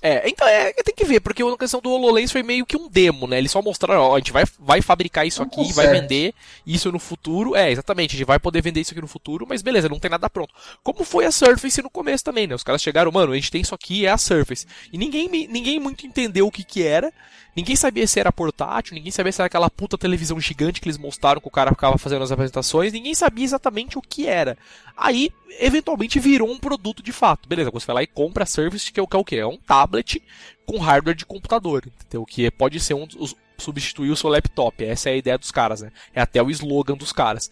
É, 0.00 0.28
então 0.28 0.46
é, 0.46 0.72
tem 0.72 0.94
que 0.94 1.04
ver, 1.04 1.20
porque 1.20 1.42
a 1.42 1.58
questão 1.58 1.80
do 1.80 1.90
HoloLens 1.90 2.30
foi 2.30 2.42
meio 2.42 2.64
que 2.64 2.76
um 2.76 2.88
demo, 2.88 3.26
né? 3.26 3.38
Eles 3.38 3.50
só 3.50 3.60
mostraram, 3.60 4.02
ó, 4.02 4.14
a 4.14 4.18
gente 4.18 4.32
vai, 4.32 4.44
vai 4.58 4.80
fabricar 4.80 5.26
isso 5.26 5.42
Um 5.42 5.46
aqui, 5.46 5.72
vai 5.72 5.86
concept. 5.86 6.00
vender 6.00 6.34
isso 6.66 6.92
no 6.92 6.98
futuro. 6.98 7.56
É, 7.56 7.70
exatamente, 7.70 8.14
a 8.14 8.18
gente 8.18 8.26
vai 8.26 8.38
poder 8.38 8.62
vender 8.62 8.80
isso 8.80 8.92
aqui 8.92 9.00
no 9.00 9.08
futuro, 9.08 9.44
mas 9.48 9.60
beleza, 9.60 9.88
não 9.88 9.98
tem 9.98 10.10
nada 10.10 10.30
pronto. 10.30 10.54
Como 10.84 11.04
foi 11.04 11.24
a 11.24 11.32
Surface 11.32 11.82
no 11.82 11.90
começo 11.90 12.22
também, 12.22 12.46
né? 12.46 12.54
Os 12.54 12.62
caras 12.62 12.80
chegaram, 12.80 13.10
mano, 13.10 13.32
a 13.32 13.34
gente 13.34 13.50
tem 13.50 13.60
isso 13.60 13.74
aqui, 13.74 14.06
é 14.06 14.10
a 14.10 14.18
Surface. 14.18 14.66
E 14.92 14.98
ninguém, 14.98 15.28
ninguém 15.28 15.80
muito 15.80 16.06
entendeu 16.06 16.46
o 16.46 16.50
que 16.52 16.62
que 16.62 16.82
era. 16.84 17.12
Ninguém 17.58 17.74
sabia 17.74 18.06
se 18.06 18.20
era 18.20 18.30
portátil, 18.30 18.94
ninguém 18.94 19.10
sabia 19.10 19.32
se 19.32 19.40
era 19.40 19.46
aquela 19.46 19.68
puta 19.68 19.98
televisão 19.98 20.38
gigante 20.38 20.80
que 20.80 20.86
eles 20.86 20.96
mostraram 20.96 21.40
que 21.40 21.48
o 21.48 21.50
cara 21.50 21.72
ficava 21.72 21.98
fazendo 21.98 22.22
as 22.22 22.30
apresentações, 22.30 22.92
ninguém 22.92 23.16
sabia 23.16 23.44
exatamente 23.44 23.98
o 23.98 24.00
que 24.00 24.28
era. 24.28 24.56
Aí, 24.96 25.32
eventualmente, 25.58 26.20
virou 26.20 26.48
um 26.48 26.56
produto 26.56 27.02
de 27.02 27.10
fato. 27.10 27.48
Beleza, 27.48 27.72
você 27.72 27.84
vai 27.84 27.94
lá 27.96 28.02
e 28.04 28.06
compra 28.06 28.44
a 28.44 28.46
Surface, 28.46 28.92
que 28.92 29.00
é 29.00 29.02
o 29.02 29.24
que 29.24 29.34
é? 29.34 29.40
É 29.40 29.46
um 29.46 29.56
tablet 29.56 30.22
com 30.64 30.78
hardware 30.78 31.16
de 31.16 31.26
computador, 31.26 31.82
entendeu? 31.84 32.24
Que 32.24 32.48
pode 32.48 32.78
ser 32.78 32.94
um 32.94 33.08
dos, 33.08 33.34
substituir 33.58 34.12
o 34.12 34.16
seu 34.16 34.30
laptop. 34.30 34.84
Essa 34.84 35.10
é 35.10 35.14
a 35.14 35.16
ideia 35.16 35.36
dos 35.36 35.50
caras, 35.50 35.80
né? 35.80 35.90
É 36.14 36.20
até 36.20 36.40
o 36.40 36.50
slogan 36.50 36.94
dos 36.96 37.10
caras. 37.10 37.50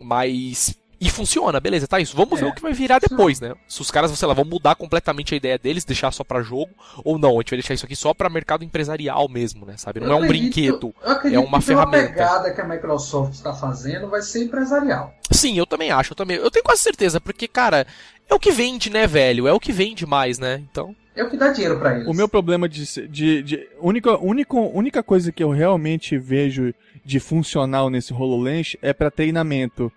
Mas. 0.00 0.76
E 1.04 1.10
funciona, 1.10 1.60
beleza, 1.60 1.86
tá 1.86 2.00
isso. 2.00 2.16
Vamos 2.16 2.38
É. 2.40 2.44
ver 2.44 2.50
o 2.50 2.54
que 2.54 2.62
vai 2.62 2.72
virar 2.72 2.98
depois, 2.98 3.38
né? 3.38 3.52
Se 3.68 3.80
os 3.82 3.90
caras, 3.90 4.10
sei 4.12 4.26
lá, 4.26 4.32
vão 4.32 4.44
mudar 4.44 4.74
completamente 4.74 5.34
a 5.34 5.36
ideia 5.36 5.58
deles, 5.58 5.84
deixar 5.84 6.10
só 6.10 6.24
pra 6.24 6.40
jogo, 6.40 6.70
ou 7.04 7.18
não, 7.18 7.32
a 7.32 7.40
gente 7.42 7.50
vai 7.50 7.58
deixar 7.58 7.74
isso 7.74 7.84
aqui 7.84 7.94
só 7.94 8.14
pra 8.14 8.30
mercado 8.30 8.64
empresarial 8.64 9.28
mesmo, 9.28 9.66
né? 9.66 9.76
Sabe? 9.76 10.00
Não 10.00 10.06
Eu 10.08 10.12
é 10.14 10.16
um 10.16 10.24
acredito- 10.24 10.54
brinquedo. 10.54 10.94
é 11.34 11.38
uma 11.38 11.58
que 11.58 11.66
ferramenta. 11.66 12.08
pegada 12.08 12.50
que 12.54 12.60
a 12.60 12.64
Microsoft 12.66 13.34
está 13.34 13.52
fazendo, 13.52 14.08
vai 14.08 14.22
ser 14.22 14.44
empresarial. 14.44 15.14
Sim, 15.30 15.58
eu 15.58 15.66
também 15.66 15.90
acho, 15.90 16.12
eu 16.12 16.16
também. 16.16 16.38
Eu 16.38 16.50
tenho 16.50 16.64
quase 16.64 16.80
certeza, 16.80 17.20
porque, 17.20 17.46
cara, 17.46 17.86
é 18.28 18.34
o 18.34 18.38
que 18.40 18.50
vende, 18.50 18.88
né, 18.88 19.06
velho? 19.06 19.46
É 19.46 19.52
o 19.52 19.60
que 19.60 19.72
vende 19.72 20.06
mais, 20.06 20.38
né? 20.38 20.62
Então. 20.70 20.96
É 21.14 21.22
o 21.22 21.28
que 21.30 21.36
dá 21.36 21.52
dinheiro 21.52 21.78
para 21.78 21.94
eles. 21.96 22.08
O 22.08 22.14
meu 22.14 22.28
problema 22.28 22.68
de. 22.68 22.84
de, 23.08 23.42
de 23.42 23.68
única, 23.80 24.18
única, 24.18 24.56
única 24.56 25.02
coisa 25.02 25.30
que 25.30 25.44
eu 25.44 25.50
realmente 25.50 26.16
vejo 26.18 26.74
de 27.04 27.20
funcional 27.20 27.88
nesse 27.90 28.12
HoloLens 28.14 28.74
é 28.82 28.92
pra 28.92 29.10
treinamento. 29.10 29.92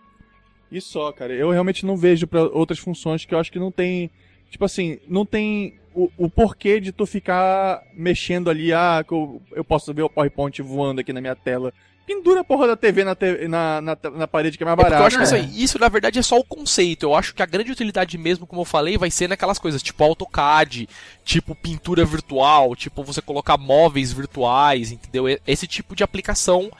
E 0.71 0.81
só, 0.81 1.11
cara. 1.11 1.33
Eu 1.33 1.49
realmente 1.51 1.85
não 1.85 1.95
vejo 1.97 2.27
pra 2.27 2.43
outras 2.43 2.79
funções 2.79 3.23
que 3.25 3.33
eu 3.33 3.39
acho 3.39 3.51
que 3.51 3.59
não 3.59 3.71
tem 3.71 4.09
Tipo 4.49 4.63
assim, 4.63 4.97
não 5.09 5.25
tem 5.25 5.73
o, 5.93 6.09
o 6.17 6.29
porquê 6.29 6.79
de 6.79 6.93
tu 6.93 7.05
ficar 7.05 7.81
mexendo 7.93 8.49
ali, 8.49 8.71
ah, 8.71 9.03
que 9.05 9.13
eu, 9.13 9.41
eu 9.51 9.63
posso 9.63 9.93
ver 9.93 10.03
o 10.03 10.09
PowerPoint 10.09 10.61
voando 10.61 11.01
aqui 11.01 11.11
na 11.11 11.19
minha 11.19 11.35
tela. 11.35 11.73
Pendura 12.05 12.39
a 12.39 12.43
porra 12.45 12.65
da 12.67 12.77
TV 12.77 13.03
na, 13.03 13.13
te- 13.13 13.45
na, 13.49 13.81
na, 13.81 13.97
na 14.15 14.25
parede 14.25 14.57
que 14.57 14.63
é 14.63 14.65
mais 14.65 14.79
É 14.79 14.81
porque 14.81 14.93
eu 14.93 14.97
barato. 14.99 15.07
acho 15.07 15.17
que 15.17 15.23
isso, 15.25 15.35
É. 15.35 15.39
aí, 15.39 15.63
isso, 15.63 15.77
na 15.77 15.89
verdade, 15.89 16.17
é 16.17 16.21
só 16.21 16.39
o 16.39 16.45
conceito. 16.45 17.03
Eu 17.03 17.13
acho 17.13 17.35
que 17.35 17.43
a 17.43 17.45
grande 17.45 17.69
utilidade 17.73 18.17
mesmo, 18.17 18.47
como 18.47 18.61
eu 18.61 18.65
falei, 18.65 18.97
vai 18.97 19.11
ser 19.11 19.27
naquelas 19.27 19.59
coisas 19.59 19.83
tipo 19.83 20.01
AutoCAD, 20.01 20.87
tipo 21.25 21.53
pintura 21.53 22.05
virtual, 22.05 22.73
tipo 22.73 23.03
você 23.03 23.21
colocar 23.21 23.57
móveis 23.57 24.13
virtuais, 24.13 24.93
entendeu? 24.93 25.25
Esse 25.45 25.67
tipo 25.67 25.93
de 25.93 26.05
aplicação 26.05 26.71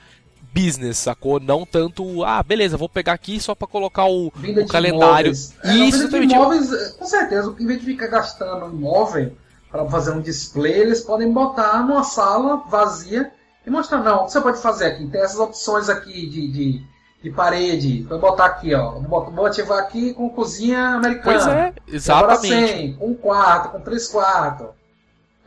business, 0.58 0.98
sacou? 0.98 1.40
Não 1.40 1.66
tanto, 1.66 2.24
ah, 2.24 2.42
beleza, 2.42 2.78
vou 2.78 2.90
pegar 2.90 3.14
aqui 3.14 3.40
só 3.40 3.54
pra 3.54 3.68
colocar 3.68 4.06
o, 4.06 4.28
o 4.28 4.68
calendário. 4.68 5.32
É, 5.64 5.74
Isso, 5.76 6.16
imóveis, 6.18 6.74
é, 6.74 6.90
com 6.98 7.06
certeza, 7.06 7.56
em 7.60 7.68
vez 7.68 7.80
de 7.80 7.86
ficar 7.86 8.08
gastando 8.08 8.66
imóvel 8.74 9.34
para 9.70 9.86
fazer 9.86 10.12
um 10.12 10.22
display, 10.22 10.74
eles 10.74 11.02
podem 11.02 11.32
botar 11.32 11.86
numa 11.86 12.04
sala 12.04 12.64
vazia 12.70 13.32
e 13.66 13.70
mostrar, 13.70 14.02
não, 14.02 14.24
o 14.24 14.26
que 14.26 14.32
você 14.32 14.42
pode 14.42 14.60
fazer 14.60 14.86
aqui? 14.86 15.08
Tem 15.08 15.22
essas 15.22 15.40
opções 15.40 15.90
aqui 15.90 16.28
de, 16.28 16.52
de, 16.52 16.84
de 17.22 17.32
parede, 17.32 18.04
vou 18.04 18.18
botar 18.18 18.46
aqui, 18.46 18.74
ó, 18.74 19.00
vou, 19.00 19.46
ativar 19.46 19.80
aqui 19.80 20.14
com 20.14 20.30
cozinha 20.30 20.96
americana. 20.96 21.24
Pois 21.24 21.48
é, 21.48 21.52
Agora 21.52 22.34
exatamente. 22.34 22.74
100, 22.74 22.94
com 22.94 23.08
um 23.08 23.14
quarto, 23.14 23.70
com 23.70 23.82
três 23.82 24.08
quartos. 24.08 24.77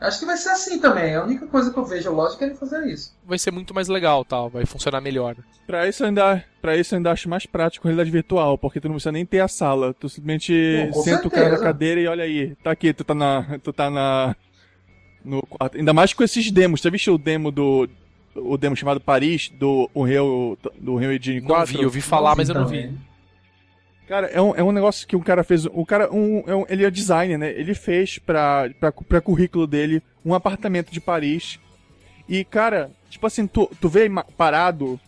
Acho 0.01 0.19
que 0.19 0.25
vai 0.25 0.35
ser 0.35 0.49
assim 0.49 0.79
também. 0.79 1.13
A 1.13 1.23
única 1.23 1.45
coisa 1.45 1.71
que 1.71 1.77
eu 1.77 1.85
vejo 1.85 2.11
lógica 2.11 2.43
é 2.43 2.47
ele 2.47 2.57
fazer 2.57 2.87
isso. 2.87 3.15
Vai 3.23 3.37
ser 3.37 3.51
muito 3.51 3.71
mais 3.71 3.87
legal, 3.87 4.25
tal, 4.25 4.49
vai 4.49 4.65
funcionar 4.65 4.99
melhor. 4.99 5.35
Pra 5.67 5.87
isso 5.87 6.01
eu 6.01 6.07
ainda, 6.07 6.43
pra 6.59 6.75
isso 6.75 6.95
eu 6.95 6.97
ainda 6.97 7.11
acho 7.11 7.29
mais 7.29 7.45
prático 7.45 7.87
realidade 7.87 8.09
virtual, 8.09 8.57
porque 8.57 8.79
tu 8.81 8.87
não 8.87 8.95
precisa 8.95 9.11
nem 9.11 9.25
ter 9.25 9.41
a 9.41 9.47
sala. 9.47 9.93
Tu 9.93 10.09
simplesmente 10.09 10.89
com 10.91 11.03
senta 11.03 11.27
o 11.27 11.29
cara 11.29 11.43
na 11.43 11.49
certeza. 11.49 11.63
cadeira 11.63 12.01
e 12.01 12.07
olha 12.07 12.23
aí, 12.23 12.55
tá 12.63 12.71
aqui, 12.71 12.91
tu 12.93 13.03
tá 13.03 13.13
na. 13.13 13.59
Tu 13.63 13.71
tá 13.71 13.91
na. 13.91 14.35
No 15.23 15.43
quarto. 15.43 15.77
Ainda 15.77 15.93
mais 15.93 16.13
com 16.15 16.23
esses 16.23 16.49
demos. 16.49 16.81
Já 16.81 16.89
visto 16.89 17.13
o 17.13 17.17
demo 17.19 17.51
do. 17.51 17.87
O 18.33 18.57
demo 18.57 18.75
chamado 18.75 18.99
Paris, 18.99 19.51
do 19.59 19.87
Unreal, 19.93 20.57
do 20.79 20.93
Unreal 20.95 21.13
Engine 21.13 21.41
4? 21.41 21.57
Não 21.59 21.65
vi, 21.65 21.75
eu 21.75 21.89
ouvi 21.89 22.01
falar, 22.01 22.35
mas 22.35 22.49
eu 22.49 22.55
não 22.55 22.65
vi. 22.65 22.83
também. 22.83 23.10
Cara, 24.07 24.27
é 24.27 24.41
um, 24.41 24.55
é 24.55 24.63
um 24.63 24.71
negócio 24.71 25.07
que 25.07 25.15
um 25.15 25.21
cara 25.21 25.43
fez. 25.43 25.65
O 25.65 25.85
cara, 25.85 26.11
um, 26.13 26.43
é 26.45 26.55
um- 26.55 26.65
ele 26.67 26.83
é 26.85 26.91
designer, 26.91 27.37
né? 27.37 27.51
Ele 27.51 27.73
fez 27.73 28.17
pra, 28.19 28.69
pra, 28.79 28.91
pra 28.91 29.21
currículo 29.21 29.65
dele 29.65 30.01
um 30.25 30.33
apartamento 30.33 30.91
de 30.91 30.99
Paris. 30.99 31.59
E, 32.27 32.43
cara, 32.43 32.91
tipo 33.09 33.25
assim, 33.25 33.47
tu, 33.47 33.69
tu 33.79 33.87
vê 33.87 34.09
parado, 34.37 34.99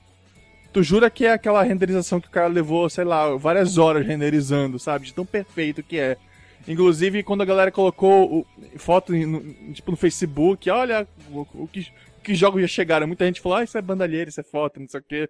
tu 0.72 0.82
jura 0.82 1.10
que 1.10 1.26
é 1.26 1.34
aquela 1.34 1.64
renderização 1.64 2.20
que 2.22 2.28
o 2.28 2.32
cara 2.32 2.48
levou, 2.48 2.90
sei 2.90 3.04
lá, 3.04 3.36
várias 3.36 3.78
horas 3.78 4.06
renderizando, 4.06 4.80
sabe? 4.80 5.06
De 5.08 5.14
tão 5.14 5.26
perfeito 5.26 5.84
que 5.84 6.00
é. 6.00 6.18
Inclusive, 6.66 7.24
quando 7.24 7.42
a 7.42 7.46
galera 7.46 7.72
colocou 7.72 8.40
o- 8.40 8.46
foto 8.80 9.12
no, 9.14 9.74
tipo, 9.74 9.92
no 9.92 9.98
Facebook, 9.98 10.70
olha 10.70 11.06
o, 11.30 11.46
o 11.56 11.68
que, 11.68 11.88
que 12.24 12.34
jogos 12.36 12.62
já 12.62 12.68
chegaram. 12.70 13.06
Muita 13.06 13.26
gente 13.26 13.42
falou, 13.42 13.58
ah, 13.58 13.64
isso 13.66 13.78
é 13.78 13.82
bandalheira, 13.82 14.30
isso 14.30 14.40
é 14.40 14.44
foto, 14.44 14.80
não 14.80 14.88
sei 14.88 15.02
o 15.02 15.04
quê. 15.04 15.30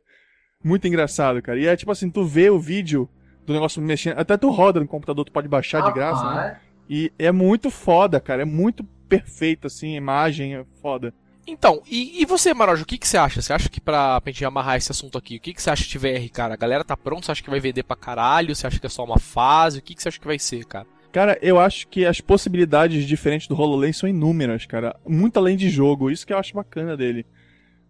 Muito 0.64 0.88
engraçado, 0.88 1.42
cara. 1.42 1.60
E 1.60 1.66
é 1.66 1.76
tipo 1.76 1.92
assim, 1.92 2.08
tu 2.10 2.24
vê 2.24 2.52
o 2.52 2.60
vídeo 2.60 3.10
do 3.46 3.54
negócio 3.54 3.82
mexendo. 3.82 4.18
Até 4.18 4.38
tu 4.38 4.50
roda 4.50 4.80
no 4.80 4.88
computador, 4.88 5.26
tu 5.26 5.32
pode 5.32 5.48
baixar 5.48 5.82
de 5.82 5.92
graça, 5.92 6.34
né? 6.34 6.58
E 6.90 7.12
é 7.18 7.32
muito 7.32 7.70
foda, 7.70 8.20
cara. 8.20 8.42
É 8.42 8.46
muito 8.46 8.84
perfeito, 9.08 9.68
assim, 9.68 9.94
a 9.94 9.98
imagem 9.98 10.56
é 10.56 10.66
foda. 10.82 11.14
Então, 11.46 11.82
e, 11.90 12.22
e 12.22 12.26
você, 12.26 12.54
Marojo, 12.54 12.84
o 12.84 12.86
que, 12.86 12.98
que 12.98 13.08
você 13.08 13.18
acha? 13.18 13.42
Você 13.42 13.52
acha 13.52 13.70
que 13.70 13.82
pra, 13.82 14.20
pra 14.22 14.32
gente 14.32 14.46
amarrar 14.46 14.78
esse 14.78 14.92
assunto 14.92 15.18
aqui, 15.18 15.36
o 15.36 15.40
que, 15.40 15.54
que 15.54 15.62
você 15.62 15.70
acha 15.70 15.84
de 15.84 15.98
VR, 15.98 16.30
cara? 16.32 16.54
A 16.54 16.58
galera 16.58 16.84
tá 16.86 16.96
pronta? 16.96 17.26
Você 17.26 17.32
acha 17.34 17.44
que 17.44 17.50
vai 17.50 17.60
vender 17.60 17.84
pra 17.84 17.98
caralho? 17.98 18.56
Você 18.56 18.66
acha 18.66 18.80
que 18.80 18.86
é 18.86 18.90
só 18.90 19.04
uma 19.04 19.20
fase? 19.20 19.80
O 19.80 19.82
que, 19.82 19.94
que 19.94 20.02
você 20.02 20.08
acha 20.08 20.20
que 20.20 20.28
vai 20.28 20.40
ser, 20.40 20.64
cara? 20.66 20.88
Cara, 21.12 21.38
eu 21.42 21.60
acho 21.60 21.88
que 21.90 22.06
as 22.06 22.22
possibilidades 22.22 23.06
diferentes 23.06 23.48
do 23.48 23.60
HoloLens 23.60 23.98
são 23.98 24.10
inúmeras, 24.10 24.66
cara. 24.66 24.96
Muito 25.06 25.38
além 25.38 25.56
de 25.56 25.70
jogo. 25.70 26.10
Isso 26.10 26.26
que 26.26 26.34
eu 26.34 26.38
acho 26.38 26.56
bacana 26.56 26.98
dele. 26.98 27.26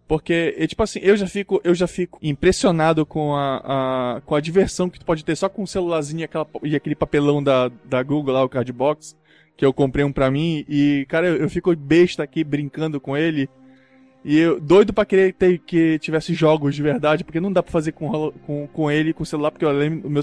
Porque, 0.07 0.51
tipo 0.67 0.83
assim, 0.83 0.99
eu 1.01 1.15
já 1.15 1.25
fico, 1.27 1.61
eu 1.63 1.73
já 1.73 1.87
fico 1.87 2.19
impressionado 2.21 3.05
com 3.05 3.33
a, 3.35 3.61
a- 4.17 4.21
com 4.21 4.35
a 4.35 4.41
diversão 4.41 4.89
que 4.89 4.99
tu 4.99 5.05
pode 5.05 5.23
ter 5.23 5.35
só 5.35 5.47
com 5.47 5.63
um 5.63 5.67
celularzinho 5.67 6.19
e, 6.21 6.23
aquela- 6.23 6.47
e 6.63 6.75
aquele 6.75 6.95
papelão 6.95 7.41
da, 7.41 7.69
da 7.85 8.03
Google 8.03 8.33
lá, 8.33 8.43
o 8.43 8.49
Cardbox, 8.49 9.15
que 9.55 9.65
eu 9.65 9.73
comprei 9.73 10.03
um 10.03 10.11
pra 10.11 10.29
mim. 10.29 10.65
E, 10.67 11.05
cara, 11.07 11.27
eu, 11.27 11.37
eu 11.37 11.49
fico 11.49 11.73
besta 11.75 12.21
aqui 12.23 12.43
brincando 12.43 12.99
com 12.99 13.15
ele. 13.15 13.49
E 14.25 14.37
eu 14.37 14.59
doido 14.59 14.93
pra 14.93 15.05
querer 15.05 15.33
ter, 15.33 15.57
que 15.59 15.97
tivesse 15.99 16.33
jogos 16.33 16.75
de 16.75 16.81
verdade, 16.83 17.23
porque 17.23 17.39
não 17.39 17.51
dá 17.51 17.61
pra 17.63 17.71
fazer 17.71 17.91
com, 17.93 18.31
com, 18.45 18.67
com 18.67 18.91
ele 18.91 19.13
com 19.13 19.23
o 19.23 19.25
celular, 19.25 19.51
porque 19.51 19.65
eu 19.65 19.71
lembro 19.71 20.07
o 20.07 20.11
meu, 20.11 20.21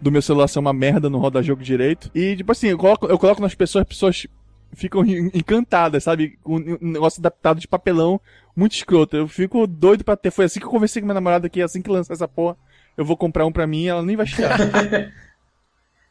do 0.00 0.12
meu 0.12 0.22
celular 0.22 0.46
ser 0.48 0.58
uma 0.58 0.72
merda, 0.72 1.08
não 1.10 1.18
roda 1.18 1.42
jogo 1.42 1.62
direito. 1.62 2.10
E, 2.14 2.36
tipo 2.36 2.52
assim, 2.52 2.68
eu 2.68 2.78
coloco, 2.78 3.06
eu 3.06 3.18
coloco 3.18 3.40
nas 3.42 3.54
pessoas, 3.54 3.82
as 3.82 3.88
pessoas 3.88 4.26
ficam 4.72 5.04
en- 5.04 5.30
encantadas, 5.34 6.04
sabe? 6.04 6.38
Um 6.46 6.76
negócio 6.80 7.20
adaptado 7.20 7.58
de 7.58 7.66
papelão, 7.66 8.20
muito 8.56 8.72
escroto. 8.74 9.16
Eu 9.16 9.28
fico 9.28 9.66
doido 9.66 10.02
pra 10.02 10.16
ter. 10.16 10.30
Foi 10.30 10.46
assim 10.46 10.58
que 10.58 10.66
eu 10.66 10.70
conversei 10.70 11.00
com 11.02 11.06
minha 11.06 11.14
namorada 11.14 11.48
que 11.48 11.60
assim 11.62 11.82
que 11.82 11.90
lançar 11.90 12.14
essa 12.14 12.26
porra, 12.26 12.56
eu 12.96 13.04
vou 13.04 13.16
comprar 13.16 13.44
um 13.46 13.52
pra 13.52 13.66
mim 13.66 13.82
e 13.82 13.88
ela 13.88 14.02
nem 14.02 14.16
vai 14.16 14.26
chegar. 14.26 14.58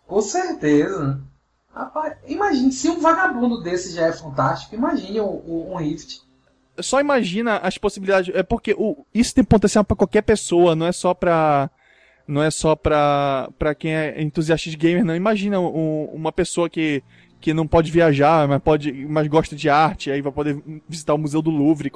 Com 0.08 0.21
certeza. 0.21 1.19
Rapaz, 1.73 2.13
imagine, 2.27 2.71
se 2.71 2.88
um 2.89 3.01
vagabundo 3.01 3.62
desse 3.62 3.93
já 3.93 4.08
é 4.08 4.13
fantástico, 4.13 4.75
imagine 4.75 5.19
o- 5.19 5.71
um 5.73 5.75
Rift. 5.75 6.21
Só 6.79 7.01
imagina 7.01 7.58
as 7.58 7.77
possibilidades. 7.77 8.34
É 8.36 8.43
porque 8.43 8.73
o, 8.77 9.05
isso 9.13 9.34
tem 9.34 9.43
potencial 9.43 9.84
pra 9.84 9.95
qualquer 9.95 10.21
pessoa, 10.21 10.75
não 10.75 10.86
é 10.86 10.91
só 10.91 11.13
pra. 11.13 11.69
Não 12.27 12.41
é 12.41 12.49
só 12.49 12.75
pra, 12.75 13.49
pra 13.60 13.75
quem 13.75 13.93
é 13.95 14.21
entusiasta 14.21 14.69
de 14.69 14.75
gamer, 14.77 15.05
não. 15.05 15.15
Imagina 15.15 15.60
um- 15.60 16.05
uma 16.13 16.31
pessoa 16.31 16.69
que, 16.69 17.03
que 17.39 17.53
não 17.53 17.67
pode 17.67 17.91
viajar, 17.91 18.47
mas, 18.47 18.62
pode, 18.62 18.91
mas 19.08 19.27
gosta 19.27 19.55
de 19.55 19.69
arte, 19.69 20.10
aí 20.10 20.21
vai 20.21 20.31
poder 20.31 20.62
visitar 20.89 21.13
o 21.13 21.17
Museu 21.19 21.41
do 21.41 21.51
Louvre 21.51 21.89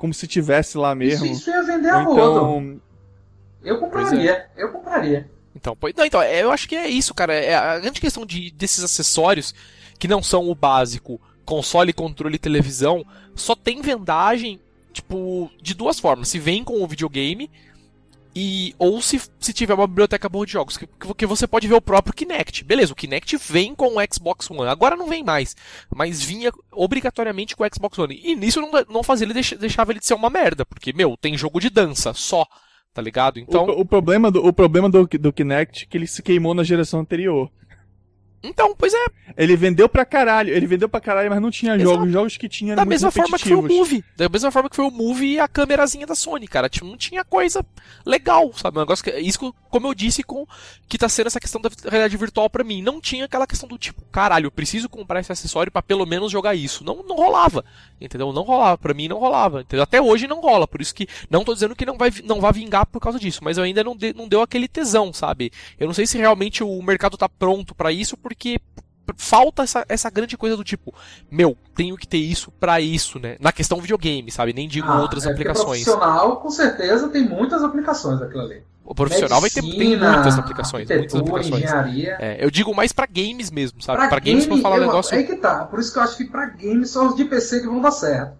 como 0.00 0.14
se 0.14 0.26
tivesse 0.26 0.78
lá 0.78 0.92
Isso, 0.92 0.96
mesmo. 0.98 1.26
isso 1.26 1.50
ia 1.50 1.62
vender 1.62 1.90
a 1.90 2.00
então, 2.00 2.80
Eu 3.62 3.78
compraria, 3.78 4.46
eu 4.56 4.72
compraria. 4.72 5.30
Então, 5.54 5.76
pois- 5.78 5.94
não, 5.94 6.06
então, 6.06 6.22
é, 6.22 6.42
eu 6.42 6.50
acho 6.50 6.66
que 6.66 6.74
é 6.74 6.88
isso, 6.88 7.12
cara. 7.12 7.34
É 7.34 7.54
a 7.54 7.78
grande 7.78 8.00
questão 8.00 8.24
de, 8.24 8.50
desses 8.50 8.82
acessórios, 8.82 9.54
que 9.98 10.08
não 10.08 10.22
são 10.22 10.48
o 10.48 10.54
básico, 10.54 11.20
console, 11.44 11.92
controle 11.92 12.36
e 12.36 12.38
televisão, 12.38 13.04
só 13.34 13.54
tem 13.54 13.82
vendagem, 13.82 14.58
tipo, 14.90 15.50
de 15.60 15.74
duas 15.74 16.00
formas. 16.00 16.28
Se 16.28 16.38
vem 16.38 16.64
com 16.64 16.82
o 16.82 16.86
videogame, 16.86 17.50
e 18.34 18.74
ou 18.78 19.00
se, 19.02 19.20
se 19.38 19.52
tiver 19.52 19.74
uma 19.74 19.86
biblioteca 19.86 20.28
boa 20.28 20.46
de 20.46 20.52
jogos. 20.52 20.76
Que, 20.76 20.86
que 21.16 21.26
você 21.26 21.46
pode 21.46 21.66
ver 21.66 21.74
o 21.74 21.80
próprio 21.80 22.14
Kinect. 22.14 22.64
Beleza, 22.64 22.92
o 22.92 22.96
Kinect 22.96 23.36
vem 23.36 23.74
com 23.74 23.96
o 23.96 24.14
Xbox 24.14 24.50
One. 24.50 24.68
Agora 24.68 24.96
não 24.96 25.06
vem 25.08 25.24
mais. 25.24 25.56
Mas 25.94 26.22
vinha 26.22 26.52
obrigatoriamente 26.72 27.56
com 27.56 27.64
o 27.64 27.68
Xbox 27.74 27.98
One. 27.98 28.20
E 28.22 28.34
nisso 28.34 28.60
não, 28.60 28.70
não 28.88 29.02
fazia 29.02 29.26
ele 29.26 29.34
deixa- 29.34 29.56
deixava 29.56 29.92
ele 29.92 30.00
de 30.00 30.06
ser 30.06 30.14
uma 30.14 30.30
merda. 30.30 30.64
Porque, 30.64 30.92
meu, 30.92 31.16
tem 31.20 31.36
jogo 31.36 31.60
de 31.60 31.70
dança 31.70 32.12
só. 32.14 32.46
Tá 32.92 33.00
ligado? 33.00 33.38
Então. 33.38 33.66
o, 33.66 33.80
o 33.80 33.84
problema, 33.84 34.30
do, 34.32 34.44
o 34.44 34.52
problema 34.52 34.88
do, 34.90 35.06
do 35.06 35.32
Kinect 35.32 35.84
é 35.84 35.86
que 35.86 35.96
ele 35.96 36.08
se 36.08 36.22
queimou 36.22 36.54
na 36.54 36.64
geração 36.64 36.98
anterior. 37.00 37.48
Então, 38.42 38.74
pois 38.76 38.94
é, 38.94 39.06
Ele 39.36 39.54
vendeu 39.54 39.88
pra 39.88 40.04
caralho, 40.04 40.52
ele 40.54 40.66
vendeu 40.66 40.88
pra 40.88 41.00
caralho, 41.00 41.28
mas 41.28 41.40
não 41.42 41.50
tinha 41.50 41.74
Exato. 41.74 41.90
jogos. 41.90 42.06
Os 42.06 42.12
jogos 42.12 42.36
que 42.36 42.48
tinha 42.48 42.72
eram 42.72 42.82
Da 42.82 42.88
mesma 42.88 43.10
forma 43.10 43.38
que 43.38 43.48
foi 43.48 43.56
o. 43.56 43.62
Move. 43.62 44.04
Da 44.16 44.28
mesma 44.28 44.50
forma 44.50 44.70
que 44.70 44.76
foi 44.76 44.84
o 44.86 44.90
Move 44.90 45.26
e 45.26 45.38
a 45.38 45.46
câmerazinha 45.46 46.06
da 46.06 46.14
Sony, 46.14 46.48
cara. 46.48 46.68
Tipo, 46.68 46.86
não 46.86 46.96
tinha 46.96 47.22
coisa 47.24 47.64
legal, 48.04 48.50
sabe? 48.54 48.78
Um 48.78 48.80
negócio 48.80 49.04
que, 49.04 49.10
isso, 49.18 49.54
como 49.70 49.86
eu 49.88 49.94
disse, 49.94 50.22
com 50.22 50.46
que 50.88 50.96
tá 50.98 51.08
sendo 51.08 51.26
essa 51.28 51.38
questão 51.38 51.60
da 51.60 51.68
realidade 51.82 52.16
virtual 52.16 52.48
pra 52.50 52.64
mim. 52.64 52.82
Não 52.82 53.00
tinha 53.00 53.26
aquela 53.26 53.46
questão 53.46 53.68
do 53.68 53.78
tipo, 53.78 54.02
caralho, 54.10 54.46
eu 54.46 54.50
preciso 54.50 54.88
comprar 54.88 55.20
esse 55.20 55.30
acessório 55.30 55.70
pra 55.70 55.82
pelo 55.82 56.06
menos 56.06 56.32
jogar 56.32 56.54
isso. 56.54 56.82
Não, 56.84 57.02
não 57.06 57.16
rolava, 57.16 57.64
entendeu? 58.00 58.32
Não 58.32 58.42
rolava. 58.42 58.78
Pra 58.78 58.94
mim 58.94 59.06
não 59.06 59.18
rolava, 59.18 59.60
entendeu? 59.60 59.82
Até 59.82 60.00
hoje 60.00 60.26
não 60.26 60.40
rola. 60.40 60.66
Por 60.66 60.80
isso 60.80 60.94
que 60.94 61.06
não 61.28 61.44
tô 61.44 61.52
dizendo 61.54 61.76
que 61.76 61.84
não 61.86 61.96
vai, 61.98 62.10
não 62.24 62.40
vai 62.40 62.52
vingar 62.52 62.86
por 62.86 63.00
causa 63.00 63.18
disso, 63.18 63.40
mas 63.44 63.58
eu 63.58 63.64
ainda 63.64 63.84
não, 63.84 63.94
de- 63.94 64.14
não 64.14 64.26
deu 64.26 64.42
aquele 64.42 64.66
tesão, 64.66 65.12
sabe? 65.12 65.52
Eu 65.78 65.86
não 65.86 65.94
sei 65.94 66.06
se 66.06 66.16
realmente 66.18 66.64
o 66.64 66.82
mercado 66.82 67.16
tá 67.16 67.28
pronto 67.28 67.74
pra 67.74 67.92
isso, 67.92 68.16
porque 68.34 68.60
falta 69.16 69.64
essa, 69.64 69.84
essa 69.88 70.08
grande 70.08 70.36
coisa 70.36 70.56
do 70.56 70.62
tipo, 70.62 70.94
meu, 71.28 71.56
tenho 71.74 71.96
que 71.96 72.06
ter 72.06 72.18
isso 72.18 72.52
pra 72.52 72.80
isso, 72.80 73.18
né? 73.18 73.36
Na 73.40 73.50
questão 73.50 73.80
videogame, 73.80 74.30
sabe? 74.30 74.52
Nem 74.52 74.68
digo 74.68 74.86
Ah, 74.86 75.00
outras 75.02 75.26
é 75.26 75.32
aplicações. 75.32 75.82
profissional, 75.84 76.36
com 76.36 76.48
certeza, 76.50 77.08
tem 77.08 77.28
muitas 77.28 77.62
aplicações 77.64 78.22
aquilo 78.22 78.42
ali. 78.42 78.62
O 78.84 78.94
profissional 78.94 79.40
vai 79.40 79.50
ter 79.50 79.60
tem 79.62 79.70
Medicina, 79.78 80.12
muitas 80.12 80.38
aplicações, 80.38 80.88
muitas 80.88 81.14
aplicações. 81.14 81.64
engenharia. 81.64 82.16
É, 82.20 82.44
eu 82.44 82.50
digo 82.50 82.74
mais 82.74 82.92
pra 82.92 83.06
games 83.06 83.50
mesmo, 83.50 83.82
sabe? 83.82 83.98
Pra, 83.98 84.08
Pra, 84.08 84.18
games 84.20 84.46
game, 84.46 84.60
pra 84.60 84.62
falar 84.62 84.76
um 84.80 84.84
eu- 84.84 84.86
negócio. 84.86 85.16
Aí 85.16 85.24
que 85.24 85.36
tá. 85.36 85.64
Por 85.64 85.78
isso 85.80 85.92
que 85.92 85.98
eu 85.98 86.02
acho 86.02 86.16
que 86.16 86.24
pra 86.24 86.46
game 86.46 86.84
só 86.86 87.08
os 87.08 87.14
de 87.16 87.24
PC 87.24 87.60
que 87.60 87.66
vão 87.66 87.80
dar 87.80 87.90
certo. 87.92 88.32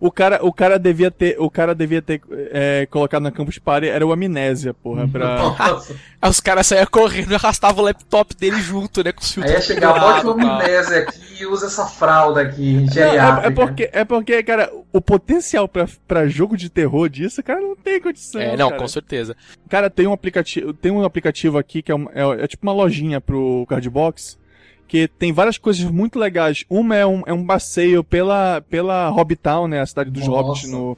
O 0.00 0.10
cara, 0.10 0.44
o 0.44 0.52
cara 0.52 0.78
devia 0.78 1.10
ter, 1.10 1.36
o 1.38 1.50
cara 1.50 1.74
devia 1.74 2.02
ter 2.02 2.20
é, 2.50 2.86
colocado 2.90 3.22
na 3.22 3.30
Campus 3.30 3.58
Party 3.58 3.88
era 3.88 4.06
o 4.06 4.12
Amnésia, 4.12 4.74
porra, 4.74 5.06
pra... 5.08 5.38
Nossa. 5.38 5.94
Aí 6.20 6.30
os 6.30 6.40
caras 6.40 6.66
saíam 6.66 6.86
correndo 6.86 7.32
e 7.32 7.34
arrastavam 7.34 7.82
o 7.82 7.86
laptop 7.86 8.34
dele 8.36 8.60
junto, 8.60 9.02
né? 9.04 9.12
Com 9.12 9.20
os 9.22 9.28
Aí 9.28 9.34
filtros 9.34 9.54
ia 9.54 9.60
chegar, 9.74 9.92
bota 9.98 10.22
tal. 10.22 10.32
amnésia 10.32 10.98
aqui 11.00 11.18
e 11.40 11.46
usa 11.46 11.66
essa 11.66 11.86
fralda 11.86 12.40
aqui, 12.42 12.74
Não, 12.80 12.92
geriátrica. 12.92 13.46
é, 13.46 13.46
é 13.46 13.50
porque, 13.50 13.90
é 13.92 14.04
porque, 14.04 14.42
cara, 14.42 14.70
o 14.92 15.00
potencial 15.00 15.68
pra, 15.68 15.86
pra 16.06 16.26
jogo 16.28 16.56
de 16.56 16.68
terror 16.70 17.08
disso, 17.08 17.42
cara, 17.42 17.60
não 17.60 17.76
tem 17.76 18.00
condição. 18.00 18.40
É, 18.40 18.56
não, 18.56 18.68
cara. 18.70 18.80
com 18.80 18.88
certeza. 18.88 19.36
Cara, 19.68 19.90
tem 19.90 20.06
um 20.06 20.12
aplicativo, 20.12 20.72
tem 20.72 20.92
um 20.92 21.04
aplicativo 21.04 21.58
aqui 21.58 21.82
que 21.82 21.92
é, 21.92 21.94
um- 21.94 22.08
é- 22.14 22.44
é 22.44 22.46
tipo 22.46 22.66
uma 22.66 22.72
lojinha 22.72 23.20
pro 23.20 23.64
Cardbox, 23.68 24.38
que 24.86 25.08
tem 25.08 25.32
várias 25.32 25.58
coisas 25.58 25.82
muito 25.84 26.18
legais. 26.18 26.64
Uma 26.68 26.94
é 26.96 27.06
um, 27.06 27.22
é 27.26 27.32
um 27.32 27.44
passeio 27.46 28.04
pela, 28.04 28.60
pela 28.68 29.08
Hobbitown, 29.08 29.66
né? 29.68 29.80
A 29.80 29.86
cidade 29.86 30.10
dos 30.10 30.26
Nossa. 30.26 30.42
Hobbits 30.42 30.70
no, 30.70 30.96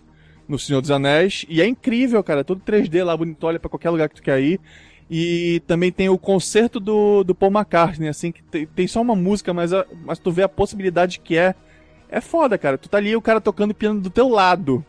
no 0.48 0.58
Senhor 0.58 0.80
dos 0.80 0.90
Anéis. 0.90 1.46
E 1.48 1.60
é 1.62 1.66
incrível, 1.66 2.22
cara. 2.22 2.42
Tudo 2.44 2.60
3D 2.66 3.04
lá, 3.04 3.16
bonito, 3.16 3.44
olha 3.44 3.58
pra 3.60 3.68
qualquer 3.70 3.90
lugar 3.90 4.08
que 4.08 4.16
tu 4.16 4.22
quer 4.22 4.40
ir. 4.40 4.60
E 5.08 5.62
também 5.68 5.92
tem 5.92 6.08
o 6.08 6.18
concerto 6.18 6.80
do, 6.80 7.22
do 7.22 7.32
Paul 7.34 7.52
McCartney, 7.52 8.08
assim, 8.08 8.32
que 8.32 8.42
tem, 8.42 8.66
tem 8.66 8.86
só 8.88 9.00
uma 9.00 9.14
música, 9.14 9.54
mas, 9.54 9.72
a- 9.72 9.86
mas 10.04 10.18
tu 10.18 10.32
vê 10.32 10.42
a 10.42 10.48
possibilidade 10.48 11.20
que 11.20 11.36
é. 11.36 11.54
É 12.10 12.20
foda, 12.20 12.58
cara. 12.58 12.76
Tu 12.76 12.88
tá 12.88 12.98
ali 12.98 13.14
o 13.14 13.22
cara 13.22 13.40
tocando 13.40 13.72
piano 13.74 14.00
do 14.00 14.10
teu 14.10 14.28
lado. 14.28 14.84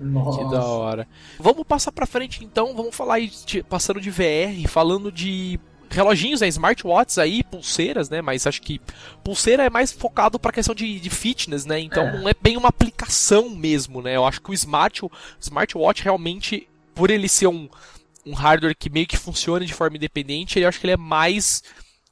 Nossa. 0.00 0.44
Que 0.44 0.50
da 0.50 0.64
hora. 0.64 1.08
Vamos 1.40 1.64
passar 1.64 1.90
pra 1.90 2.06
frente 2.06 2.44
então, 2.44 2.72
vamos 2.74 2.94
falar 2.94 3.14
aí, 3.14 3.28
de- 3.46 3.64
passando 3.64 4.00
de 4.00 4.10
VR, 4.10 4.68
falando 4.68 5.10
de 5.10 5.58
reloginhos, 5.90 6.40
né, 6.40 6.48
smartwatches 6.48 7.18
aí, 7.18 7.42
pulseiras, 7.42 8.08
né, 8.10 8.20
mas 8.22 8.46
acho 8.46 8.60
que 8.62 8.80
pulseira 9.24 9.64
é 9.64 9.70
mais 9.70 9.90
focado 9.92 10.38
pra 10.38 10.52
questão 10.52 10.74
de, 10.74 11.00
de 11.00 11.10
fitness, 11.10 11.64
né, 11.64 11.78
então 11.80 12.06
É. 12.06 12.12
não 12.18 12.28
é 12.28 12.34
bem 12.40 12.56
uma 12.56 12.68
aplicação 12.68 13.48
mesmo, 13.50 14.02
né, 14.02 14.16
eu 14.16 14.24
acho 14.26 14.40
que 14.40 14.50
o 14.50 14.54
smart, 14.54 15.04
o 15.04 15.10
smartwatch 15.40 16.02
realmente, 16.04 16.68
por 16.94 17.10
ele 17.10 17.28
ser 17.28 17.46
um, 17.46 17.68
um 18.26 18.34
hardware 18.34 18.76
que 18.76 18.90
meio 18.90 19.06
que 19.06 19.16
funciona 19.16 19.64
de 19.64 19.72
forma 19.74 19.96
independente, 19.96 20.58
eu 20.58 20.68
acho 20.68 20.78
que 20.80 20.86
ele 20.86 20.92
é 20.94 20.96
mais 20.96 21.62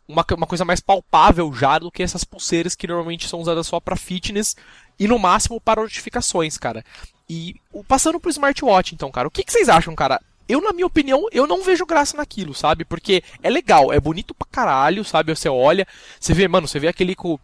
uma, 0.08 0.24
uma 0.36 0.46
coisa 0.46 0.64
mais 0.64 0.80
palpável 0.80 1.52
já 1.52 1.78
do 1.78 1.90
que 1.90 2.02
essas 2.02 2.22
pulseiras 2.24 2.74
que 2.76 2.86
normalmente 2.86 3.28
são 3.28 3.40
usadas 3.40 3.66
só 3.66 3.80
pra 3.80 3.96
fitness 3.96 4.54
e 4.98 5.08
no 5.08 5.18
máximo 5.18 5.60
para 5.60 5.82
notificações, 5.82 6.56
cara. 6.56 6.84
E 7.28 7.56
o- 7.72 7.82
passando 7.82 8.20
pro 8.20 8.30
smartwatch, 8.30 8.94
então, 8.94 9.10
cara, 9.10 9.26
o 9.26 9.30
que, 9.32 9.42
que 9.42 9.50
vocês 9.52 9.68
acham, 9.68 9.96
cara? 9.96 10.20
Eu, 10.49 10.61
na 10.61 10.72
minha 10.72 10.86
opinião, 10.86 11.26
eu 11.32 11.47
não 11.47 11.62
vejo 11.62 11.84
graça 11.84 12.16
naquilo, 12.16 12.55
sabe? 12.55 12.84
Porque 12.84 13.22
é 13.42 13.51
legal, 13.51 13.92
é 13.92 13.99
bonito 13.99 14.32
pra 14.34 14.47
caralho, 14.51 15.05
sabe? 15.05 15.34
Você 15.34 15.49
olha, 15.49 15.86
você 16.20 16.32
vê, 16.32 16.47
mano, 16.47 16.68
você 16.68 16.78
vê 16.78 16.88
aquele 16.88 17.14
que, 17.16 17.26
o- 17.26 17.40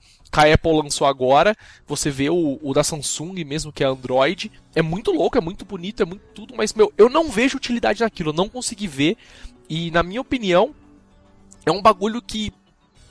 Apple 0.53 0.73
lançou 0.83 1.07
agora, 1.07 1.55
você 1.87 2.11
vê 2.11 2.31
o, 2.31 2.59
o 2.63 2.73
da 2.73 2.83
Samsung 2.85 3.45
mesmo, 3.45 3.73
que 3.73 3.83
é 3.85 3.87
Android. 3.87 4.51
É 4.75 4.81
muito 4.81 5.11
louco, 5.11 5.37
é 5.37 5.41
muito 5.41 5.65
bonito, 5.65 6.03
é 6.03 6.07
muito 6.07 6.23
tudo, 6.35 6.55
mas, 6.57 6.73
meu, 6.73 6.93
eu 6.97 7.11
não 7.11 7.29
vejo 7.29 7.57
utilidade 7.57 8.01
naquilo, 8.01 8.31
eu 8.31 8.35
não 8.35 8.49
consegui 8.49 8.87
ver. 8.87 9.17
E, 9.69 9.91
na 9.91 10.03
minha 10.03 10.21
opinião, 10.21 10.75
é 11.67 11.71
um 11.71 11.83
bagulho 11.83 12.23
que 12.23 12.53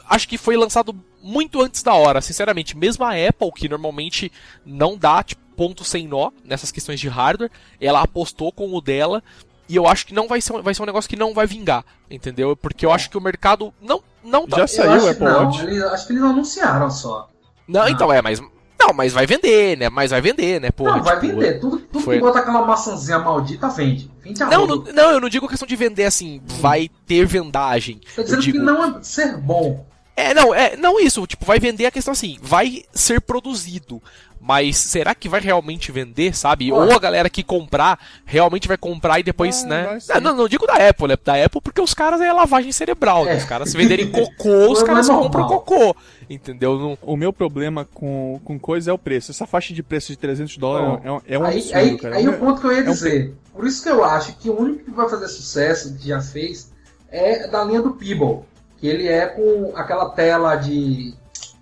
acho 0.09 0.27
que 0.27 0.37
foi 0.37 0.57
lançado 0.57 0.95
muito 1.21 1.61
antes 1.61 1.83
da 1.83 1.93
hora, 1.93 2.21
sinceramente. 2.21 2.75
Mesmo 2.75 3.05
a 3.05 3.11
Apple, 3.11 3.51
que 3.55 3.69
normalmente 3.69 4.31
não 4.65 4.97
dá 4.97 5.21
tipo, 5.23 5.41
ponto 5.55 5.83
sem 5.83 6.07
nó 6.07 6.31
nessas 6.43 6.71
questões 6.71 6.99
de 6.99 7.07
hardware, 7.07 7.51
ela 7.79 8.01
apostou 8.01 8.51
com 8.51 8.73
o 8.73 8.81
dela. 8.81 9.23
E 9.71 9.75
eu 9.77 9.87
acho 9.87 10.05
que 10.05 10.13
não 10.13 10.27
vai 10.27 10.41
ser, 10.41 10.51
um- 10.53 10.61
vai 10.61 10.73
ser 10.73 10.81
um 10.83 10.85
negócio 10.85 11.09
que 11.09 11.15
não 11.15 11.33
vai 11.33 11.47
vingar, 11.47 11.85
entendeu? 12.09 12.55
Porque 12.57 12.85
eu 12.85 12.91
acho 12.91 13.09
que 13.09 13.17
o 13.17 13.21
mercado 13.21 13.73
não 13.81 14.03
não 14.23 14.45
tá. 14.45 14.57
Já 14.57 14.67
saiu 14.67 14.91
acho 14.91 14.99
o 14.99 15.03
que 15.05 15.09
Apple 15.11 15.25
não, 15.25 15.45
Watch? 15.45 15.63
eles- 15.63 15.83
acho 15.83 16.07
que 16.07 16.13
eles 16.13 16.23
anunciaram 16.23 16.91
só. 16.91 17.29
Não, 17.67 17.81
Não. 17.83 17.89
então 17.89 18.11
é, 18.11 18.21
mas 18.21 18.39
não, 18.77 18.93
mas 18.93 19.13
vai 19.13 19.25
vender, 19.25 19.77
né? 19.77 19.89
Mas 19.89 20.11
vai 20.11 20.19
vender, 20.19 20.59
né? 20.59 20.71
Porra, 20.71 20.97
não, 20.97 21.03
vai 21.03 21.19
tipo, 21.19 21.33
vender. 21.33 21.59
Tudo, 21.61 21.77
tudo 21.79 22.03
foi- 22.03 22.15
que 22.15 22.21
bota 22.21 22.39
aquela 22.39 22.65
maçãzinha 22.65 23.17
maldita 23.19 23.69
vende. 23.69 24.11
Vende 24.21 24.43
a 24.43 24.47
Não, 24.47 24.67
não, 24.67 24.75
não, 24.77 25.11
eu 25.11 25.19
não 25.21 25.29
digo 25.29 25.47
questão 25.47 25.67
de 25.67 25.75
vender 25.77 26.03
assim, 26.03 26.41
vai 26.45 26.89
ter 27.07 27.25
vendagem. 27.25 28.01
Tô 28.15 28.23
dizendo 28.23 28.41
digo, 28.41 28.57
que 28.59 28.63
não 28.63 28.83
é 28.97 29.03
ser 29.03 29.37
bom. 29.37 29.85
É, 30.17 30.33
não, 30.33 30.53
é, 30.53 30.75
não 30.75 30.99
isso, 30.99 31.25
tipo, 31.25 31.45
vai 31.45 31.59
vender 31.59 31.85
a 31.85 31.91
questão 31.91 32.11
assim, 32.11 32.37
vai 32.41 32.83
ser 32.93 33.21
produzido, 33.21 34.01
mas 34.43 34.75
será 34.77 35.13
que 35.13 35.29
vai 35.29 35.39
realmente 35.39 35.91
vender, 35.91 36.35
sabe? 36.35 36.71
Ou 36.71 36.91
a 36.91 36.97
galera 36.99 37.29
que 37.29 37.43
comprar, 37.43 37.99
realmente 38.25 38.67
vai 38.67 38.75
comprar 38.77 39.19
e 39.19 39.23
depois, 39.23 39.63
Ah, 39.63 39.67
né? 39.67 39.99
sim. 39.99 40.11
Ah, 40.13 40.19
Não, 40.19 40.35
não 40.35 40.47
digo 40.47 40.65
da 40.65 40.73
Apple, 40.89 41.07
né? 41.09 41.15
Da 41.23 41.35
Apple 41.45 41.61
porque 41.61 41.79
os 41.79 41.93
caras 41.93 42.19
é 42.21 42.33
lavagem 42.33 42.71
cerebral, 42.71 43.23
né? 43.25 43.35
É. 43.35 43.37
Os 43.37 43.43
caras 43.45 43.69
se 43.69 43.77
venderem 43.77 44.09
cocô, 44.11 44.71
os 44.71 44.79
Não 44.79 44.83
é 44.83 44.87
caras 44.87 45.07
normal. 45.07 45.23
compram 45.25 45.47
cocô, 45.47 45.95
entendeu? 46.29 46.77
Não... 46.79 46.97
O 47.03 47.15
meu 47.15 47.31
problema 47.31 47.87
com, 47.93 48.41
com 48.43 48.57
coisa 48.59 48.89
é 48.89 48.93
o 48.93 48.97
preço. 48.97 49.29
Essa 49.31 49.45
faixa 49.45 49.73
de 49.73 49.83
preço 49.83 50.07
de 50.11 50.17
300 50.17 50.57
dólares 50.57 50.87
Bom, 50.89 51.01
é, 51.03 51.11
um- 51.11 51.21
é 51.27 51.39
um 51.39 51.43
aí, 51.45 51.57
absurdo, 51.57 51.77
aí, 51.77 51.97
cara. 51.99 52.15
aí 52.15 52.27
o 52.27 52.39
ponto 52.39 52.59
que 52.61 52.67
eu 52.67 52.71
ia 52.73 52.79
é 52.79 52.81
um 52.89 52.91
dizer. 52.91 53.35
Por 53.53 53.67
isso 53.67 53.83
que 53.83 53.89
eu 53.89 54.03
acho 54.03 54.35
que 54.37 54.49
o 54.49 54.59
único 54.59 54.85
que 54.85 54.91
vai 54.91 55.07
fazer 55.07 55.27
sucesso, 55.27 55.95
que 55.97 56.07
já 56.07 56.19
fez, 56.19 56.71
é 57.11 57.47
da 57.47 57.63
linha 57.63 57.81
do 57.81 57.91
Peeble. 57.91 58.39
Que 58.79 58.87
ele 58.87 59.07
é 59.07 59.27
com 59.27 59.71
aquela 59.75 60.09
tela 60.09 60.55
de 60.55 61.13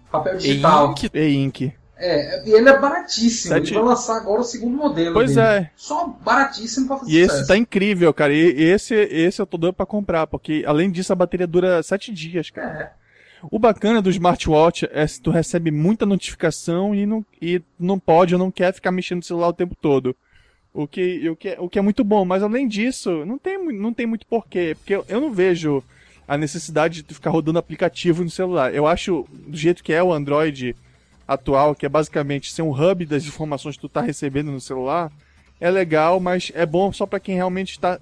papel 0.10 0.38
digital. 0.38 0.92
Ink, 0.92 1.10
E-Ink. 1.14 1.74
É, 2.02 2.48
e 2.48 2.52
ele 2.52 2.70
é 2.70 2.80
baratíssimo. 2.80 3.54
Sete- 3.54 3.72
Ele 3.74 3.80
vai 3.80 3.90
lançar 3.90 4.16
agora 4.18 4.40
o 4.42 4.44
segundo 4.46 4.78
modelo. 4.78 5.14
Pois 5.14 5.36
dele. 5.36 5.48
é. 5.48 5.70
Só 5.76 6.08
baratíssimo 6.08 6.88
pra 6.88 6.98
fazer 6.98 7.12
E 7.12 7.18
esse 7.18 7.30
sucesso. 7.32 7.48
tá 7.48 7.58
incrível, 7.58 8.14
cara. 8.14 8.34
E 8.34 8.62
esse, 8.64 8.96
esse 8.96 9.42
eu 9.42 9.46
tô 9.46 9.58
doido 9.58 9.74
pra 9.74 9.86
comprar, 9.86 10.26
porque 10.26 10.64
além 10.66 10.90
disso 10.90 11.12
a 11.12 11.16
bateria 11.16 11.46
dura 11.46 11.84
7 11.84 12.14
dias, 12.14 12.50
cara. 12.50 12.94
É. 12.96 13.00
O 13.52 13.60
bacana 13.60 14.02
do 14.02 14.10
smartwatch 14.10 14.88
é 14.92 15.06
se 15.08 15.22
tu 15.22 15.30
recebe 15.32 15.72
muita 15.72 16.06
notificação 16.06 16.94
e 16.96 17.06
não, 17.06 17.26
e 17.42 17.62
não 17.80 17.98
pode 18.00 18.34
ou 18.36 18.40
não 18.40 18.52
quer 18.52 18.74
ficar 18.74 18.92
mexendo 18.92 19.18
no 19.20 19.24
celular 19.24 19.48
o 19.50 19.54
tempo 19.54 19.76
todo. 19.82 20.16
O 20.74 20.86
que, 20.88 21.28
o 21.30 21.36
que, 21.36 21.56
o 21.60 21.70
que 21.70 21.80
é 21.80 21.82
muito 21.82 22.04
bom, 22.04 22.24
mas 22.26 22.44
além 22.44 22.68
disso, 22.68 23.26
não 23.26 23.38
tem, 23.38 23.58
não 23.74 23.94
tem 23.94 24.06
muito 24.06 24.26
porquê. 24.26 24.76
Porque 24.78 24.94
eu, 24.96 25.06
eu 25.08 25.20
não 25.20 25.32
vejo 25.34 25.84
a 26.28 26.38
necessidade 26.38 26.96
de 26.96 27.04
tu 27.04 27.14
ficar 27.16 27.32
rodando 27.32 27.58
aplicativo 27.60 28.24
no 28.24 28.30
celular. 28.30 28.74
Eu 28.74 28.86
acho, 28.86 29.26
do 29.48 29.58
jeito 29.58 29.84
que 29.84 29.92
é 29.92 30.04
o 30.04 30.14
Android 30.14 30.76
atual, 31.30 31.76
que 31.76 31.86
é 31.86 31.90
basicamente 31.90 32.52
ser 32.52 32.64
um 32.64 32.72
hub 32.72 33.06
das 33.06 33.24
informações 33.24 33.76
que 33.76 33.82
tu 33.82 33.88
tá 33.90 34.02
recebendo 34.02 34.52
no 34.52 34.60
celular, 34.60 35.12
é 35.62 35.70
legal, 35.70 36.20
mas 36.20 36.52
é 36.56 36.66
bom 36.66 36.92
só 36.92 37.06
pra 37.06 37.20
quem 37.20 37.36
realmente 37.36 37.72
está 37.74 38.00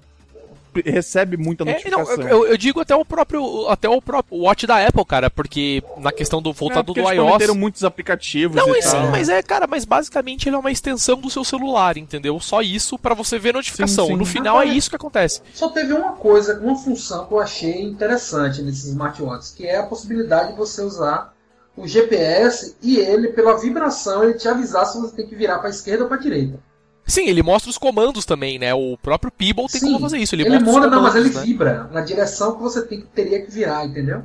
recebe 0.84 1.36
muita 1.36 1.64
É, 1.64 1.66
não, 1.90 1.98
notificação. 1.98 2.28
eu, 2.28 2.46
eu 2.46 2.56
digo 2.56 2.78
até 2.80 2.94
o 2.94 3.04
próprio 3.04 3.66
até 3.68 3.88
o 3.88 4.00
próprio 4.00 4.38
Watch 4.42 4.64
da 4.66 4.86
Apple, 4.86 5.04
cara, 5.04 5.28
porque 5.28 5.82
na 5.96 6.12
questão 6.12 6.40
do 6.40 6.50
É, 6.50 6.52
voltado 6.52 6.86
porque 6.94 7.02
do 7.02 7.10
eles 7.10 7.48
iOS. 7.48 7.56
muitos 7.56 7.82
aplicativos 7.84 8.54
Não, 8.56 8.68
e 8.74 8.78
é 8.78 8.82
sim, 8.82 8.90
tal. 8.92 9.10
mas 9.10 9.28
é, 9.28 9.42
cara, 9.42 9.66
mas 9.66 9.84
basicamente 9.84 10.48
ele 10.48 10.54
é 10.54 10.58
uma 10.58 10.70
extensão 10.70 11.16
do 11.20 11.28
seu 11.30 11.42
celular, 11.42 11.96
entendeu? 11.96 12.38
Só 12.38 12.62
isso 12.62 12.96
pra 12.98 13.14
você 13.14 13.38
ver 13.40 13.54
notificação. 13.54 14.06
Sim, 14.06 14.12
sim. 14.12 14.18
No 14.18 14.24
final 14.24 14.60
é 14.60 14.66
isso 14.66 14.88
que 14.88 14.94
acontece. 14.96 15.40
Só 15.52 15.68
teve 15.70 15.92
uma 15.94 16.12
coisa, 16.12 16.60
uma 16.60 16.76
função 16.76 17.26
que 17.26 17.32
eu 17.32 17.40
achei 17.40 17.82
interessante 17.82 18.62
nesses 18.62 18.84
smartwatches, 18.84 19.50
que 19.50 19.66
é 19.66 19.78
a 19.78 19.82
possibilidade 19.84 20.52
de 20.52 20.56
você 20.58 20.82
usar 20.82 21.34
o 21.82 21.86
GPS 21.88 22.76
e 22.82 22.96
ele, 22.98 23.28
pela 23.28 23.58
vibração, 23.58 24.24
ele 24.24 24.34
te 24.34 24.48
avisar 24.48 24.86
se 24.86 24.98
você 25.00 25.14
tem 25.16 25.26
que 25.26 25.34
virar 25.36 25.58
para 25.58 25.70
esquerda 25.70 26.04
ou 26.04 26.08
para 26.08 26.18
direita. 26.18 26.58
Sim, 27.06 27.26
ele 27.28 27.42
mostra 27.42 27.70
os 27.70 27.78
comandos 27.78 28.24
também, 28.26 28.58
né? 28.58 28.74
O 28.74 28.98
próprio 28.98 29.32
Peeble 29.32 29.66
tem 29.68 29.80
Sim, 29.80 29.86
como 29.86 29.98
fazer 29.98 30.18
isso. 30.18 30.34
Ele, 30.34 30.44
Ele, 30.44 30.58
mostra 30.58 30.68
os 30.68 30.74
manda, 30.74 30.88
não, 30.90 31.02
mas 31.02 31.14
comandos, 31.14 31.14
ele 31.14 31.30
né? 31.30 31.40
vibra 31.42 31.88
na 31.92 32.00
direção 32.02 32.54
que 32.56 32.62
você 32.62 32.86
tem, 32.86 33.00
teria 33.00 33.42
que 33.44 33.50
virar, 33.50 33.84
entendeu? 33.86 34.24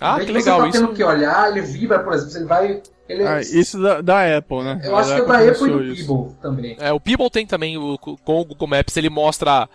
Ah, 0.00 0.20
que 0.20 0.32
legal 0.32 0.60
Você 0.60 0.62
tá 0.62 0.68
isso. 0.68 0.80
tendo 0.80 0.94
que 0.94 1.04
olhar, 1.04 1.48
ele 1.50 1.60
vibra, 1.62 2.00
por 2.02 2.12
exemplo, 2.12 2.36
ele 2.36 2.44
vai. 2.46 2.82
Ele, 3.08 3.22
Ah, 3.24 3.40
isso 3.40 3.80
da, 3.80 4.00
da 4.00 4.36
Apple, 4.38 4.62
né? 4.64 4.80
eu 4.82 4.96
acho 4.96 5.14
que 5.14 5.20
é 5.20 5.24
da 5.24 5.38
Apple 5.38 5.68
e 5.68 5.70
do 5.70 5.82
isso. 5.84 6.06
Peeble 6.06 6.34
também. 6.42 6.76
É, 6.80 6.92
o 6.92 7.00
Peeble 7.00 7.30
tem 7.30 7.46
também, 7.46 7.76
o, 7.78 7.98
com 7.98 8.40
o 8.40 8.44
Google 8.44 8.66
Maps, 8.68 8.96
ele 8.96 9.10
mostra 9.10 9.68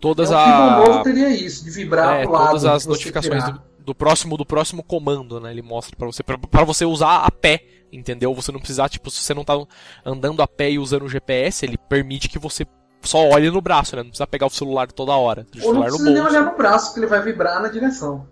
todas 0.00 0.30
É, 0.30 0.34
o 0.34 0.36
Peeble 0.36 0.70
a, 0.70 0.76
novo 0.76 1.02
teria 1.02 1.28
isso, 1.30 1.64
de 1.64 1.70
vibrar 1.70 2.20
é, 2.20 2.22
pro 2.22 2.30
lado. 2.32 2.46
todas 2.48 2.64
as 2.64 2.86
notificações 2.86 3.44
do, 3.44 3.60
do 3.86 3.94
próximo 3.94 4.36
do 4.36 4.44
próximo 4.44 4.82
comando, 4.82 5.40
né? 5.40 5.52
Ele 5.52 5.62
mostra 5.62 5.96
pra 5.96 6.06
você 6.06 6.22
pra, 6.22 6.36
pra 6.36 6.64
você 6.64 6.84
usar 6.84 7.24
a 7.24 7.30
pé, 7.30 7.64
entendeu? 7.92 8.34
Você 8.34 8.50
não 8.50 8.58
precisar, 8.58 8.88
tipo, 8.88 9.08
se 9.10 9.20
você 9.20 9.32
não 9.32 9.44
tá 9.44 9.54
andando 10.04 10.42
a 10.42 10.48
pé 10.48 10.72
e 10.72 10.78
usando 10.78 11.04
o 11.04 11.08
GPS, 11.08 11.64
ele 11.64 11.78
permite 11.78 12.28
que 12.28 12.38
você 12.38 12.66
só 13.00 13.28
olhe 13.28 13.48
no 13.48 13.60
braço, 13.60 13.94
né? 13.94 14.02
Não 14.02 14.10
precisa 14.10 14.26
pegar 14.26 14.46
o 14.46 14.50
celular 14.50 14.90
toda 14.90 15.12
hora. 15.12 15.46
Ou 15.62 15.72
não 15.72 15.82
precisa 15.82 16.10
nem 16.10 16.20
olhar 16.20 16.44
no 16.44 16.56
braço, 16.56 16.86
porque 16.86 17.00
ele 17.00 17.06
vai 17.06 17.22
vibrar 17.22 17.62
na 17.62 17.68
direção. 17.68 18.26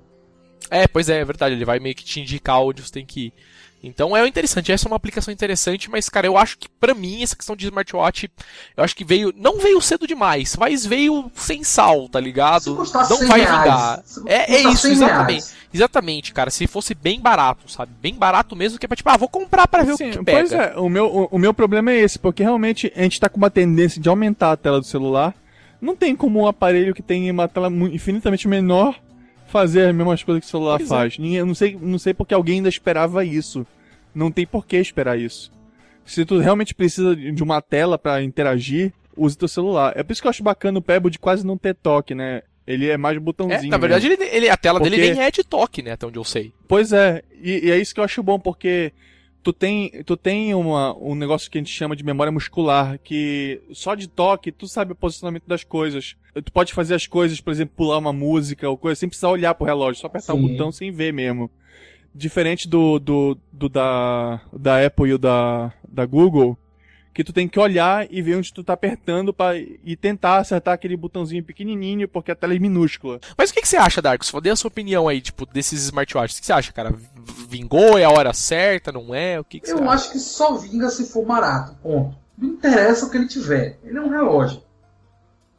É, 0.69 0.89
pois 0.89 1.09
é, 1.09 1.21
é 1.21 1.25
verdade. 1.25 1.55
Ele 1.55 1.65
vai 1.65 1.79
meio 1.79 1.95
que 1.95 2.05
te 2.05 2.21
indicar 2.21 2.61
onde 2.61 2.83
você 2.83 2.91
tem 2.91 3.07
que 3.07 3.27
ir. 3.27 3.33
Então 3.87 4.17
é 4.17 4.27
interessante, 4.27 4.73
essa 4.73 4.87
é 4.87 4.91
uma 4.91 4.97
aplicação 4.97 5.33
interessante, 5.33 5.91
mas 5.91 6.09
cara, 6.09 6.27
eu 6.27 6.37
acho 6.37 6.57
que 6.59 6.69
pra 6.69 6.95
mim 6.95 7.23
essa 7.23 7.37
questão 7.37 7.55
de 7.55 7.67
smartwatch, 7.67 8.31
eu 8.77 8.83
acho 8.85 8.97
que 8.97 9.05
veio, 9.05 9.33
não 9.37 9.59
veio 9.59 9.81
cedo 9.81 10.07
demais, 10.07 10.57
mas 10.57 10.87
veio 10.87 11.31
sem 11.35 11.63
sal, 11.63 12.09
tá 12.09 12.19
ligado? 12.21 12.75
Não 12.77 12.85
100 12.85 13.27
vai 13.29 13.41
vingar. 13.41 14.03
se 14.05 14.23
É, 14.27 14.55
é 14.55 14.61
isso, 14.63 14.83
100 14.83 14.93
exatamente. 14.93 15.31
reais. 15.41 15.55
Exatamente, 15.73 16.33
cara, 16.33 16.51
se 16.51 16.67
fosse 16.67 16.95
bem 16.95 17.21
barato, 17.21 17.71
sabe? 17.71 17.93
Bem 18.01 18.15
barato 18.15 18.55
mesmo, 18.55 18.79
que 18.79 18.87
é 18.87 18.89
pra 18.89 18.97
tipo, 18.97 19.11
ah, 19.11 19.17
vou 19.17 19.29
comprar 19.29 19.67
pra 19.67 19.83
ver 19.83 19.97
Sim, 19.97 20.11
o 20.11 20.13
que 20.13 20.25
pega. 20.25 20.39
pois 20.39 20.53
é, 20.53 20.75
o 20.77 20.89
meu, 20.89 21.07
o, 21.07 21.29
o 21.33 21.39
meu 21.39 21.53
problema 21.53 21.91
é 21.91 21.99
esse, 21.99 22.19
porque 22.19 22.43
realmente 22.43 22.93
a 22.97 23.03
gente 23.03 23.19
tá 23.21 23.29
com 23.29 23.37
uma 23.39 23.51
tendência 23.51 24.01
de 24.01 24.09
aumentar 24.09 24.53
a 24.53 24.57
tela 24.57 24.81
do 24.81 24.87
celular. 24.87 25.35
Não 25.81 25.95
tem 25.97 26.15
como 26.17 26.41
um 26.41 26.47
aparelho 26.47 26.95
que 26.95 27.03
tem 27.03 27.31
uma 27.31 27.47
tela 27.49 27.69
infinitamente 27.93 28.47
menor 28.49 28.95
fazer 29.55 29.87
as 29.89 29.95
mesmas 29.95 30.21
coisas 30.25 30.41
que 30.43 30.49
o 30.49 30.51
celular 30.51 30.79
Pois 30.79 30.91
é. 30.91 30.95
faz. 30.95 31.17
Ninguém- 31.19 31.39
Eu 31.39 31.47
não 31.47 31.55
sei, 31.55 31.79
não 31.81 31.99
sei 31.99 32.13
porque 32.13 32.35
alguém 32.35 32.57
ainda 32.57 32.69
esperava 32.69 33.25
isso. 33.25 33.65
Não 34.13 34.29
tem 34.33 34.45
por 34.45 34.67
que 34.67 34.77
esperar 34.77 35.17
isso. 35.19 35.53
Se 36.05 36.25
tu 36.25 36.39
realmente 36.41 36.75
precisa 36.75 37.15
de 37.15 37.43
uma 37.43 37.63
tela 37.63 37.97
pra 37.97 38.21
interagir, 38.23 38.93
use 39.17 39.39
teu 39.39 39.47
celular. 39.47 39.93
É 39.97 40.03
por 40.03 40.13
isso 40.13 40.21
que 40.21 40.27
eu 40.27 40.31
acho 40.31 40.43
bacana 40.43 40.79
o 40.79 40.83
Pebble 40.83 41.09
de 41.11 41.19
quase 41.21 41.47
não 41.47 41.57
ter 41.57 41.75
toque, 41.75 42.15
né? 42.17 42.43
Ele 42.67 42.89
é 42.91 42.97
mais 42.97 43.17
É, 43.17 43.21
botãozinho. 43.21 43.71
na 43.71 43.79
verdade, 43.79 44.07
ele, 44.09 44.25
ele- 44.25 44.49
a 44.51 44.57
tela 44.57 44.81
dele 44.81 44.97
Porque- 44.97 45.13
nem 45.15 45.23
é 45.23 45.31
de 45.31 45.45
toque, 45.45 45.83
né? 45.83 45.93
Até 45.93 46.05
onde 46.07 46.19
eu 46.19 46.25
sei. 46.25 46.53
Pois 46.67 46.93
é, 46.93 47.23
e, 47.41 47.67
e 47.67 47.71
é 47.71 47.79
isso 47.79 47.95
que 47.95 48.01
eu 48.01 48.05
acho 48.05 48.23
bom, 48.23 48.39
porque 48.41 48.93
tu 49.45 49.53
tem, 49.53 50.03
tu 50.05 50.17
tem 50.17 50.55
uma, 50.55 50.97
um 50.97 51.15
negócio 51.15 51.51
que 51.51 51.59
a 51.59 51.61
gente 51.61 51.71
chama 51.71 51.95
de 51.95 52.03
memória 52.03 52.33
muscular, 52.33 52.99
que 52.99 53.61
só 53.73 53.95
de 53.95 54.09
toque 54.09 54.51
tu 54.51 54.67
sabe 54.67 54.93
o 54.93 54.97
posicionamento 54.97 55.45
das 55.47 55.63
coisas. 55.63 56.17
Tu 56.43 56.51
pode 56.51 56.73
fazer 56.73 56.95
as 56.95 57.07
coisas, 57.07 57.41
por 57.43 57.53
exemplo, 57.53 57.75
pular 57.77 57.99
uma 57.99 58.13
música 58.13 58.69
ou 58.69 58.79
coisa, 58.79 58.99
sem 58.99 59.09
precisar 59.09 59.29
olhar 59.29 59.55
pro 59.55 59.67
relógio, 59.67 60.01
só 60.01 60.07
apertar 60.07 60.33
o 60.33 60.39
Sim. 60.39 60.49
botão 60.49 60.73
sem 60.73 60.91
ver 60.91 61.13
mesmo. 61.13 61.51
diferente 62.15 62.67
do, 62.67 62.99
do, 62.99 63.37
do 63.53 63.69
da, 63.69 64.41
da 64.53 64.85
Apple 64.85 65.11
e 65.11 65.15
o 65.15 65.19
da, 65.19 65.73
da 65.87 66.07
Google, 66.07 66.57
que 67.15 67.23
tu 67.25 67.33
tem 67.33 67.47
que 67.49 67.59
olhar 67.61 68.07
e 68.11 68.21
ver 68.21 68.37
onde 68.37 68.53
tu 68.53 68.65
tá 68.65 68.73
apertando 68.73 69.33
pra, 69.33 69.57
e 69.57 69.97
tentar 69.97 70.39
acertar 70.39 70.75
aquele 70.75 70.97
botãozinho 70.97 71.45
pequenininho, 71.45 72.09
porque 72.09 72.33
a 72.33 72.35
tela 72.35 72.55
é 72.55 72.59
minúscula. 72.59 73.21
Mas 73.39 73.51
o 73.51 73.55
que, 73.55 73.63
que 73.63 73.69
você 73.69 73.77
acha, 73.77 74.03
Darkus? 74.03 74.33
Dê 74.43 74.51
a 74.51 74.57
sua 74.57 74.69
opinião 74.69 75.07
aí, 75.07 75.21
tipo, 75.21 75.47
desses 75.47 75.85
smartwatches. 75.85 76.37
O 76.39 76.41
que 76.41 76.47
você 76.47 76.53
acha, 76.53 76.73
cara? 76.73 76.93
Vingou? 77.49 77.97
É 77.99 78.05
a 78.05 78.11
hora 78.11 78.33
certa? 78.35 78.91
Não 78.91 79.15
é? 79.15 79.39
O 79.39 79.45
que, 79.45 79.61
que 79.61 79.71
Eu 79.71 79.79
você 79.79 79.83
acho 79.85 79.93
acha? 79.93 80.11
que 80.13 80.19
só 80.19 80.55
vinga 80.57 80.91
se 80.91 81.07
for 81.07 81.25
barato, 81.25 81.75
ponto. 81.83 82.17
Não 82.37 82.49
interessa 82.49 83.07
o 83.07 83.11
que 83.11 83.17
ele 83.17 83.29
tiver. 83.29 83.79
Ele 83.85 83.97
é 83.97 84.01
um 84.01 84.09
relógio. 84.11 84.61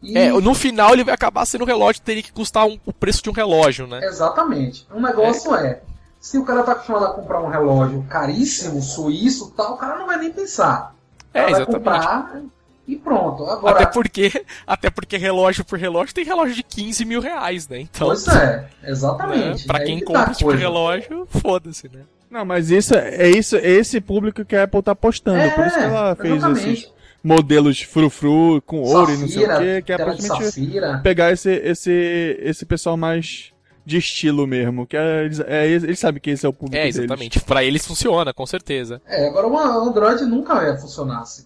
E- 0.03 0.17
É, 0.17 0.29
no 0.31 0.53
final 0.53 0.93
ele 0.93 1.03
vai 1.05 1.13
acabar 1.13 1.45
sendo 1.45 1.63
um 1.63 1.67
relógio 1.67 2.01
que 2.01 2.05
teria 2.05 2.21
que 2.21 2.31
custar 2.33 2.67
um- 2.67 2.77
o 2.85 2.91
preço 2.93 3.23
de 3.23 3.29
um 3.29 3.33
relógio, 3.33 3.87
né? 3.87 4.05
Exatamente. 4.05 4.85
Um 4.93 5.01
negócio 5.01 5.55
é. 5.55 5.81
se 6.19 6.37
o 6.39 6.43
cara 6.43 6.63
tá 6.63 6.71
acostumado 6.73 7.05
a 7.05 7.13
comprar 7.13 7.39
um 7.41 7.47
relógio 7.49 8.03
caríssimo, 8.09 8.81
suíço 8.81 9.51
e 9.53 9.57
tal, 9.57 9.75
o 9.75 9.77
cara 9.77 9.97
não 9.99 10.07
vai 10.07 10.17
nem 10.17 10.31
pensar. 10.33 10.94
É, 11.35 11.45
exatamente. 11.51 11.71
comprar 11.73 12.41
e 12.87 12.95
pronto. 12.95 13.45
Agora, 13.45 13.75
Até 13.75 13.85
porque, 13.87 14.45
até 14.65 14.89
porque 14.89 15.17
relógio 15.17 15.65
por 15.65 15.77
relógio 15.79 16.13
tem 16.13 16.23
relógio 16.23 16.55
de 16.55 16.63
15 16.63 17.03
mil 17.05 17.19
reais, 17.19 17.67
né? 17.67 17.79
Então, 17.79 18.07
pois 18.07 18.27
é, 18.27 18.33
né, 18.57 18.69
exatamente. 18.83 19.65
pra 19.65 19.79
Aí 19.79 19.85
quem 19.85 19.99
que 19.99 20.05
compra 20.05 20.21
tá 20.23 20.27
a 20.27 20.31
esse 20.31 20.39
tipo 20.39 20.51
relógio, 20.51 21.27
foda-se, 21.29 21.89
né? 21.91 22.01
Não, 22.29 22.43
mas 22.45 22.69
isso 22.69 22.93
é 22.95 23.29
isso, 23.29 23.55
é 23.55 23.67
esse 23.67 24.01
público 24.01 24.43
que 24.43 24.55
a 24.55 24.63
Apple 24.63 24.81
tá 24.83 24.91
apostando. 24.91 25.37
É, 25.37 25.49
Por 25.51 25.65
isso 25.65 25.77
que 25.77 25.83
ela 25.83 26.15
fez 26.15 26.35
exatamente. 26.35 26.69
esses 26.73 26.93
modelos 27.23 27.81
frufru 27.81 28.61
com 28.65 28.81
ouro 28.81 29.11
e 29.13 29.17
não 29.17 29.27
sei 29.27 29.43
o 29.43 29.47
Safira, 29.47 29.81
que, 29.81 29.93
é 29.93 29.97
praticamente 29.97 30.45
safira. 30.45 30.99
pegar 31.03 31.31
esse, 31.31 31.51
esse, 31.51 32.37
esse 32.41 32.65
pessoal 32.65 32.95
mais 32.97 33.51
de 33.85 33.97
estilo 33.97 34.47
mesmo. 34.47 34.85
Que 34.87 34.97
é, 34.97 35.23
eles, 35.25 35.39
é, 35.39 35.67
eles 35.67 35.99
sabem 35.99 36.21
que 36.21 36.31
esse 36.31 36.45
é 36.45 36.49
o 36.49 36.53
público 36.53 36.75
É, 36.77 36.81
deles. 36.83 36.97
exatamente. 36.97 37.39
Pra 37.41 37.63
eles 37.63 37.85
funciona, 37.85 38.33
com 38.33 38.45
certeza. 38.45 39.01
É, 39.05 39.27
agora 39.27 39.47
o 39.47 39.57
Android 39.57 40.23
nunca 40.25 40.55
vai 40.55 40.77
funcionar 40.77 41.21
assim. 41.21 41.45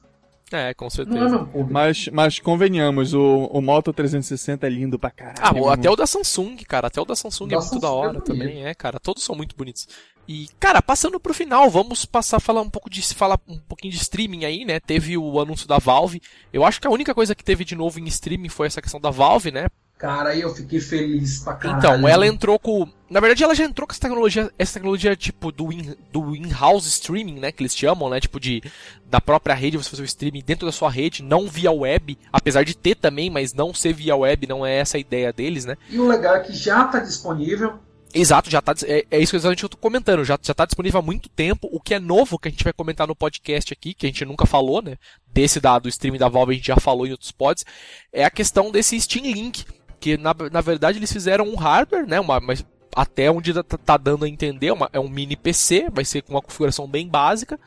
É, 0.52 0.74
com 0.74 0.86
Não 0.86 0.88
é 0.88 0.92
certeza. 0.92 1.40
público. 1.46 1.72
Mas, 1.72 2.08
mas 2.08 2.40
convenhamos, 2.40 3.14
o, 3.14 3.46
o 3.54 3.62
Moto 3.62 3.94
360 3.94 4.66
é 4.66 4.70
lindo 4.70 4.98
pra 4.98 5.12
caralho. 5.12 5.38
Ah, 5.42 5.54
o- 5.54 5.70
até 5.70 5.88
o 5.92 5.96
da 5.96 6.08
Samsung, 6.08 6.56
cara. 6.68 6.88
Até 6.88 7.00
o 7.00 7.06
da 7.06 7.16
Samsung 7.16 7.48
Da 7.50 7.56
é 7.56 7.60
muito 7.60 7.70
Samsung 7.70 7.82
da 7.82 7.88
é 7.88 7.92
hora 7.92 8.08
bonito. 8.14 8.26
também, 8.26 8.66
é, 8.66 8.74
cara. 8.74 9.00
Todos 9.00 9.24
são 9.24 9.36
muito 9.36 9.56
bonitos. 9.56 9.88
E, 10.28 10.48
cara, 10.60 10.82
passando 10.82 11.20
pro 11.20 11.36
final, 11.36 11.70
vamos 11.70 12.04
passar 12.06 12.38
a 12.38 12.40
falar 12.40 12.62
um 12.62 12.70
pouco 12.70 12.90
de 12.90 13.02
falar 13.14 13.40
um 13.48 13.60
pouquinho 13.60 13.92
de 13.94 14.00
streaming 14.00 14.46
aí, 14.46 14.66
né? 14.66 14.80
Teve 14.80 15.18
o 15.20 15.40
anúncio 15.40 15.68
da 15.68 15.78
Valve. 15.78 16.20
Eu 16.52 16.64
acho 16.66 16.82
que 16.82 16.88
a 16.88 16.92
única 16.92 17.14
coisa 17.14 17.36
que 17.36 17.44
teve 17.44 17.64
de 17.64 17.76
novo 17.76 18.00
em 18.00 18.06
streaming 18.06 18.50
foi 18.50 18.66
essa 18.68 18.82
questão 18.82 19.00
da 19.00 19.12
Valve, 19.12 19.52
né? 19.52 19.68
Cara, 20.00 20.30
aí 20.30 20.40
eu 20.40 20.56
fiquei 20.56 20.80
feliz 20.80 21.40
pra 21.40 21.56
caralho. 21.56 21.78
Então, 21.78 22.08
ela 22.08 22.26
entrou 22.26 22.58
com. 22.58 22.88
Na 23.10 23.20
verdade, 23.20 23.44
ela 23.44 23.54
já 23.54 23.66
entrou 23.66 23.86
com 23.86 23.92
essa 23.92 24.00
tecnologia, 24.00 24.50
essa 24.58 24.76
tecnologia 24.76 25.14
tipo 25.14 25.52
do 25.52 25.74
in- 25.74 25.94
do 26.10 26.34
in-house 26.34 26.86
streaming, 26.86 27.38
né? 27.38 27.52
Que 27.52 27.64
eles 27.64 27.76
chamam, 27.76 28.10
né? 28.10 28.18
Tipo 28.22 28.40
de 28.40 28.64
da 29.06 29.20
própria 29.20 29.54
rede 29.54 29.76
você 29.76 29.90
fazer 29.90 30.04
o 30.04 30.06
streaming 30.06 30.42
dentro 30.46 30.66
da 30.66 30.72
sua 30.72 30.90
rede, 30.90 31.22
não 31.22 31.50
via 31.50 31.70
web, 31.70 32.18
apesar 32.32 32.64
de 32.64 32.78
ter 32.78 32.96
também, 32.96 33.30
mas 33.30 33.54
não 33.54 33.74
ser 33.74 33.92
via 33.92 34.16
web, 34.16 34.48
não 34.48 34.66
é 34.66 34.76
essa 34.78 34.96
a 34.96 35.02
ideia 35.02 35.34
deles, 35.34 35.66
né? 35.66 35.76
E 35.90 36.00
o 36.00 36.08
legal 36.08 36.36
é 36.38 36.40
que 36.40 36.54
já 36.54 36.86
tá 36.86 37.00
disponível. 37.00 37.78
Exato, 38.14 38.50
já 38.50 38.62
tá. 38.62 38.74
É, 38.86 39.06
é 39.12 39.20
isso 39.20 39.38
que 39.38 39.66
eu 39.66 39.70
tô 39.70 39.76
comentando. 39.78 40.24
Já, 40.24 40.40
já 40.42 40.54
tá 40.54 40.66
disponível 40.66 41.00
há 41.00 41.04
muito 41.04 41.28
tempo. 41.28 41.68
O 41.74 41.80
que 41.82 41.94
é 41.94 42.00
novo 42.00 42.40
que 42.40 42.48
a 42.48 42.52
gente 42.52 42.64
vai 42.64 42.72
comentar 42.74 43.06
no 43.06 43.16
podcast 43.16 43.74
aqui, 43.74 43.94
que 43.94 44.06
a 44.06 44.10
gente 44.10 44.24
nunca 44.24 44.46
falou, 44.46 44.82
né? 44.82 44.96
Desse 45.28 45.60
da, 45.60 45.78
do 45.78 45.90
streaming 45.90 46.18
da 46.18 46.30
Valve 46.30 46.54
a 46.54 46.56
gente 46.56 46.68
já 46.68 46.78
falou 46.78 47.06
em 47.06 47.12
outros 47.12 47.32
pods, 47.32 47.66
é 48.14 48.24
a 48.24 48.32
questão 48.32 48.72
desse 48.72 49.00
Steam 49.02 49.26
Link. 49.26 49.66
Que 50.00 50.18
na, 50.18 50.34
na 50.52 50.62
verdade 50.62 50.98
eles 50.98 51.12
fizeram 51.12 51.46
um 51.48 51.56
hardware, 51.56 52.08
né? 52.08 52.20
Uma, 52.20 52.40
mas 52.40 52.66
até 52.96 53.30
onde 53.30 53.54
tá, 53.54 53.64
tá 53.64 53.98
dando 53.98 54.26
a 54.26 54.30
entender, 54.30 54.72
uma- 54.72 54.90
é 54.94 55.00
um 55.00 55.10
mini 55.10 55.36
PC, 55.36 55.90
vai 55.92 56.04
ser 56.06 56.22
com 56.22 56.34
uma 56.34 56.42
configuração 56.42 56.88
bem 56.88 57.08
básica. 57.08 57.60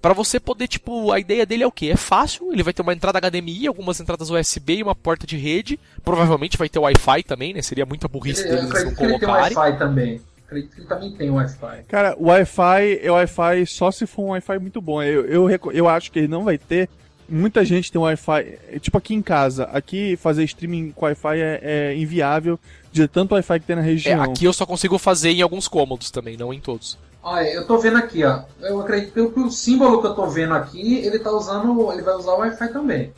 Pra 0.00 0.12
você 0.12 0.38
poder, 0.38 0.68
tipo, 0.68 1.10
a 1.10 1.18
ideia 1.18 1.44
dele 1.44 1.64
é 1.64 1.66
o 1.66 1.72
quê? 1.72 1.86
É 1.88 1.96
fácil, 1.96 2.52
ele 2.52 2.62
vai 2.62 2.72
ter 2.72 2.82
uma 2.82 2.92
entrada 2.92 3.18
HDMI, 3.18 3.66
algumas 3.66 3.98
entradas 3.98 4.30
USB 4.30 4.76
e 4.76 4.82
uma 4.82 4.94
porta 4.94 5.26
de 5.26 5.36
rede. 5.36 5.78
Provavelmente 6.04 6.56
vai 6.56 6.68
ter 6.68 6.78
Wi-Fi 6.78 7.22
também, 7.24 7.52
né? 7.52 7.62
Seria 7.62 7.84
muita 7.84 8.06
burrice 8.06 8.42
Ele, 8.46 8.50
eu 8.50 8.56
deles 8.66 8.84
não 8.84 8.94
que 8.94 9.02
ele 9.02 9.18
colocarem. 9.18 9.56
Wi-Fi 9.56 9.78
também. 9.78 10.20
Acredito 10.46 10.74
que 10.74 10.80
ele 10.82 10.88
também 10.88 11.12
tem 11.12 11.30
Wi-Fi. 11.30 11.82
Cara, 11.88 12.14
o 12.16 12.26
Wi-Fi 12.28 13.00
é 13.02 13.10
Wi-Fi 13.10 13.66
só 13.66 13.90
se 13.90 14.06
for 14.06 14.22
um 14.22 14.28
Wi-Fi 14.28 14.58
muito 14.60 14.80
bom. 14.80 15.02
Eu, 15.02 15.48
eu, 15.50 15.60
eu 15.72 15.88
acho 15.88 16.12
que 16.12 16.20
ele 16.20 16.28
não 16.28 16.44
vai 16.44 16.58
ter. 16.58 16.88
Muita 17.28 17.64
gente 17.64 17.92
tem 17.92 18.00
Wi-Fi. 18.00 18.40
é, 18.72 18.78
Tipo 18.78 18.96
aqui 18.98 19.14
em 19.14 19.20
casa. 19.22 19.64
Aqui 19.64 20.16
fazer 20.16 20.44
streaming 20.44 20.92
com 20.92 21.04
Wi-Fi 21.04 21.38
é, 21.40 21.60
é 21.62 21.96
inviável 21.96 22.58
de 22.90 23.06
tanto 23.06 23.34
Wi-Fi 23.34 23.60
que 23.60 23.66
tem 23.66 23.76
na 23.76 23.82
É, 23.82 23.84
região. 23.84 24.22
aqui 24.22 24.44
eu 24.46 24.52
só 24.52 24.64
consigo 24.64 24.96
fazer 24.98 25.30
em 25.30 25.42
alguns 25.42 25.68
cômodos 25.68 26.10
também, 26.10 26.36
não 26.36 26.52
em 26.54 26.60
todos. 26.60 26.98
Olha, 27.22 27.46
eu 27.52 27.66
tô 27.66 27.76
vendo 27.78 27.98
aqui, 27.98 28.24
ó. 28.24 28.42
Eu 28.62 28.80
acredito 28.80 29.30
que 29.30 29.40
o 29.40 29.50
símbolo 29.50 30.00
que 30.00 30.06
eu 30.06 30.14
tô 30.14 30.26
vendo 30.28 30.54
aqui, 30.54 30.96
ele 30.98 31.18
tá 31.18 31.30
usando. 31.30 31.92
Ele 31.92 32.00
vai 32.02 32.14
usar 32.14 32.32
o 32.32 32.38
Wi-Fi 32.38 32.68
também. 32.72 33.12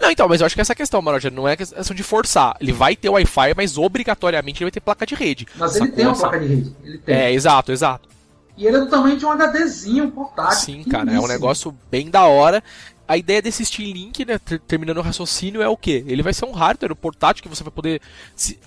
Não, 0.00 0.10
então, 0.10 0.26
mas 0.26 0.40
eu 0.40 0.46
acho 0.46 0.54
que 0.54 0.60
essa 0.60 0.72
é 0.72 0.74
a 0.74 0.76
questão, 0.76 1.00
Maroja, 1.02 1.30
não 1.30 1.46
é 1.46 1.54
questão 1.54 1.94
de 1.94 2.02
forçar. 2.02 2.56
Ele 2.60 2.72
vai 2.72 2.96
ter 2.96 3.08
Wi-Fi, 3.10 3.54
mas 3.54 3.76
obrigatoriamente 3.78 4.58
ele 4.62 4.64
vai 4.66 4.72
ter 4.72 4.80
placa 4.80 5.06
de 5.06 5.14
rede. 5.14 5.46
Mas 5.54 5.76
ele 5.76 5.88
tem 5.92 6.06
uma 6.06 6.12
Essa- 6.12 6.22
placa 6.22 6.40
de 6.40 6.46
rede. 6.46 6.76
Ele 6.82 6.98
tem. 6.98 7.14
É, 7.14 7.32
exato, 7.32 7.70
exato. 7.70 8.08
E 8.56 8.66
ele 8.66 8.78
é 8.78 8.80
do 8.80 8.88
tamanho 8.88 9.18
de 9.18 9.26
um 9.26 9.30
HDzinho 9.30 10.10
portátil. 10.10 10.58
Sim, 10.58 10.82
cara, 10.84 11.12
é 11.12 11.20
um 11.20 11.26
negócio 11.28 11.76
bem 11.90 12.08
da 12.10 12.24
hora. 12.24 12.64
A 13.08 13.16
ideia 13.16 13.40
desse 13.40 13.64
Steam 13.64 13.92
Link, 13.92 14.24
né, 14.24 14.38
ter- 14.38 14.58
terminando 14.60 14.98
o 14.98 15.02
raciocínio, 15.02 15.62
é 15.62 15.68
o 15.68 15.76
quê? 15.76 16.04
Ele 16.08 16.22
vai 16.22 16.32
ser 16.34 16.44
um 16.44 16.52
hardware, 16.52 16.92
um 16.92 16.96
portátil 16.96 17.42
que 17.42 17.48
você 17.48 17.62
vai 17.62 17.72
poder 17.72 18.00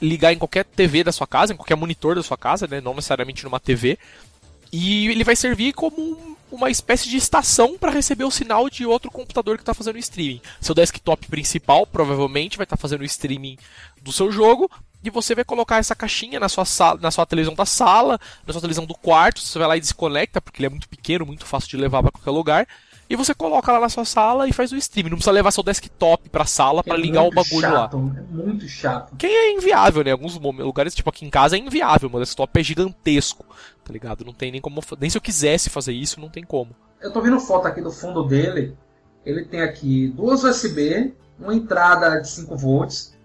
ligar 0.02 0.32
em 0.32 0.38
qualquer 0.38 0.64
TV 0.64 1.04
da 1.04 1.12
sua 1.12 1.28
casa, 1.28 1.54
em 1.54 1.58
qualquer 1.58 1.76
monitor 1.76 2.16
da 2.16 2.24
sua 2.24 2.38
casa, 2.38 2.68
né, 2.68 2.80
não 2.80 2.94
necessariamente 2.94 3.44
numa 3.44 3.60
TV. 3.60 3.98
E 4.72 5.08
ele 5.08 5.24
vai 5.24 5.36
servir 5.36 5.74
como 5.74 6.00
um- 6.00 6.36
uma 6.52 6.70
espécie 6.70 7.10
de 7.10 7.18
estação 7.18 7.78
para 7.78 7.92
receber 7.92 8.24
o 8.24 8.32
sinal 8.32 8.70
de 8.70 8.86
outro 8.86 9.12
computador 9.12 9.58
que 9.58 9.62
está 9.62 9.74
fazendo 9.74 9.98
streaming. 10.00 10.42
Seu 10.62 10.74
desktop 10.74 11.28
principal 11.28 11.86
provavelmente 11.86 12.58
vai 12.58 12.64
estar 12.64 12.78
fazendo 12.78 13.02
o 13.02 13.06
streaming 13.06 13.58
do 14.02 14.12
seu 14.12 14.32
jogo. 14.32 14.70
E 15.04 15.10
você 15.10 15.34
vai 15.34 15.46
colocar 15.46 15.78
essa 15.78 15.96
caixinha 15.96 16.40
na 16.40 16.50
sua, 16.50 16.66
sala, 16.66 17.00
na 17.02 17.10
sua 17.10 17.26
televisão 17.26 17.56
da 17.56 17.66
sala, 17.66 18.20
na 18.46 18.52
sua 18.52 18.62
televisão 18.62 18.86
do 18.86 18.94
quarto. 18.94 19.40
Você 19.40 19.58
vai 19.58 19.68
lá 19.68 19.78
e 19.78 19.80
desconecta, 19.80 20.42
porque 20.42 20.60
ele 20.60 20.68
é 20.68 20.70
muito 20.70 20.90
pequeno, 20.90 21.26
muito 21.26 21.46
fácil 21.46 21.70
de 21.70 21.78
levar 21.78 22.02
para 22.02 22.12
qualquer 22.12 22.32
lugar. 22.32 22.68
E 23.10 23.16
você 23.16 23.34
coloca 23.34 23.72
lá 23.72 23.80
na 23.80 23.90
sua 23.90 24.06
sala 24.06 24.48
e 24.48 24.54
faz 24.54 24.72
o 24.72 24.78
streaming. 24.78 25.10
Não 25.10 25.18
precisa 25.18 25.32
levar 25.32 25.50
seu 25.50 25.64
desktop 25.64 26.30
pra 26.30 26.46
sala 26.46 26.82
É 26.82 26.84
para 26.84 26.98
ligar 26.98 27.24
o 27.24 27.32
bagulho 27.32 27.62
lá. 27.72 27.82
chato, 27.82 28.16
É 28.16 28.22
muito 28.34 28.68
chato. 28.68 29.16
Que 29.16 29.26
é 29.26 29.54
inviável, 29.54 30.04
né? 30.04 30.12
Alguns 30.12 30.38
lugares, 30.38 30.94
tipo 30.94 31.10
aqui 31.10 31.26
em 31.26 31.30
casa, 31.30 31.56
é 31.56 31.60
inviável. 31.60 32.10
Meu 32.10 32.20
desktop 32.20 32.60
é 32.60 32.64
gigantesco, 32.64 33.44
tá 33.84 33.92
ligado? 33.92 34.24
Não 34.24 34.34
tem 34.34 34.52
nem 34.52 34.62
como. 34.62 34.82
Nem 35.00 35.10
se 35.10 35.18
eu 35.18 35.22
quisesse 35.22 35.72
fazer 35.72 35.94
isso, 35.94 36.22
não 36.22 36.30
tem 36.30 36.44
como. 36.44 36.76
Eu 37.02 37.12
tô 37.12 37.20
vendo 37.22 37.40
foto 37.40 37.68
aqui 37.68 37.82
do 37.82 37.92
fundo 37.92 38.24
dele. 38.24 38.78
Ele 39.26 39.44
tem 39.44 39.62
aqui 39.62 40.10
duas 40.10 40.44
USB, 40.44 41.14
uma 41.40 41.56
entrada 41.56 42.20
de 42.22 42.30
5 42.30 42.56
volts, 42.56 43.18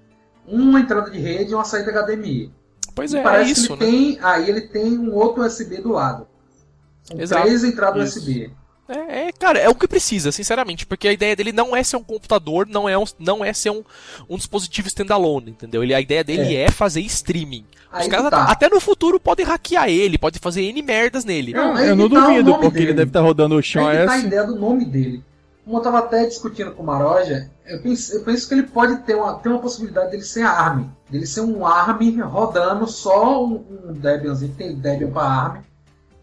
uma 0.47 0.81
entrada 0.81 1.11
de 1.11 1.19
rede 1.19 1.53
e 1.53 1.55
uma 1.55 1.65
saída 1.65 1.93
HDMI. 1.93 2.51
Pois 2.95 3.13
é, 3.13 3.19
é 3.19 3.23
parece 3.23 3.53
isso, 3.53 3.77
que 3.77 3.85
né? 3.85 3.89
ele 3.89 4.15
tem. 4.15 4.19
Aí 4.25 4.49
ele 4.49 4.61
tem 4.63 4.99
um 4.99 5.13
outro 5.15 5.45
USB 5.45 5.83
do 5.83 5.93
lado. 5.93 6.27
São 7.03 7.21
Exato. 7.21 7.43
três 7.43 7.65
entradas 7.65 8.09
Isso. 8.17 8.21
USB. 8.21 8.51
É, 8.89 9.29
é, 9.29 9.33
cara, 9.33 9.59
é 9.59 9.69
o 9.69 9.75
que 9.75 9.89
precisa, 9.89 10.31
sinceramente, 10.31 10.85
porque 10.85 11.09
a 11.09 11.13
ideia 11.13 11.35
dele 11.35 11.53
não 11.53 11.75
é 11.75 11.83
ser 11.83 11.97
um 11.97 12.03
computador, 12.03 12.67
não 12.67 12.87
é, 12.87 12.99
um, 12.99 13.05
não 13.19 13.45
é 13.45 13.53
ser 13.53 13.71
um, 13.71 13.83
um 14.29 14.37
dispositivo 14.37 14.89
standalone, 14.89 15.53
entendeu? 15.53 15.83
Ele, 15.83 15.95
a 15.95 16.01
ideia 16.01 16.23
dele 16.23 16.55
é, 16.55 16.71
fazer 16.71 17.01
streaming. 17.01 17.65
Os 17.93 18.01
Aí 18.01 18.09
caras 18.09 18.27
que 18.27 18.31
tá. 18.31 18.45
até 18.45 18.69
no 18.69 18.81
futuro 18.81 19.19
podem 19.19 19.47
hackear 19.47 19.89
ele, 19.89 20.19
podem 20.19 20.41
fazer 20.41 20.63
N 20.63 20.83
merdas 20.83 21.25
nele. 21.25 21.53
Não, 21.53 21.79
Eu, 21.79 21.97
não 21.97 22.11
tá 22.11 22.27
duvido, 22.27 22.55
porque 22.55 22.71
dele. 22.71 22.87
ele 22.87 22.95
deve 22.95 23.11
estar 23.11 23.21
rodando 23.21 23.55
o 23.55 23.63
chão 23.63 23.87
Aí 23.87 24.05
tá 24.05 24.13
a 24.13 24.19
ideia 24.19 24.45
do 24.45 24.57
nome 24.57 24.85
dele. 24.85 25.23
Como 25.65 25.79
eu 25.79 25.83
tava 25.83 26.01
até 26.01 26.27
discutindo 26.27 26.73
com 26.73 26.83
o 26.83 26.87
Maroja, 26.87 27.51
eu 27.65 27.81
penso, 27.81 28.15
eu 28.15 28.23
penso 28.23 28.47
que 28.47 28.55
ele 28.55 28.65
pode 28.65 28.97
ter 28.99 29.15
uma, 29.15 29.39
ter 29.39 29.49
uma 29.49 29.61
possibilidade 29.61 30.11
dele 30.11 30.23
ser 30.23 30.43
ARM. 30.43 30.91
Dele 31.09 31.27
ser 31.27 31.41
um 31.41 31.65
ARM 31.65 32.21
rodando 32.21 32.87
só 32.87 33.43
um, 33.43 33.65
um 33.89 33.93
Debianzinho, 33.95 34.55
tem 34.59 34.75
Debian 34.75 35.11
para 35.11 35.23
ARM. 35.23 35.63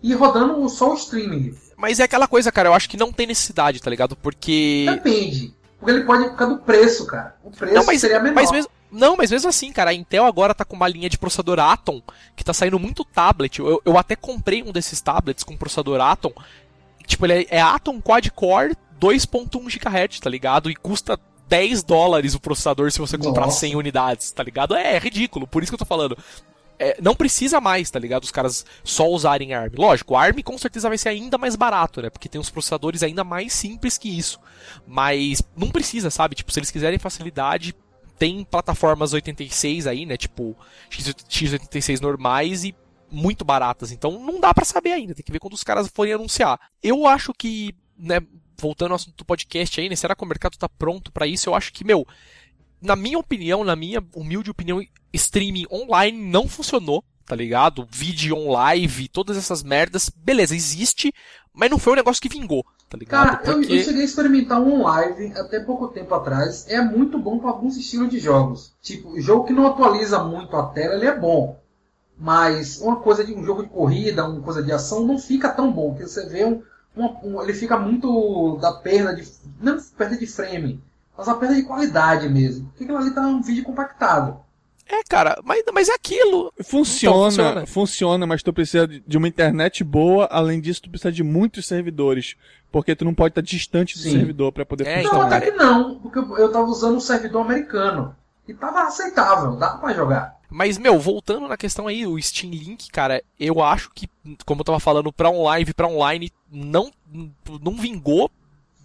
E 0.04 0.14
rodando 0.14 0.70
só 0.70 0.92
o 0.92 0.96
streaming. 0.96 1.56
Mas 1.82 2.00
é 2.00 2.04
aquela 2.04 2.28
coisa, 2.28 2.52
cara, 2.52 2.70
eu 2.70 2.76
acho 2.76 2.88
que 2.88 2.96
não 2.96 3.12
tem 3.12 3.26
necessidade, 3.26 3.82
tá 3.82 3.90
ligado? 3.90 4.16
Porque. 4.16 4.86
Depende. 4.88 5.52
Porque 5.80 5.92
ele 5.92 6.04
pode 6.04 6.30
ficar 6.30 6.46
do 6.46 6.60
preço, 6.60 7.08
cara. 7.08 7.36
O 7.44 7.50
preço 7.50 7.74
Não, 7.74 7.84
mas, 7.84 8.02
seria 8.02 8.20
menor. 8.20 8.36
mas 8.36 8.52
mesmo, 8.52 8.70
não, 8.92 9.18
mas 9.18 9.32
mesmo 9.32 9.50
assim, 9.50 9.72
cara, 9.72 9.90
a 9.90 9.94
Intel 9.94 10.24
agora 10.24 10.54
tá 10.54 10.64
com 10.64 10.76
uma 10.76 10.88
linha 10.88 11.10
de 11.10 11.18
processador 11.18 11.58
Atom 11.58 12.00
que 12.36 12.44
tá 12.44 12.54
saindo 12.54 12.78
muito 12.78 13.04
tablet. 13.04 13.58
Eu, 13.58 13.82
eu 13.84 13.98
até 13.98 14.16
comprei 14.16 14.62
um 14.62 14.72
desses 14.72 15.02
tablets 15.02 15.44
com 15.44 15.58
processador 15.58 16.00
Atom. 16.00 16.32
Tipo, 17.08 17.26
ele 17.26 17.48
é, 17.50 17.58
é 17.58 17.62
Atom 17.62 18.00
Quad-Core 18.00 18.76
2.1 19.00 19.50
GHz, 19.50 20.20
tá 20.20 20.30
ligado? 20.30 20.70
E 20.70 20.76
custa 20.76 21.20
10 21.50 21.82
dólares 21.82 22.36
o 22.36 22.40
processador 22.40 22.92
se 22.92 23.00
você 23.00 23.18
comprar 23.18 23.46
Nossa. 23.46 23.62
100 23.62 23.76
unidades, 23.76 24.32
tá 24.32 24.44
ligado? 24.44 24.76
É, 24.76 24.98
é 24.98 25.00
ridículo, 25.00 25.48
por 25.48 25.64
isso 25.64 25.72
que 25.72 25.74
eu 25.74 25.80
tô 25.80 25.86
falando. 25.86 26.16
É, 26.84 26.98
não 27.00 27.14
precisa 27.16 27.62
mais, 27.62 27.92
tá 27.92 28.00
ligado? 28.00 28.24
Os 28.24 28.32
caras 28.32 28.66
só 28.84 29.08
usarem 29.08 29.54
ARM. 29.54 29.74
Lógico, 29.78 30.16
ARM 30.16 30.42
com 30.42 30.58
certeza 30.58 30.90
vai 30.90 30.98
ser 30.98 31.10
ainda 31.10 31.38
mais 31.38 31.56
barato, 31.56 32.02
né? 32.02 32.10
Porque 32.10 32.28
tem 32.28 32.42
uns 32.42 32.50
processadores 32.50 33.04
ainda 33.04 33.24
mais 33.24 33.54
simples 33.54 34.00
que 34.00 34.10
isso. 34.10 34.40
Mas 34.88 35.44
não 35.56 35.70
precisa, 35.70 36.10
sabe? 36.10 36.34
Tipo, 36.34 36.52
se 36.52 36.58
eles 36.60 36.72
quiserem 36.72 36.98
facilidade, 36.98 37.76
tem 38.18 38.44
plataformas 38.44 39.14
86 39.14 39.86
aí, 39.86 40.08
né? 40.08 40.18
Tipo, 40.18 40.58
X- 40.90 41.14
x86 41.30 42.02
normais 42.02 42.64
e 42.64 42.76
muito 43.12 43.46
baratas. 43.46 43.92
Então 43.92 44.20
não 44.20 44.40
dá 44.40 44.52
para 44.52 44.66
saber 44.66 44.94
ainda, 44.94 45.14
tem 45.14 45.24
que 45.24 45.32
ver 45.32 45.40
quando 45.40 45.54
os 45.54 45.64
caras 45.64 45.88
forem 45.88 46.14
anunciar. 46.14 46.60
Eu 46.82 47.06
acho 47.06 47.32
que, 47.32 47.76
né, 47.96 48.22
voltando 48.58 48.92
ao 48.92 48.96
assunto 48.96 49.18
do 49.18 49.26
podcast 49.26 49.80
aí, 49.80 49.88
né, 49.88 49.96
será 49.96 50.16
que 50.16 50.24
o 50.24 50.28
mercado 50.28 50.58
tá 50.58 50.68
pronto 50.68 51.12
para 51.12 51.28
isso? 51.28 51.48
Eu 51.50 51.54
acho 51.54 51.72
que, 51.74 51.84
meu, 51.84 52.08
na 52.82 52.96
minha 52.96 53.20
opinião, 53.20 53.64
na 53.64 53.76
minha 53.76 54.04
humilde 54.16 54.50
opinião, 54.50 54.84
streaming 55.14 55.66
online 55.72 56.18
não 56.18 56.48
funcionou, 56.48 57.04
tá 57.26 57.36
ligado? 57.36 57.88
Vídeo 57.90 58.36
on 58.36 58.52
live, 58.52 59.08
todas 59.08 59.38
essas 59.38 59.62
merdas, 59.62 60.10
beleza, 60.10 60.56
existe, 60.56 61.14
mas 61.54 61.70
não 61.70 61.78
foi 61.78 61.94
um 61.94 61.98
negócio 61.98 62.22
que 62.22 62.30
vingou, 62.30 62.66
tá 62.90 62.98
ligado? 62.98 63.26
Cara, 63.26 63.38
Porque... 63.38 63.72
eu, 63.72 63.78
eu 63.78 63.84
cheguei 63.84 64.02
a 64.02 64.06
experimentar 64.06 64.60
um 64.60 64.84
live 64.84 65.32
até 65.38 65.60
pouco 65.60 65.90
tempo 65.90 66.14
atrás, 66.16 66.66
é 66.68 66.82
muito 66.82 67.20
bom 67.20 67.40
para 67.40 67.52
alguns 67.52 67.78
estilos 67.78 68.10
de 68.10 68.20
jogos. 68.20 68.74
Tipo, 68.82 69.20
jogo 69.22 69.46
que 69.46 69.54
não 69.54 69.68
atualiza 69.68 70.24
muito 70.24 70.56
a 70.58 70.66
tela, 70.68 70.96
ele 70.96 71.06
é 71.06 71.18
bom. 71.18 71.60
Mas 72.18 72.80
uma 72.80 72.98
coisa 72.98 73.24
de 73.24 73.34
um 73.34 73.44
jogo 73.44 73.64
de 73.64 73.70
corrida, 73.70 74.28
uma 74.28 74.42
coisa 74.42 74.62
de 74.62 74.72
ação, 74.72 75.06
não 75.06 75.18
fica 75.18 75.50
tão 75.50 75.72
bom, 75.72 75.90
porque 75.90 76.08
você 76.08 76.28
vê 76.28 76.46
um, 76.46 76.62
um, 76.96 77.06
um 77.24 77.42
ele 77.42 77.54
fica 77.54 77.78
muito 77.78 78.58
da 78.58 78.74
perda 78.74 79.16
de. 79.16 79.28
Não 79.60 79.82
perda 79.98 80.18
de 80.18 80.28
frame, 80.28 80.80
mas 81.18 81.28
a 81.28 81.36
perda 81.36 81.56
de 81.56 81.64
qualidade 81.64 82.28
mesmo. 82.30 82.68
Porque 82.68 82.84
aquilo 82.84 82.98
ali 82.98 83.12
tá 83.12 83.22
um 83.22 83.42
vídeo 83.42 83.64
compactado. 83.64 84.40
É, 84.92 85.04
cara, 85.08 85.40
mas, 85.44 85.64
mas 85.74 85.88
é 85.88 85.94
aquilo. 85.94 86.52
Funciona, 86.62 87.16
então, 87.16 87.30
funciona, 87.30 87.66
funciona, 87.66 88.28
mas 88.28 88.44
tu 88.44 88.52
precisa 88.52 88.86
de 88.86 89.18
uma 89.18 89.28
internet 89.28 89.86
boa, 89.86 90.28
além 90.30 90.60
disso 90.60 90.82
tu 90.82 90.90
precisa 90.90 91.12
de 91.12 91.24
muitos 91.24 91.66
servidores, 91.66 92.36
porque 92.70 92.94
tu 92.94 93.06
não 93.06 93.14
pode 93.14 93.32
estar 93.32 93.42
distante 93.42 93.96
do 93.96 94.02
Sim. 94.02 94.12
servidor 94.12 94.52
para 94.52 94.66
poder 94.66 94.86
é, 94.86 95.02
funcionar. 95.02 95.30
Não, 95.30 95.38
até 95.38 95.52
que 95.52 95.52
não, 95.52 96.00
porque 96.00 96.20
eu 96.20 96.52
tava 96.52 96.66
usando 96.66 96.98
um 96.98 97.00
servidor 97.00 97.46
americano 97.46 98.14
e 98.46 98.54
tava 98.54 98.82
aceitável, 98.84 99.56
dá 99.56 99.78
para 99.78 99.94
jogar. 99.94 100.42
Mas, 100.50 100.78
meu, 100.78 101.00
voltando 101.00 101.48
na 101.48 101.56
questão 101.56 101.88
aí, 101.88 102.06
o 102.06 102.22
Steam 102.22 102.52
Link, 102.52 102.92
cara, 102.92 103.24
eu 103.40 103.64
acho 103.64 103.90
que, 103.96 104.10
como 104.46 104.60
eu 104.60 104.66
tava 104.66 104.82
falando, 104.82 105.14
pra 105.14 105.30
online, 105.30 105.74
pra 105.74 105.88
online, 105.88 106.30
não, 106.52 106.92
não 107.62 107.78
vingou 107.78 108.30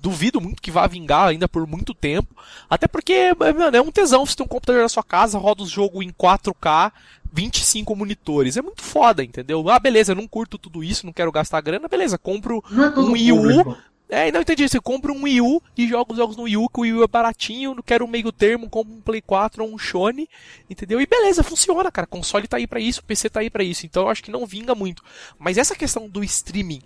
duvido 0.01 0.41
muito 0.41 0.63
que 0.63 0.71
vá 0.71 0.87
vingar 0.87 1.29
ainda 1.29 1.49
por 1.49 1.67
muito 1.67 1.95
tempo. 1.95 2.35
Até 2.69 2.87
porque, 2.87 3.35
mano, 3.39 3.77
é 3.77 3.81
um 3.81 3.91
tesão 3.91 4.25
você 4.25 4.37
ter 4.37 4.43
um 4.43 4.49
computador 4.49 4.83
na 4.83 4.89
sua 4.89 5.03
casa, 5.03 5.39
roda 5.39 5.63
o 5.63 5.67
jogo 5.67 6.03
em 6.03 6.11
4K, 6.11 6.93
25 7.33 7.95
monitores. 7.97 8.57
É 8.57 8.63
muito 8.63 8.83
foda, 8.83 9.25
entendeu? 9.25 9.69
Ah, 9.69 9.79
beleza, 9.79 10.13
eu 10.13 10.17
não 10.17 10.29
curto 10.29 10.59
tudo 10.59 10.83
isso, 10.83 11.07
não 11.07 11.13
quero 11.13 11.33
gastar 11.33 11.61
grana, 11.61 11.89
beleza, 11.89 12.17
compro 12.17 12.63
é 12.71 12.99
um 12.99 13.13
Wii 13.13 13.33
U. 13.33 13.77
É, 14.09 14.31
não 14.31 14.41
entendi. 14.41 14.69
Você 14.69 14.81
compra 14.81 15.13
um 15.13 15.25
Wii 15.25 15.41
U 15.41 15.61
e 15.77 15.89
joga 15.89 16.13
os 16.13 16.19
jogos 16.19 16.37
no 16.37 16.45
Wii 16.45 16.57
U, 16.57 16.69
que 16.69 16.79
o 16.79 16.83
Wii 16.83 16.93
U 16.95 17.03
é 17.03 17.09
baratinho, 17.09 17.75
não 17.75 17.83
quero 17.83 18.05
um 18.05 18.09
meio 18.09 18.31
termo, 18.31 18.71
compro 18.71 18.95
um 18.95 19.01
Play 19.01 19.21
4 19.21 19.65
ou 19.65 19.75
um 19.75 19.79
Sony, 19.79 20.29
entendeu? 20.71 21.01
E 21.01 21.07
beleza, 21.07 21.43
funciona, 21.43 21.91
cara. 21.91 22.07
Console 22.07 22.47
tá 22.47 22.57
aí 22.57 22.67
para 22.67 22.79
isso, 22.79 23.03
PC 23.03 23.29
tá 23.29 23.41
aí 23.41 23.51
para 23.51 23.65
isso. 23.65 23.85
Então 23.85 24.05
eu 24.05 24.09
acho 24.09 24.23
que 24.23 24.31
não 24.31 24.47
vinga 24.47 24.75
muito. 24.75 25.03
Mas 25.39 25.59
essa 25.59 25.75
questão 25.75 26.09
do 26.09 26.23
streaming 26.23 26.83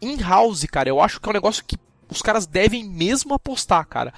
in-house, 0.00 0.64
cara, 0.66 0.88
eu 0.88 1.00
acho 1.00 1.20
que 1.20 1.28
é 1.28 1.30
um 1.30 1.34
negócio 1.34 1.64
que 1.64 1.76
os 2.12 2.22
caras 2.22 2.46
devem 2.46 2.84
mesmo 2.84 3.34
apostar, 3.34 3.84
cara. 3.86 4.12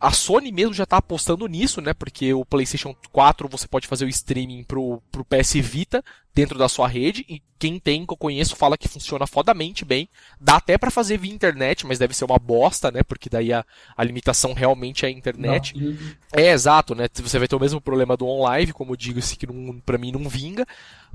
A 0.00 0.12
Sony 0.12 0.50
mesmo 0.50 0.72
já 0.72 0.86
tá 0.86 0.96
apostando 0.96 1.46
nisso, 1.46 1.80
né? 1.82 1.92
Porque 1.92 2.32
o 2.32 2.44
PlayStation 2.44 2.96
4 3.12 3.46
você 3.48 3.68
pode 3.68 3.86
fazer 3.86 4.06
o 4.06 4.08
streaming 4.08 4.64
pro, 4.64 5.02
pro 5.12 5.24
PS 5.24 5.54
Vita 5.54 6.02
dentro 6.34 6.58
da 6.58 6.68
sua 6.68 6.88
rede. 6.88 7.24
E 7.28 7.42
quem 7.58 7.78
tem, 7.78 8.06
que 8.06 8.12
eu 8.12 8.16
conheço, 8.16 8.56
fala 8.56 8.78
que 8.78 8.88
funciona 8.88 9.26
fodamente 9.26 9.84
bem. 9.84 10.08
Dá 10.40 10.56
até 10.56 10.78
para 10.78 10.90
fazer 10.90 11.18
via 11.18 11.32
internet, 11.32 11.86
mas 11.86 11.98
deve 11.98 12.14
ser 12.14 12.24
uma 12.24 12.38
bosta, 12.38 12.90
né? 12.90 13.02
Porque 13.02 13.28
daí 13.28 13.52
a, 13.52 13.64
a 13.94 14.02
limitação 14.02 14.54
realmente 14.54 15.04
é 15.04 15.08
a 15.08 15.12
internet. 15.12 15.78
Não. 15.78 15.94
É, 16.32 16.50
exato, 16.52 16.94
né? 16.94 17.06
Você 17.12 17.38
vai 17.38 17.46
ter 17.46 17.56
o 17.56 17.60
mesmo 17.60 17.80
problema 17.80 18.16
do 18.16 18.26
online, 18.26 18.72
como 18.72 18.92
eu 18.92 18.96
digo, 18.96 19.18
esse 19.18 19.36
que 19.36 19.46
não, 19.46 19.78
pra 19.80 19.98
mim 19.98 20.12
não 20.12 20.26
vinga. 20.26 20.66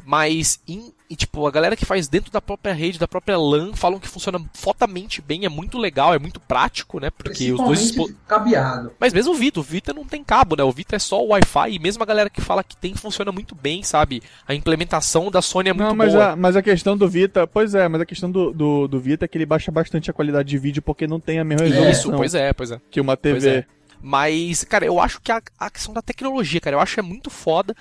Mas, 0.04 0.60
em, 0.68 0.94
e, 1.10 1.16
tipo, 1.16 1.48
a 1.48 1.52
galera 1.52 1.76
que 1.76 1.86
faz 1.86 2.08
dentro 2.08 2.32
da 2.32 2.42
própria 2.42 2.74
rede, 2.74 3.00
da 3.00 3.08
própria 3.08 3.38
LAN, 3.38 3.74
falam 3.74 4.00
que 4.00 4.08
funciona 4.08 4.44
fotamente 4.54 5.22
bem, 5.22 5.46
é 5.46 5.50
muito 5.50 5.78
legal, 5.78 6.14
é 6.14 6.20
muito 6.20 6.40
prático, 6.40 7.00
né? 7.00 7.10
Porque 7.10 7.52
os 7.54 7.60
dois. 7.60 7.96
cabeado. 8.28 8.75
Mas 9.00 9.14
mesmo 9.14 9.34
o 9.34 9.36
Vita, 9.36 9.60
o 9.60 9.64
Vita 9.64 9.94
não 9.94 10.06
tem 10.06 10.24
cabo, 10.24 10.56
né? 10.56 10.64
O 10.64 10.72
Vita 10.72 10.96
é 10.96 11.00
só 11.00 11.24
o 11.24 11.30
Wi-Fi, 11.30 11.72
e 11.72 11.80
mesmo 11.80 12.04
a 12.04 12.06
galera 12.06 12.30
que 12.30 12.42
fala 12.42 12.64
que 12.64 12.76
tem, 12.76 12.96
funciona 12.96 13.32
muito 13.32 13.56
bem, 13.56 13.84
sabe? 13.84 14.22
A 14.48 14.54
implementação 14.54 15.30
da 15.32 15.42
Sony 15.42 15.70
é 15.70 15.74
muito 15.74 15.88
não, 15.88 15.96
mas 15.96 16.14
boa. 16.14 16.32
A, 16.32 16.36
mas 16.36 16.56
a 16.56 16.62
questão 16.62 16.98
do 16.98 17.08
Vita, 17.08 17.48
pois 17.48 17.76
é, 17.76 17.88
mas 17.88 18.02
a 18.02 18.06
questão 18.06 18.32
do, 18.32 18.52
do, 18.52 18.88
do, 18.88 19.00
Vita 19.00 19.26
é 19.26 19.28
que 19.28 19.38
ele 19.38 19.46
baixa 19.46 19.72
bastante 19.72 20.10
a 20.10 20.14
qualidade 20.14 20.50
de 20.50 20.58
vídeo 20.58 20.82
porque 20.82 21.08
não 21.08 21.20
tem 21.20 21.40
a 21.40 21.44
mesma 21.44 21.68
resolução. 21.68 21.92
Isso, 21.92 22.12
pois 22.12 22.36
é, 22.36 22.54
pois 22.54 22.72
é. 22.72 22.80
Que 22.90 23.02
uma 23.02 23.18
TV. 23.18 23.50
É. 23.50 23.66
Mas, 24.02 24.64
cara, 24.64 24.86
eu 24.86 25.00
acho 25.00 25.22
que 25.22 25.32
a, 25.32 25.42
a 25.58 25.70
questão 25.70 25.94
da 25.94 26.02
tecnologia, 26.02 26.62
cara, 26.62 26.76
eu 26.76 26.80
acho 26.80 26.94
que 26.94 27.00
é 27.00 27.04
muito 27.04 27.30
foda. 27.30 27.76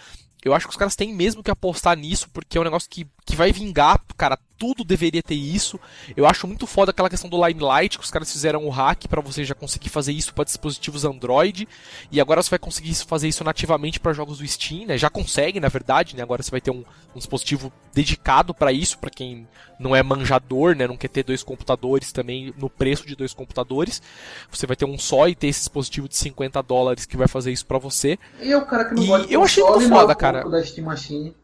Eu 0.44 0.54
acho 0.54 0.66
que 0.66 0.70
os 0.70 0.76
caras 0.76 0.94
têm 0.94 1.14
mesmo 1.14 1.42
que 1.42 1.50
apostar 1.50 1.96
nisso, 1.96 2.28
porque 2.32 2.58
é 2.58 2.60
um 2.60 2.64
negócio 2.64 2.88
que, 2.88 3.06
que 3.24 3.34
vai 3.34 3.50
vingar, 3.50 3.98
cara 4.16 4.38
tudo 4.58 4.84
deveria 4.84 5.22
ter 5.22 5.34
isso. 5.34 5.78
Eu 6.16 6.26
acho 6.26 6.46
muito 6.46 6.66
foda 6.66 6.90
aquela 6.90 7.10
questão 7.10 7.28
do 7.28 7.44
Limelight, 7.44 7.98
que 7.98 8.04
os 8.04 8.10
caras 8.10 8.30
fizeram 8.30 8.64
o 8.64 8.70
hack 8.70 9.06
para 9.08 9.20
você 9.20 9.44
já 9.44 9.54
conseguir 9.54 9.88
fazer 9.88 10.12
isso 10.12 10.32
para 10.32 10.44
dispositivos 10.44 11.04
Android. 11.04 11.68
E 12.10 12.20
agora 12.20 12.42
você 12.42 12.50
vai 12.50 12.58
conseguir 12.58 12.94
fazer 12.94 13.28
isso 13.28 13.44
nativamente 13.44 14.00
para 14.00 14.12
jogos 14.12 14.38
do 14.38 14.46
Steam, 14.46 14.86
né? 14.86 14.98
Já 14.98 15.10
consegue, 15.10 15.60
na 15.60 15.68
verdade, 15.68 16.16
né? 16.16 16.22
Agora 16.22 16.42
você 16.42 16.50
vai 16.50 16.60
ter 16.60 16.70
um, 16.70 16.84
um 17.14 17.18
dispositivo 17.18 17.72
dedicado 17.92 18.54
para 18.54 18.72
isso, 18.72 18.98
para 18.98 19.10
quem 19.10 19.46
não 19.78 19.94
é 19.94 20.02
manjador, 20.02 20.76
né? 20.76 20.86
Não 20.86 20.96
quer 20.96 21.08
ter 21.08 21.22
dois 21.22 21.42
computadores 21.42 22.12
também 22.12 22.54
no 22.56 22.70
preço 22.70 23.06
de 23.06 23.16
dois 23.16 23.34
computadores. 23.34 24.00
Você 24.50 24.66
vai 24.66 24.76
ter 24.76 24.84
um 24.84 24.98
só 24.98 25.28
e 25.28 25.34
ter 25.34 25.48
esse 25.48 25.60
dispositivo 25.60 26.08
de 26.08 26.16
50 26.16 26.62
dólares 26.62 27.06
que 27.06 27.16
vai 27.16 27.28
fazer 27.28 27.52
isso 27.52 27.66
para 27.66 27.78
você. 27.78 28.18
E 28.40 28.54
o 28.54 28.64
cara 28.66 28.84
que 28.84 28.94
não 28.94 29.24
e 29.24 29.32
eu 29.32 29.42
achei 29.42 29.62
muito 29.62 29.88
foda, 29.88 30.14
cara. 30.14 30.48
Da 30.48 30.62
Steam 30.64 30.86
Machine. 30.86 31.34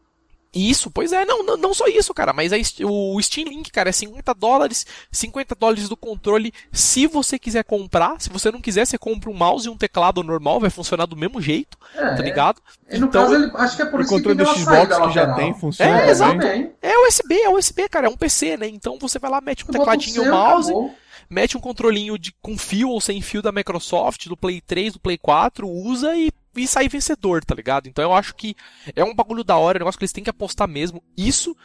Isso, 0.53 0.91
pois 0.91 1.13
é, 1.13 1.23
não, 1.23 1.43
não, 1.43 1.55
não 1.55 1.73
só 1.73 1.87
isso, 1.87 2.13
cara, 2.13 2.33
mas 2.33 2.51
a, 2.51 2.57
o 2.83 3.21
Steam 3.21 3.47
Link, 3.47 3.71
cara, 3.71 3.87
é 3.87 3.93
50 3.93 4.33
dólares, 4.33 4.85
50 5.09 5.55
dólares 5.55 5.87
do 5.87 5.95
controle, 5.95 6.53
se 6.73 7.07
você 7.07 7.39
quiser 7.39 7.63
comprar, 7.63 8.19
se 8.19 8.29
você 8.29 8.51
não 8.51 8.59
quiser, 8.59 8.85
você 8.85 8.97
compra 8.97 9.29
um 9.29 9.33
mouse 9.33 9.65
e 9.65 9.69
um 9.69 9.77
teclado 9.77 10.21
normal, 10.21 10.59
vai 10.59 10.69
funcionar 10.69 11.05
do 11.05 11.15
mesmo 11.15 11.41
jeito, 11.41 11.77
é, 11.95 12.15
tá 12.15 12.21
ligado? 12.21 12.61
É. 12.89 12.97
no 12.97 13.07
então, 13.07 13.23
caso, 13.23 13.35
ele, 13.35 13.51
acho 13.55 13.75
que 13.77 13.81
é 13.81 13.85
por 13.85 14.01
o 14.01 14.03
isso 14.03 14.13
controle 14.13 14.37
que 14.37 14.43
do 14.43 14.53
Xbox 14.53 14.97
que 14.97 15.13
já 15.13 15.33
tem, 15.35 15.53
funciona 15.53 16.01
É, 16.01 16.09
exatamente. 16.09 16.71
É 16.81 17.07
USB, 17.07 17.41
é 17.41 17.49
USB, 17.49 17.87
cara, 17.87 18.07
é 18.07 18.09
um 18.09 18.17
PC, 18.17 18.57
né? 18.57 18.67
Então 18.67 18.97
você 18.99 19.19
vai 19.19 19.31
lá, 19.31 19.39
mete 19.39 19.63
um 19.63 19.71
tecladinho 19.71 20.17
e 20.17 20.27
um 20.27 20.31
mouse, 20.31 20.69
acabou. 20.69 20.93
mete 21.29 21.55
um 21.55 21.61
controlinho 21.61 22.17
de, 22.17 22.33
com 22.41 22.57
fio 22.57 22.89
ou 22.89 22.99
sem 22.99 23.21
fio 23.21 23.41
da 23.41 23.53
Microsoft, 23.53 24.27
do 24.27 24.35
Play 24.35 24.59
3, 24.59 24.93
do 24.93 24.99
Play 24.99 25.17
4, 25.17 25.65
usa 25.65 26.13
e 26.17 26.29
e 26.55 26.67
sair 26.67 26.89
vencedor, 26.89 27.43
tá 27.43 27.55
ligado? 27.55 27.87
Então 27.87 28.03
eu 28.03 28.13
acho 28.13 28.35
que 28.35 28.55
é 28.95 29.03
um 29.03 29.13
bagulho 29.13 29.43
da 29.43 29.57
hora, 29.57 29.77
é 29.77 29.79
um 29.79 29.83
negócio 29.83 29.97
que 29.97 30.03
eles 30.03 30.13
têm 30.13 30.23
que 30.23 30.29
apostar 30.29 30.67
mesmo. 30.67 31.01
Isso, 31.15 31.55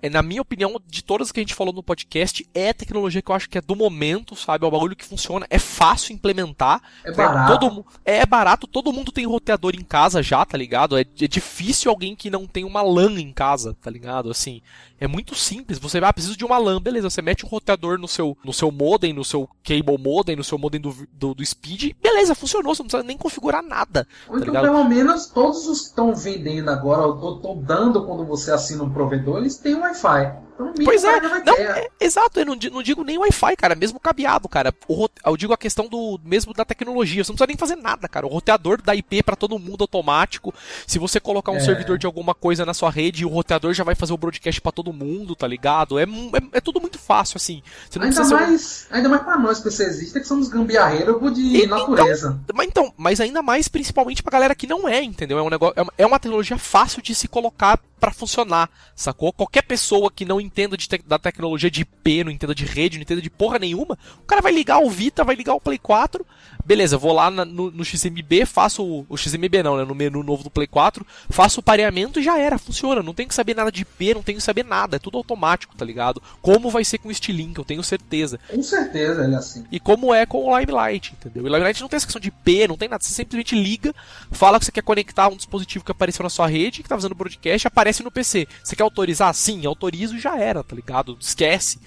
é, 0.00 0.08
na 0.08 0.22
minha 0.22 0.42
opinião, 0.42 0.80
de 0.86 1.02
todas 1.02 1.32
que 1.32 1.40
a 1.40 1.42
gente 1.42 1.54
falou 1.54 1.72
no 1.72 1.82
podcast, 1.82 2.48
é 2.54 2.70
a 2.70 2.74
tecnologia 2.74 3.20
que 3.20 3.30
eu 3.30 3.34
acho 3.34 3.48
que 3.48 3.58
é 3.58 3.60
do 3.60 3.74
momento, 3.74 4.36
sabe? 4.36 4.64
É 4.64 4.68
um 4.68 4.70
bagulho 4.70 4.96
que 4.96 5.04
funciona, 5.04 5.46
é 5.50 5.58
fácil 5.58 6.14
implementar. 6.14 6.80
É 7.04 7.12
barato. 7.12 7.58
Todo, 7.58 7.86
é 8.04 8.24
barato, 8.24 8.66
todo 8.66 8.92
mundo 8.92 9.10
tem 9.10 9.26
roteador 9.26 9.74
em 9.74 9.84
casa 9.84 10.22
já, 10.22 10.44
tá 10.44 10.56
ligado? 10.56 10.96
É, 10.96 11.00
é 11.00 11.28
difícil 11.28 11.90
alguém 11.90 12.14
que 12.14 12.30
não 12.30 12.46
tem 12.46 12.64
uma 12.64 12.82
LAN 12.82 13.20
em 13.20 13.32
casa, 13.32 13.76
tá 13.80 13.90
ligado? 13.90 14.30
Assim, 14.30 14.62
é 15.00 15.06
muito 15.06 15.34
simples. 15.34 15.78
Você 15.78 16.00
vai, 16.00 16.10
ah, 16.10 16.12
preciso 16.12 16.36
de 16.36 16.44
uma 16.44 16.58
LAN, 16.58 16.80
beleza. 16.80 17.10
Você 17.10 17.22
mete 17.22 17.44
um 17.44 17.48
roteador 17.48 17.98
no 17.98 18.08
seu, 18.08 18.36
no 18.44 18.52
seu 18.52 18.70
modem, 18.70 19.12
no 19.12 19.24
seu 19.24 19.48
cable 19.62 19.98
modem, 19.98 20.36
no 20.36 20.44
seu 20.44 20.58
modem 20.58 20.80
do, 20.80 20.94
do, 21.12 21.34
do 21.34 21.46
speed, 21.46 21.92
beleza, 22.02 22.34
funcionou. 22.34 22.74
Você 22.74 22.82
não 22.82 22.88
precisa 22.88 23.06
nem 23.06 23.16
configurar 23.16 23.62
nada. 23.62 24.06
Ou 24.28 24.38
tá 24.38 24.46
então, 24.46 24.62
pelo 24.62 24.84
menos, 24.84 25.26
todos 25.26 25.66
os 25.66 25.80
que 25.80 25.86
estão 25.88 26.14
vendendo 26.14 26.68
agora, 26.70 27.02
ou 27.06 27.36
estão 27.36 27.56
dando 27.62 28.04
quando 28.04 28.24
você 28.24 28.50
assina 28.50 28.84
um 28.84 28.90
provedor, 28.90 29.38
eles 29.38 29.56
têm 29.56 29.74
Wi-Fi. 29.74 30.47
Então, 30.58 30.74
pois 30.84 31.04
é, 31.04 31.20
não, 31.20 31.54
é, 31.54 31.88
exato, 32.00 32.40
eu 32.40 32.46
não, 32.46 32.56
não 32.72 32.82
digo 32.82 33.04
nem 33.04 33.16
Wi-Fi, 33.16 33.56
cara, 33.56 33.76
mesmo 33.76 34.00
cabeado, 34.00 34.48
cara. 34.48 34.74
O, 34.88 35.08
eu 35.24 35.36
digo 35.36 35.52
a 35.52 35.56
questão 35.56 35.86
do 35.86 36.18
mesmo 36.24 36.52
da 36.52 36.64
tecnologia, 36.64 37.22
você 37.22 37.30
não 37.30 37.36
precisa 37.36 37.46
nem 37.46 37.56
fazer 37.56 37.76
nada, 37.76 38.08
cara. 38.08 38.26
O 38.26 38.28
roteador 38.28 38.82
da 38.82 38.94
IP 38.94 39.22
para 39.22 39.36
todo 39.36 39.58
mundo 39.58 39.82
automático. 39.82 40.52
Se 40.84 40.98
você 40.98 41.20
colocar 41.20 41.52
um 41.52 41.58
é. 41.58 41.60
servidor 41.60 41.96
de 41.96 42.06
alguma 42.06 42.34
coisa 42.34 42.66
na 42.66 42.74
sua 42.74 42.90
rede, 42.90 43.24
o 43.24 43.28
roteador 43.28 43.72
já 43.72 43.84
vai 43.84 43.94
fazer 43.94 44.12
o 44.12 44.16
broadcast 44.16 44.60
para 44.60 44.72
todo 44.72 44.92
mundo, 44.92 45.36
tá 45.36 45.46
ligado? 45.46 45.96
É, 45.96 46.02
é, 46.02 46.58
é, 46.58 46.60
tudo 46.60 46.80
muito 46.80 46.98
fácil, 46.98 47.36
assim. 47.36 47.62
ainda, 48.00 48.24
mais, 48.24 48.88
um... 48.90 48.94
ainda 48.94 49.08
mais 49.08 49.22
pra 49.22 49.38
nós 49.38 49.58
que 49.60 49.70
você 49.70 49.84
existe, 49.84 50.18
que 50.18 50.26
somos 50.26 50.48
gambiarreiros 50.48 51.34
de 51.34 51.40
e, 51.40 51.64
então, 51.64 51.78
natureza. 51.78 52.40
Então, 52.42 52.56
mas, 52.56 52.66
então, 52.66 52.94
mas 52.96 53.20
ainda 53.20 53.42
mais 53.42 53.68
principalmente 53.68 54.24
pra 54.24 54.32
galera 54.32 54.54
que 54.56 54.66
não 54.66 54.88
é, 54.88 55.02
entendeu? 55.02 55.38
É 55.38 55.42
um 55.42 55.50
negócio, 55.50 55.74
é 55.96 56.06
uma 56.06 56.16
é 56.16 56.18
tecnologia 56.18 56.58
fácil 56.58 57.00
de 57.00 57.14
se 57.14 57.28
colocar 57.28 57.78
para 57.98 58.12
funcionar, 58.12 58.70
sacou? 58.94 59.32
Qualquer 59.32 59.62
pessoa 59.62 60.10
que 60.10 60.24
não 60.24 60.40
entenda 60.48 60.76
te 60.76 60.88
da 61.06 61.18
tecnologia 61.18 61.70
de 61.70 61.82
IP, 61.82 62.24
não 62.24 62.32
entenda 62.32 62.54
de 62.54 62.64
rede, 62.64 62.96
não 62.96 63.02
entenda 63.02 63.22
de 63.22 63.30
porra 63.30 63.58
nenhuma, 63.58 63.98
o 64.18 64.26
cara 64.26 64.42
vai 64.42 64.52
ligar 64.52 64.78
o 64.78 64.90
Vita, 64.90 65.22
vai 65.22 65.36
ligar 65.36 65.54
o 65.54 65.60
Play 65.60 65.78
4, 65.78 66.26
beleza, 66.68 66.98
vou 66.98 67.14
lá 67.14 67.30
na, 67.30 67.46
no, 67.46 67.70
no, 67.70 67.82
XMB, 67.82 68.44
faço 68.44 68.84
o, 68.84 69.06
o, 69.08 69.16
XMB 69.16 69.62
não, 69.64 69.78
né, 69.78 69.84
no 69.84 69.94
menu 69.94 70.22
novo 70.22 70.44
do 70.44 70.50
Play 70.50 70.66
4, 70.66 71.04
faço 71.30 71.60
o 71.60 71.62
pareamento 71.62 72.20
e 72.20 72.22
já 72.22 72.38
era, 72.38 72.58
funciona. 72.58 73.02
Não 73.02 73.14
tenho 73.14 73.26
que 73.26 73.34
saber 73.34 73.56
nada 73.56 73.72
de 73.72 73.80
IP, 73.80 74.12
não 74.12 74.22
tenho 74.22 74.36
que 74.36 74.44
saber 74.44 74.66
nada, 74.66 74.96
é 74.96 74.98
tudo 74.98 75.16
automático, 75.16 75.74
tá 75.74 75.82
ligado? 75.82 76.22
Como 76.42 76.68
vai 76.68 76.84
ser 76.84 76.98
com 76.98 77.08
o 77.08 77.14
Steam 77.14 77.38
eu 77.56 77.64
tenho 77.64 77.82
certeza. 77.82 78.38
Com 78.50 78.62
certeza, 78.62 79.24
ele 79.24 79.34
é 79.34 79.38
assim. 79.38 79.64
E 79.72 79.80
como 79.80 80.12
é 80.12 80.26
com 80.26 80.44
o 80.44 80.58
Limelight, 80.58 81.14
entendeu? 81.14 81.44
O 81.44 81.48
Limelight 81.48 81.80
não 81.80 81.88
tem 81.88 81.96
essa 81.96 82.06
questão 82.06 82.20
de 82.20 82.28
IP, 82.28 82.68
não 82.68 82.76
tem 82.76 82.88
nada, 82.88 83.02
você 83.02 83.14
simplesmente 83.14 83.54
liga, 83.54 83.94
fala 84.30 84.58
que 84.58 84.66
você 84.66 84.72
quer 84.72 84.82
conectar 84.82 85.28
um 85.28 85.36
dispositivo 85.36 85.84
que 85.86 85.92
apareceu 85.92 86.22
na 86.22 86.28
sua 86.28 86.46
rede, 86.46 86.82
que 86.82 86.88
tá 86.88 86.96
fazendo 86.96 87.14
broadcast, 87.14 87.66
aparece 87.66 88.02
no 88.02 88.10
PC. 88.10 88.46
Você 88.62 88.76
quer 88.76 88.82
autorizar? 88.82 89.32
Sim, 89.32 89.64
autorizo 89.64 90.16
e 90.16 90.20
já 90.20 90.38
era, 90.38 90.62
tá 90.62 90.76
ligado? 90.76 91.16
Esquece. 91.18 91.80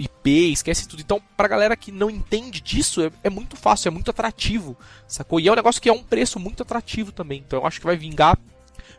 IP, 0.00 0.52
esquece 0.52 0.88
tudo. 0.88 1.00
Então, 1.00 1.20
pra 1.36 1.46
galera 1.46 1.76
que 1.76 1.92
não 1.92 2.08
entende 2.08 2.60
disso, 2.60 3.02
é, 3.02 3.10
é, 3.22 3.30
muito 3.30 3.54
fácil, 3.56 3.88
é 3.88 3.90
muito 3.90 4.10
atrativo, 4.10 4.76
sacou? 5.06 5.38
E 5.38 5.46
é 5.46 5.52
um 5.52 5.56
negócio 5.56 5.80
que 5.80 5.88
é 5.88 5.92
um 5.92 6.02
preço 6.02 6.40
muito 6.40 6.62
atrativo 6.62 7.12
também. 7.12 7.42
Então, 7.46 7.60
eu 7.60 7.66
acho 7.66 7.78
que 7.78 7.86
vai 7.86 7.96
vingar 7.96 8.38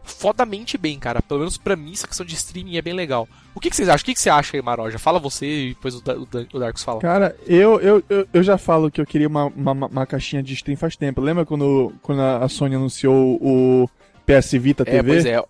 fodamente 0.04 0.78
bem, 0.78 1.00
cara. 1.00 1.22
Pelo 1.22 1.40
menos 1.40 1.58
pra 1.58 1.76
mim, 1.76 1.94
essa 1.94 2.08
questão 2.08 2.26
de 2.26 2.36
streaming 2.36 2.78
é 2.78 2.82
bem 2.82 2.94
legal. 2.94 3.28
O 3.56 3.60
que, 3.60 3.70
que 3.70 3.76
vocês 3.76 3.90
acham? 3.90 4.04
O 4.04 4.06
que, 4.06 4.14
que 4.14 4.22
você 4.22 4.30
acha 4.30 4.56
aí, 4.56 4.62
Maroja? 4.62 5.00
Fala 5.00 5.20
você 5.20 5.46
e 5.46 5.70
depois 5.70 5.96
o, 5.96 6.00
o, 6.00 6.28
o 6.54 6.60
Darks 6.60 6.84
fala. 6.84 7.02
Cara, 7.02 7.36
eu, 7.48 7.80
eu, 7.80 8.04
eu, 8.10 8.28
eu, 8.32 8.44
já 8.44 8.58
falo 8.58 8.92
que 8.92 9.02
eu 9.02 9.06
queria 9.06 9.28
uma, 9.28 9.46
uma, 9.46 9.72
uma, 9.72 10.06
caixinha 10.06 10.42
de 10.44 10.54
stream 10.54 10.78
faz 10.78 10.96
tempo. 10.96 11.22
Lembra 11.22 11.46
quando, 11.46 11.94
quando 12.02 12.22
a 12.22 12.48
Sony 12.48 12.76
anunciou 12.76 13.38
o 13.42 13.90
PS 14.26 14.52
Vita 14.54 14.86
TV? 14.86 14.98
É, 14.98 15.04
pois 15.04 15.26
é. 15.26 15.44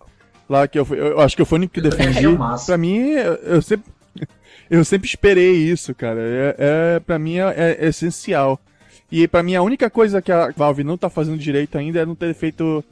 Lá 0.48 0.66
que 0.66 0.78
eu, 0.78 0.84
fui, 0.84 0.98
eu 0.98 1.20
acho 1.20 1.36
que 1.36 1.42
eu 1.42 1.46
fui 1.46 1.56
o 1.56 1.60
único 1.60 1.74
que 1.74 1.80
defendi. 1.80 2.26
É 2.26 2.66
pra 2.66 2.76
mim, 2.76 2.98
eu, 2.98 3.34
eu 3.34 3.62
sempre 3.62 3.90
eu 4.72 4.82
sempre 4.86 5.06
esperei 5.06 5.52
isso, 5.52 5.94
cara. 5.94 6.18
É, 6.18 6.56
é 6.96 7.00
para 7.00 7.18
mim 7.18 7.36
é, 7.38 7.76
é, 7.78 7.86
essencial. 7.86 8.58
E 9.10 9.28
para 9.28 9.42
mim 9.42 9.54
a 9.54 9.62
única 9.62 9.90
coisa 9.90 10.22
que 10.22 10.32
a 10.32 10.50
Valve 10.56 10.82
não 10.82 10.96
tá 10.96 11.10
fazendo 11.10 11.36
direito 11.36 11.76
ainda 11.76 12.00
é 12.00 12.06
não 12.06 12.14
ter 12.14 12.32
feito 12.32 12.82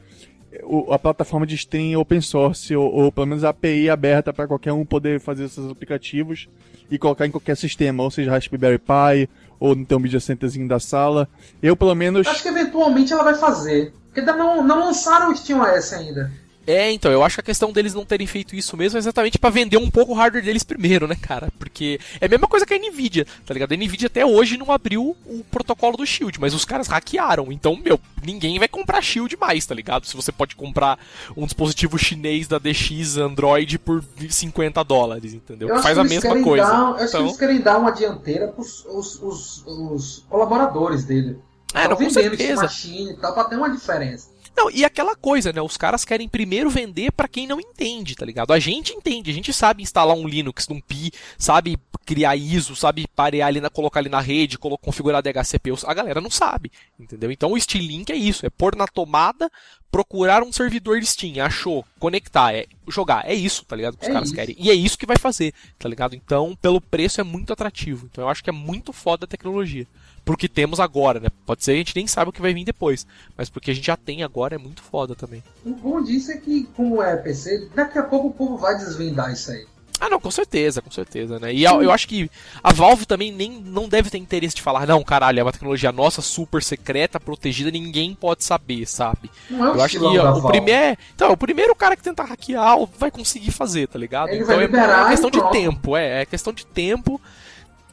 a 0.91 0.99
plataforma 0.99 1.47
de 1.47 1.55
stream 1.55 1.99
open 1.99 2.21
source 2.21 2.77
ou, 2.77 2.93
ou 2.93 3.11
pelo 3.11 3.27
menos 3.27 3.45
a 3.45 3.49
API 3.49 3.89
aberta 3.89 4.31
para 4.31 4.47
qualquer 4.47 4.75
um 4.75 4.85
poder 4.85 5.21
fazer 5.21 5.45
esses 5.45 5.71
aplicativos 5.71 6.51
e 6.91 6.99
colocar 6.99 7.27
em 7.27 7.31
qualquer 7.31 7.57
sistema, 7.57 8.03
ou 8.03 8.11
seja, 8.11 8.31
Raspberry 8.31 8.79
Pi 8.79 9.31
ou 9.59 9.75
no 9.75 9.87
teu 9.87 9.99
media 9.99 10.21
centerzinho 10.21 10.69
da 10.69 10.79
sala. 10.79 11.27
Eu 11.63 11.75
pelo 11.75 11.95
menos 11.95 12.27
acho 12.27 12.43
que 12.43 12.49
eventualmente 12.49 13.11
ela 13.11 13.25
vai 13.25 13.37
fazer. 13.37 13.95
Porque 14.13 14.21
não, 14.21 14.63
não 14.63 14.81
lançaram 14.81 15.31
o 15.31 15.35
SteamOS 15.35 15.95
ainda. 15.95 16.31
É, 16.71 16.93
então, 16.93 17.11
eu 17.11 17.25
acho 17.25 17.37
que 17.37 17.41
a 17.41 17.45
questão 17.45 17.73
deles 17.73 17.95
não 17.95 18.05
terem 18.05 18.27
feito 18.27 18.55
isso 18.55 18.77
mesmo 18.77 18.97
é 18.97 19.01
exatamente 19.01 19.39
para 19.39 19.51
vender 19.51 19.77
um 19.77 19.91
pouco 19.91 20.13
o 20.13 20.15
hardware 20.15 20.45
deles 20.45 20.63
primeiro, 20.63 21.09
né, 21.09 21.17
cara? 21.21 21.53
Porque 21.59 21.99
é 22.21 22.27
a 22.27 22.29
mesma 22.29 22.47
coisa 22.47 22.65
que 22.65 22.73
a 22.73 22.79
Nvidia, 22.79 23.27
tá 23.45 23.53
ligado? 23.53 23.73
A 23.73 23.77
Nvidia 23.77 24.07
até 24.07 24.25
hoje 24.25 24.57
não 24.57 24.71
abriu 24.71 25.17
o 25.27 25.45
protocolo 25.51 25.97
do 25.97 26.07
Shield, 26.07 26.41
mas 26.41 26.55
os 26.55 26.65
caras 26.65 26.87
hackearam. 26.87 27.51
Então, 27.51 27.77
meu, 27.77 27.99
ninguém 28.25 28.59
vai 28.59 28.69
comprar 28.69 29.03
Shield 29.03 29.37
mais, 29.37 29.67
tá 29.67 29.75
ligado? 29.75 30.07
Se 30.07 30.15
você 30.15 30.31
pode 30.31 30.55
comprar 30.55 30.99
um 31.37 31.45
dispositivo 31.45 31.99
chinês 31.99 32.47
da 32.47 32.59
DX 32.59 33.17
Android 33.17 33.79
por 33.79 34.05
50 34.29 34.85
dólares, 34.85 35.35
entendeu? 35.35 35.77
Faz 35.83 35.99
a 35.99 36.05
mesma 36.05 36.41
coisa. 36.41 36.67
Dar, 36.67 36.79
eu 36.79 36.79
então... 36.79 36.95
acho 36.95 36.99
que 36.99 37.09
então 37.09 37.27
eles 37.27 37.37
querem 37.37 37.61
dar 37.61 37.79
uma 37.79 37.91
dianteira 37.91 38.49
pros 38.49 38.85
os, 38.87 39.21
os, 39.21 39.67
os 39.67 40.25
colaboradores 40.29 41.05
dele. 41.05 41.37
É, 41.75 41.89
não, 41.89 41.97
com 41.97 42.11
certeza. 42.11 42.63
Machine 42.63 43.13
e 43.13 43.17
tal, 43.17 43.33
pra 43.33 43.45
ter 43.45 43.57
uma 43.57 43.71
diferença. 43.71 44.30
Não, 44.57 44.71
e 44.71 44.85
aquela 44.85 45.17
coisa, 45.17 45.53
né? 45.53 45.63
Os 45.63 45.77
caras 45.77 46.05
querem 46.05 46.29
primeiro 46.29 46.69
vender 46.69 47.13
para 47.13 47.29
quem 47.29 47.47
não 47.47 47.61
entende, 47.61 48.15
tá 48.15 48.27
ligado? 48.27 48.53
A 48.53 48.59
gente 48.59 48.93
entende, 48.93 49.31
a 49.31 49.35
gente 49.35 49.53
sabe 49.53 49.83
instalar 49.83 50.17
um 50.17 50.27
Linux 50.27 50.69
num 50.69 50.81
Pi, 50.81 51.13
sabe 51.39 51.79
criar 52.05 52.37
ISO, 52.37 52.75
sabe 52.75 53.07
parear 53.15 53.49
ali, 53.49 53.61
na, 53.61 53.71
colocar 53.71 54.01
ali 54.01 54.09
na 54.09 54.21
rede, 54.21 54.59
configurar 54.59 55.23
DHCP. 55.23 55.73
A 55.85 55.95
galera 55.95 56.21
não 56.21 56.31
sabe, 56.31 56.71
entendeu? 56.99 57.31
Então 57.31 57.53
o 57.53 57.61
Steam-Link 57.61 58.11
é 58.11 58.17
isso, 58.17 58.45
é 58.45 58.51
pôr 58.51 58.75
na 58.77 58.87
tomada, 58.87 59.51
procurar 59.91 60.43
um 60.43 60.53
servidor 60.53 61.01
de 61.01 61.07
Steam, 61.07 61.45
achou, 61.45 61.85
conectar, 61.99 62.55
é 62.55 62.67
jogar, 62.89 63.29
é 63.29 63.35
isso, 63.35 63.65
tá 63.65 63.77
ligado? 63.77 63.97
Que 63.97 64.05
os 64.05 64.09
é 64.09 64.13
caras 64.13 64.29
isso. 64.29 64.37
querem. 64.37 64.57
E 64.59 64.71
é 64.71 64.75
isso 64.75 64.99
que 64.99 65.07
vai 65.07 65.19
fazer, 65.19 65.53
tá 65.79 65.89
ligado? 65.89 66.15
Então, 66.15 66.57
pelo 66.61 66.81
preço 66.81 67.21
é 67.21 67.25
muito 67.25 67.53
atrativo. 67.53 68.09
Então 68.11 68.25
eu 68.25 68.29
acho 68.29 68.43
que 68.43 68.51
é 68.51 68.53
muito 68.53 68.93
foda 68.93 69.25
a 69.25 69.29
tecnologia 69.29 69.87
pro 70.25 70.37
que 70.37 70.49
temos 70.49 70.79
agora, 70.79 71.19
né? 71.19 71.29
Pode 71.45 71.65
ser 71.65 71.73
que 71.73 71.77
a 71.77 71.81
gente 71.81 71.97
nem 71.97 72.07
saiba 72.07 72.31
o 72.31 72.33
que 72.33 72.43
vai 72.43 72.55
vir 72.55 72.65
depois, 72.65 73.07
mas 73.37 73.49
porque 73.49 73.71
a 73.71 73.75
gente 73.75 73.87
já 73.87 73.97
tem 73.97 74.23
agora 74.23 74.55
é 74.55 74.59
muito 74.59 74.83
foda 74.83 75.15
também. 75.15 75.43
O 75.65 75.75
bom 75.75 76.03
disso 76.03 76.31
é 76.31 76.37
que, 76.37 76.65
como 76.77 77.03
é 77.03 77.17
PC, 77.17 77.71
daqui 77.75 77.99
a 77.99 78.03
pouco 78.03 78.29
o 78.29 78.33
povo 78.33 78.57
vai 78.57 78.77
desvendar 78.77 79.33
isso 79.33 79.51
aí. 79.51 79.67
Ah, 80.01 80.09
não, 80.09 80.19
com 80.19 80.31
certeza, 80.31 80.81
com 80.81 80.91
certeza, 80.91 81.39
né? 81.39 81.53
E 81.53 81.63
eu, 81.63 81.83
eu 81.83 81.93
acho 81.93 82.09
que 82.09 82.31
a 82.65 82.73
Valve 82.73 83.05
também 83.05 83.31
nem 83.31 83.61
não 83.61 83.87
deve 83.89 84.09
ter 84.09 84.17
interesse 84.19 84.57
de 84.57 84.63
falar, 84.63 84.87
não, 84.87 85.05
caralho, 85.05 85.41
é 85.41 85.43
uma 85.43 85.53
tecnologia 85.53 85.93
nossa, 85.93 86.23
super 86.23 86.63
secreta, 86.63 87.21
protegida, 87.21 87.71
ninguém 87.71 88.15
pode 88.15 88.43
saber, 88.43 88.87
sabe? 88.87 89.31
Não 89.51 89.67
é 89.67 89.71
o 89.73 89.75
eu 89.75 89.83
acho 89.83 89.99
que 89.99 90.05
ó, 90.05 90.39
o 90.39 90.49
primeiro, 90.49 90.97
então, 91.15 91.31
o 91.33 91.37
primeiro 91.37 91.75
cara 91.75 91.97
que 91.97 92.03
tentar 92.03 92.25
hackear 92.25 92.79
vai 92.99 93.11
conseguir 93.11 93.51
fazer, 93.51 93.89
tá 93.89 93.99
ligado? 93.99 94.31
Ele 94.31 94.43
então 94.43 94.59
é, 94.59 94.65
é 94.65 95.09
questão 95.11 95.31
de 95.31 95.51
tempo, 95.51 95.97
é, 95.97 96.23
é 96.23 96.27
questão 96.27 96.53
de 96.53 96.65
tempo. 96.65 97.21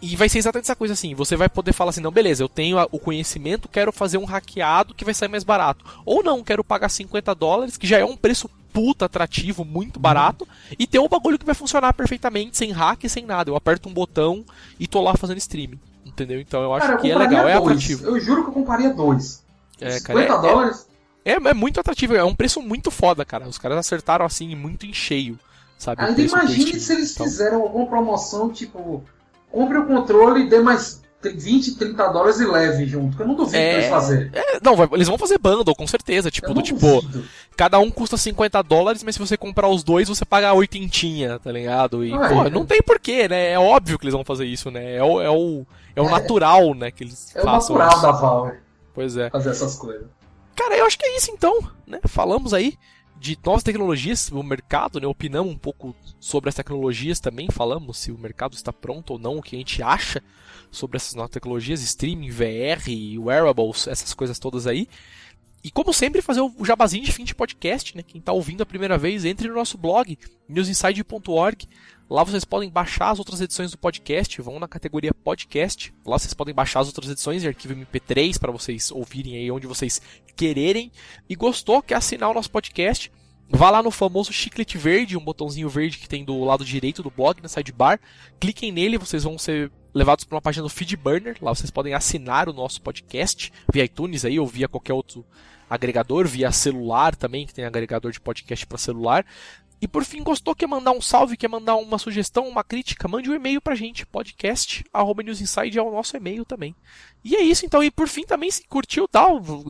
E 0.01 0.15
vai 0.15 0.29
ser 0.29 0.37
exatamente 0.37 0.65
essa 0.65 0.75
coisa 0.75 0.93
assim, 0.93 1.15
você 1.15 1.35
vai 1.35 1.49
poder 1.49 1.73
falar 1.73 1.89
assim, 1.89 2.01
não, 2.01 2.11
beleza, 2.11 2.43
eu 2.43 2.49
tenho 2.49 2.77
o 2.91 2.99
conhecimento, 2.99 3.67
quero 3.67 3.91
fazer 3.91 4.17
um 4.17 4.25
hackeado 4.25 4.93
que 4.93 5.03
vai 5.03 5.13
sair 5.13 5.29
mais 5.29 5.43
barato. 5.43 5.83
Ou 6.05 6.23
não, 6.23 6.43
quero 6.43 6.63
pagar 6.63 6.89
50 6.89 7.33
dólares, 7.33 7.77
que 7.77 7.87
já 7.87 7.97
é 7.97 8.05
um 8.05 8.15
preço 8.15 8.49
puta 8.71 9.05
atrativo, 9.05 9.65
muito 9.65 9.99
barato, 9.99 10.43
uhum. 10.43 10.75
e 10.77 10.85
ter 10.85 10.99
um 10.99 11.07
bagulho 11.07 11.39
que 11.39 11.45
vai 11.45 11.55
funcionar 11.55 11.93
perfeitamente, 11.93 12.57
sem 12.57 12.71
hack 12.71 13.03
e 13.03 13.09
sem 13.09 13.25
nada. 13.25 13.49
Eu 13.49 13.55
aperto 13.55 13.89
um 13.89 13.93
botão 13.93 14.45
e 14.79 14.87
tô 14.87 15.01
lá 15.01 15.15
fazendo 15.15 15.39
streaming. 15.39 15.79
Entendeu? 16.05 16.39
Então 16.39 16.61
eu 16.61 16.73
acho 16.73 16.87
cara, 16.87 16.97
que 16.99 17.11
é 17.11 17.17
legal, 17.17 17.47
é 17.47 17.53
atrativo. 17.53 18.05
Eu 18.05 18.19
juro 18.19 18.43
que 18.43 18.49
eu 18.49 18.53
compraria 18.53 18.93
dois. 18.93 19.43
É, 19.81 19.99
cara, 19.99 20.19
50 20.19 20.21
é, 20.21 20.41
dólares? 20.41 20.87
É, 21.25 21.33
é, 21.33 21.53
muito 21.53 21.79
atrativo, 21.79 22.15
é 22.15 22.23
um 22.23 22.35
preço 22.35 22.61
muito 22.61 22.89
foda, 22.89 23.25
cara. 23.25 23.47
Os 23.47 23.57
caras 23.57 23.77
acertaram 23.79 24.25
assim, 24.25 24.55
muito 24.55 24.85
em 24.85 24.93
cheio. 24.93 25.39
Sabe, 25.77 26.01
Ainda 26.03 26.21
imagine 26.21 26.79
se 26.79 26.93
eles 26.93 27.13
então. 27.13 27.25
fizeram 27.25 27.61
alguma 27.61 27.85
promoção, 27.85 28.49
tipo, 28.49 29.03
compre 29.51 29.77
o 29.77 29.85
controle 29.85 30.43
e 30.43 30.49
dê 30.49 30.59
mais 30.59 31.01
20, 31.23 31.75
30 31.75 32.07
dólares 32.09 32.39
e 32.39 32.45
leve 32.45 32.85
junto. 32.85 33.17
Que 33.17 33.23
eu 33.23 33.27
não 33.27 33.35
duvido 33.35 33.57
é, 33.57 33.75
eles 33.75 33.87
fazerem. 33.87 34.29
É, 34.33 34.59
não, 34.63 34.75
vai, 34.75 34.87
eles 34.93 35.07
vão 35.07 35.17
fazer 35.17 35.37
bundle, 35.37 35.75
com 35.75 35.87
certeza. 35.87 36.29
Tipo, 36.29 36.53
do 36.53 36.61
tipo, 36.61 37.03
cada 37.55 37.79
um 37.79 37.89
custa 37.89 38.17
50 38.17 38.61
dólares, 38.61 39.03
mas 39.03 39.15
se 39.15 39.19
você 39.19 39.35
comprar 39.35 39.67
os 39.67 39.83
dois, 39.83 40.07
você 40.07 40.23
paga 40.23 40.53
oitentinha, 40.53 41.39
tá 41.39 41.51
ligado? 41.51 42.05
E, 42.05 42.13
ah, 42.13 42.29
pô, 42.29 42.45
é. 42.45 42.49
não 42.49 42.65
tem 42.65 42.81
porquê, 42.81 43.27
né? 43.27 43.51
É 43.51 43.59
óbvio 43.59 43.97
que 43.97 44.05
eles 44.05 44.13
vão 44.13 44.23
fazer 44.23 44.45
isso, 44.45 44.69
né? 44.69 44.95
É 44.95 45.03
o, 45.03 45.21
é 45.21 45.29
o, 45.29 45.65
é 45.95 46.01
o 46.01 46.07
é. 46.07 46.11
natural, 46.11 46.73
né? 46.73 46.91
Que 46.91 47.03
eles 47.03 47.35
é 47.35 47.41
façam. 47.41 47.75
É 47.75 47.79
o 47.79 47.83
natural 47.83 47.97
isso. 47.97 48.01
da 48.01 48.11
Valve. 48.11 48.57
Pois 48.93 49.17
é. 49.17 49.29
Fazer 49.29 49.49
essas 49.49 49.75
coisas. 49.75 50.07
Cara, 50.55 50.75
eu 50.75 50.85
acho 50.85 50.97
que 50.97 51.05
é 51.05 51.17
isso 51.17 51.31
então, 51.31 51.59
né? 51.85 51.99
Falamos 52.07 52.53
aí 52.53 52.77
de 53.19 53.37
novas 53.43 53.63
tecnologias, 53.63 54.31
o 54.31 54.43
mercado, 54.43 54.99
né? 54.99 55.07
Opinamos 55.07 55.51
um 55.51 55.57
pouco 55.57 55.95
sobre 56.19 56.49
as 56.49 56.55
tecnologias 56.55 57.19
também, 57.19 57.49
falamos 57.51 57.97
se 57.97 58.11
o 58.11 58.17
mercado 58.17 58.53
está 58.53 58.71
pronto 58.71 59.13
ou 59.13 59.19
não, 59.19 59.37
o 59.37 59.41
que 59.41 59.55
a 59.55 59.59
gente 59.59 59.81
acha 59.81 60.21
sobre 60.71 60.97
essas 60.97 61.13
novas 61.13 61.31
tecnologias, 61.31 61.81
streaming, 61.81 62.29
VR, 62.29 62.81
wearables, 63.19 63.87
essas 63.87 64.13
coisas 64.13 64.37
todas 64.39 64.67
aí. 64.67 64.87
E 65.63 65.71
como 65.71 65.91
sempre, 65.91 66.21
fazer 66.21 66.41
o 66.41 66.63
jabazinho 66.63 67.03
de 67.03 67.11
fim 67.11 67.23
de 67.23 67.35
podcast, 67.35 67.97
né? 67.97 68.03
Quem 68.03 68.19
está 68.19 68.31
ouvindo 68.31 68.61
a 68.61 68.65
primeira 68.65 68.97
vez, 68.97 69.25
entre 69.25 69.47
no 69.47 69.55
nosso 69.55 69.77
blog, 69.77 70.17
newsinside.org. 70.47 71.67
Lá 72.09 72.23
vocês 72.23 72.45
podem 72.45 72.69
baixar 72.69 73.09
as 73.09 73.19
outras 73.19 73.41
edições 73.41 73.71
do 73.71 73.77
podcast, 73.77 74.41
vão 74.41 74.59
na 74.59 74.67
categoria 74.67 75.13
podcast. 75.13 75.93
Lá 76.05 76.17
vocês 76.17 76.33
podem 76.33 76.55
baixar 76.55 76.79
as 76.79 76.87
outras 76.87 77.09
edições 77.09 77.43
em 77.43 77.47
arquivo 77.47 77.73
MP3 77.75 78.39
para 78.39 78.51
vocês 78.51 78.91
ouvirem 78.91 79.35
aí 79.35 79.51
onde 79.51 79.67
vocês 79.67 80.01
quererem. 80.33 80.89
E 81.27 81.35
gostou, 81.35 81.81
quer 81.81 81.95
assinar 81.95 82.29
o 82.29 82.33
nosso 82.33 82.49
podcast? 82.49 83.11
Vá 83.49 83.69
lá 83.69 83.83
no 83.83 83.91
famoso 83.91 84.31
chiclete 84.31 84.77
verde, 84.77 85.17
um 85.17 85.23
botãozinho 85.23 85.67
verde 85.67 85.97
que 85.97 86.07
tem 86.07 86.23
do 86.23 86.43
lado 86.45 86.63
direito 86.63 87.03
do 87.03 87.11
blog, 87.11 87.41
na 87.41 87.49
sidebar. 87.49 87.99
Cliquem 88.39 88.71
nele, 88.71 88.97
vocês 88.97 89.23
vão 89.23 89.37
ser 89.37 89.69
levados 89.93 90.23
para 90.23 90.35
uma 90.35 90.41
página 90.41 90.63
do 90.63 90.69
Feedburner. 90.69 91.37
Lá 91.41 91.53
vocês 91.53 91.71
podem 91.71 91.93
assinar 91.93 92.47
o 92.47 92.53
nosso 92.53 92.81
podcast 92.81 93.51
via 93.71 93.83
iTunes 93.83 94.23
aí 94.23 94.39
ou 94.39 94.47
via 94.47 94.69
qualquer 94.69 94.93
outro 94.93 95.25
agregador, 95.69 96.25
via 96.25 96.51
celular 96.51 97.15
também, 97.15 97.45
que 97.45 97.53
tem 97.53 97.65
agregador 97.65 98.11
de 98.11 98.19
podcast 98.21 98.65
para 98.65 98.77
celular. 98.77 99.25
E 99.79 99.87
por 99.87 100.03
fim, 100.03 100.23
gostou? 100.23 100.55
Quer 100.55 100.67
mandar 100.67 100.91
um 100.91 101.01
salve? 101.01 101.37
Quer 101.37 101.47
mandar 101.47 101.75
uma 101.75 101.99
sugestão, 101.99 102.47
uma 102.47 102.63
crítica? 102.63 103.07
Mande 103.07 103.29
um 103.29 103.35
e-mail 103.35 103.61
pra 103.61 103.75
gente, 103.75 104.05
podcast.newsinside 104.07 105.77
é 105.77 105.81
o 105.81 105.91
nosso 105.91 106.17
e-mail 106.17 106.43
também. 106.43 106.75
E 107.23 107.35
é 107.35 107.41
isso 107.41 107.65
então. 107.65 107.83
E 107.83 107.91
por 107.91 108.07
fim, 108.07 108.23
também 108.23 108.49
se 108.49 108.65
curtiu, 108.67 109.07
dá, 109.11 109.25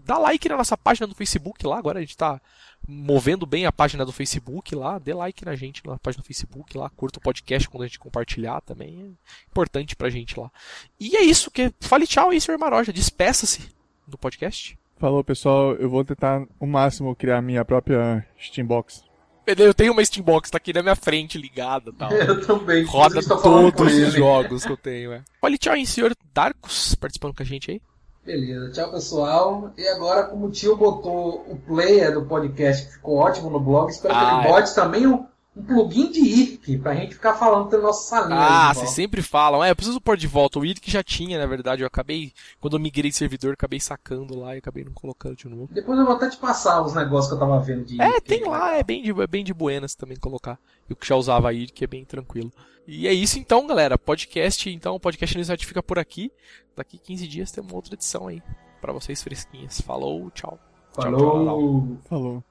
dá 0.05 0.17
like 0.17 0.47
na 0.47 0.55
nossa 0.55 0.77
página 0.77 1.07
do 1.07 1.15
Facebook 1.15 1.65
lá. 1.67 1.77
Agora 1.77 1.99
a 1.99 2.01
gente 2.01 2.15
tá 2.15 2.39
movendo 2.87 3.45
bem 3.45 3.65
a 3.65 3.71
página 3.71 4.05
do 4.05 4.13
Facebook 4.13 4.73
lá. 4.73 4.97
Dê 4.97 5.13
like 5.13 5.43
na 5.43 5.55
gente 5.55 5.85
na 5.85 5.97
página 5.97 6.23
do 6.23 6.27
Facebook 6.27 6.77
lá. 6.77 6.89
Curta 6.89 7.19
o 7.19 7.21
podcast 7.21 7.67
quando 7.67 7.83
a 7.83 7.87
gente 7.87 7.99
compartilhar 7.99 8.61
também. 8.61 9.01
É 9.01 9.49
importante 9.51 9.95
pra 9.95 10.09
gente 10.09 10.39
lá. 10.39 10.49
E 10.97 11.17
é 11.17 11.21
isso. 11.23 11.51
que 11.51 11.73
Fale 11.81 12.07
tchau 12.07 12.29
aí, 12.29 12.39
Sr. 12.39 12.57
Maroja. 12.57 12.93
Despeça-se 12.93 13.69
do 14.07 14.17
podcast. 14.17 14.79
Falou, 14.97 15.21
pessoal. 15.21 15.73
Eu 15.73 15.89
vou 15.89 16.05
tentar 16.05 16.47
o 16.59 16.65
máximo 16.65 17.13
criar 17.15 17.41
minha 17.41 17.65
própria 17.65 18.25
Steambox. 18.39 19.06
Eu 19.47 19.73
tenho 19.73 19.93
uma 19.93 20.03
Steambox, 20.03 20.49
tá 20.49 20.57
aqui 20.57 20.73
na 20.73 20.83
minha 20.83 20.95
frente 20.95 21.37
ligada 21.37 21.93
tal. 21.93 22.11
Eu 22.13 22.45
também. 22.45 22.83
Roda 22.83 23.21
todos 23.23 23.93
os 23.93 24.13
jogos 24.13 24.65
que 24.65 24.71
eu 24.71 24.77
tenho, 24.77 25.13
é. 25.13 25.23
Olha, 25.41 25.57
tchau 25.57 25.73
aí, 25.73 25.85
senhor 25.85 26.13
Darkus, 26.33 26.95
participando 26.95 27.33
com 27.33 27.43
a 27.43 27.45
gente 27.45 27.71
aí. 27.71 27.81
Beleza, 28.25 28.71
tchau 28.73 28.91
pessoal. 28.91 29.71
E 29.77 29.87
agora, 29.87 30.23
como 30.23 30.47
o 30.47 30.51
tio 30.51 30.75
botou 30.75 31.45
o 31.49 31.55
player 31.65 32.13
do 32.13 32.25
podcast, 32.25 32.85
que 32.85 32.91
ficou 32.91 33.15
ótimo 33.19 33.49
no 33.49 33.59
blog, 33.59 33.89
espero 33.89 34.13
que 34.13 34.19
Ah, 34.19 34.41
ele 34.43 34.49
bote 34.49 34.75
também 34.75 35.07
um, 35.07 35.25
um 35.57 35.63
plugin 35.65 36.11
de 36.11 36.19
IRC 36.19 36.77
pra 36.79 36.93
gente 36.95 37.15
ficar 37.15 37.33
falando 37.33 37.69
pela 37.69 37.83
nossa 37.83 38.07
salinha. 38.09 38.39
Ah, 38.39 38.73
vocês 38.73 38.91
sempre 38.91 39.21
falam. 39.21 39.63
É, 39.63 39.71
eu 39.71 39.75
preciso 39.75 39.99
pôr 39.99 40.15
de 40.17 40.27
volta. 40.27 40.59
O 40.59 40.61
que 40.61 40.91
já 40.91 41.01
tinha, 41.03 41.37
na 41.39 41.45
verdade. 41.45 41.81
Eu 41.81 41.87
acabei, 41.87 42.31
quando 42.59 42.75
eu 42.75 42.79
migrei 42.79 43.09
de 43.09 43.17
servidor, 43.17 43.53
acabei 43.53 43.79
sacando 43.79 44.37
lá 44.39 44.55
e 44.55 44.59
acabei 44.59 44.83
não 44.83 44.93
colocando 44.93 45.35
de 45.35 45.47
novo. 45.47 45.69
Depois 45.73 45.97
eu 45.97 46.05
vou 46.05 46.15
até 46.15 46.29
te 46.29 46.37
passar 46.37 46.81
os 46.81 46.93
negócios 46.93 47.27
que 47.27 47.33
eu 47.35 47.39
tava 47.39 47.59
vendo 47.59 47.85
de 47.85 48.01
É, 48.01 48.07
IRC. 48.07 48.21
tem 48.21 48.43
lá, 48.45 48.75
é 48.77 48.83
bem 48.83 49.01
de, 49.01 49.11
é 49.21 49.27
bem 49.27 49.43
de 49.43 49.53
buenas 49.53 49.95
também 49.95 50.17
colocar. 50.17 50.59
Eu 50.89 50.95
que 50.95 51.07
já 51.07 51.15
usava 51.15 51.53
ID, 51.53 51.71
que 51.71 51.83
é 51.83 51.87
bem 51.87 52.05
tranquilo. 52.05 52.51
E 52.87 53.07
é 53.07 53.13
isso 53.13 53.37
então, 53.39 53.65
galera. 53.67 53.97
Podcast, 53.97 54.69
então, 54.69 54.95
o 54.95 54.99
podcast 54.99 55.35
Iniciativa 55.35 55.67
fica 55.67 55.83
por 55.83 55.99
aqui. 55.99 56.31
Daqui 56.75 56.97
15 56.97 57.27
dias 57.27 57.51
tem 57.51 57.63
uma 57.63 57.75
outra 57.75 57.95
edição 57.95 58.27
aí. 58.27 58.41
Pra 58.79 58.93
vocês 58.93 59.21
fresquinhas. 59.21 59.81
Falou, 59.81 60.29
tchau. 60.31 60.57
Tchau, 60.93 61.03
tchau, 61.03 61.19
Falou! 61.19 61.97
Falou. 62.07 62.43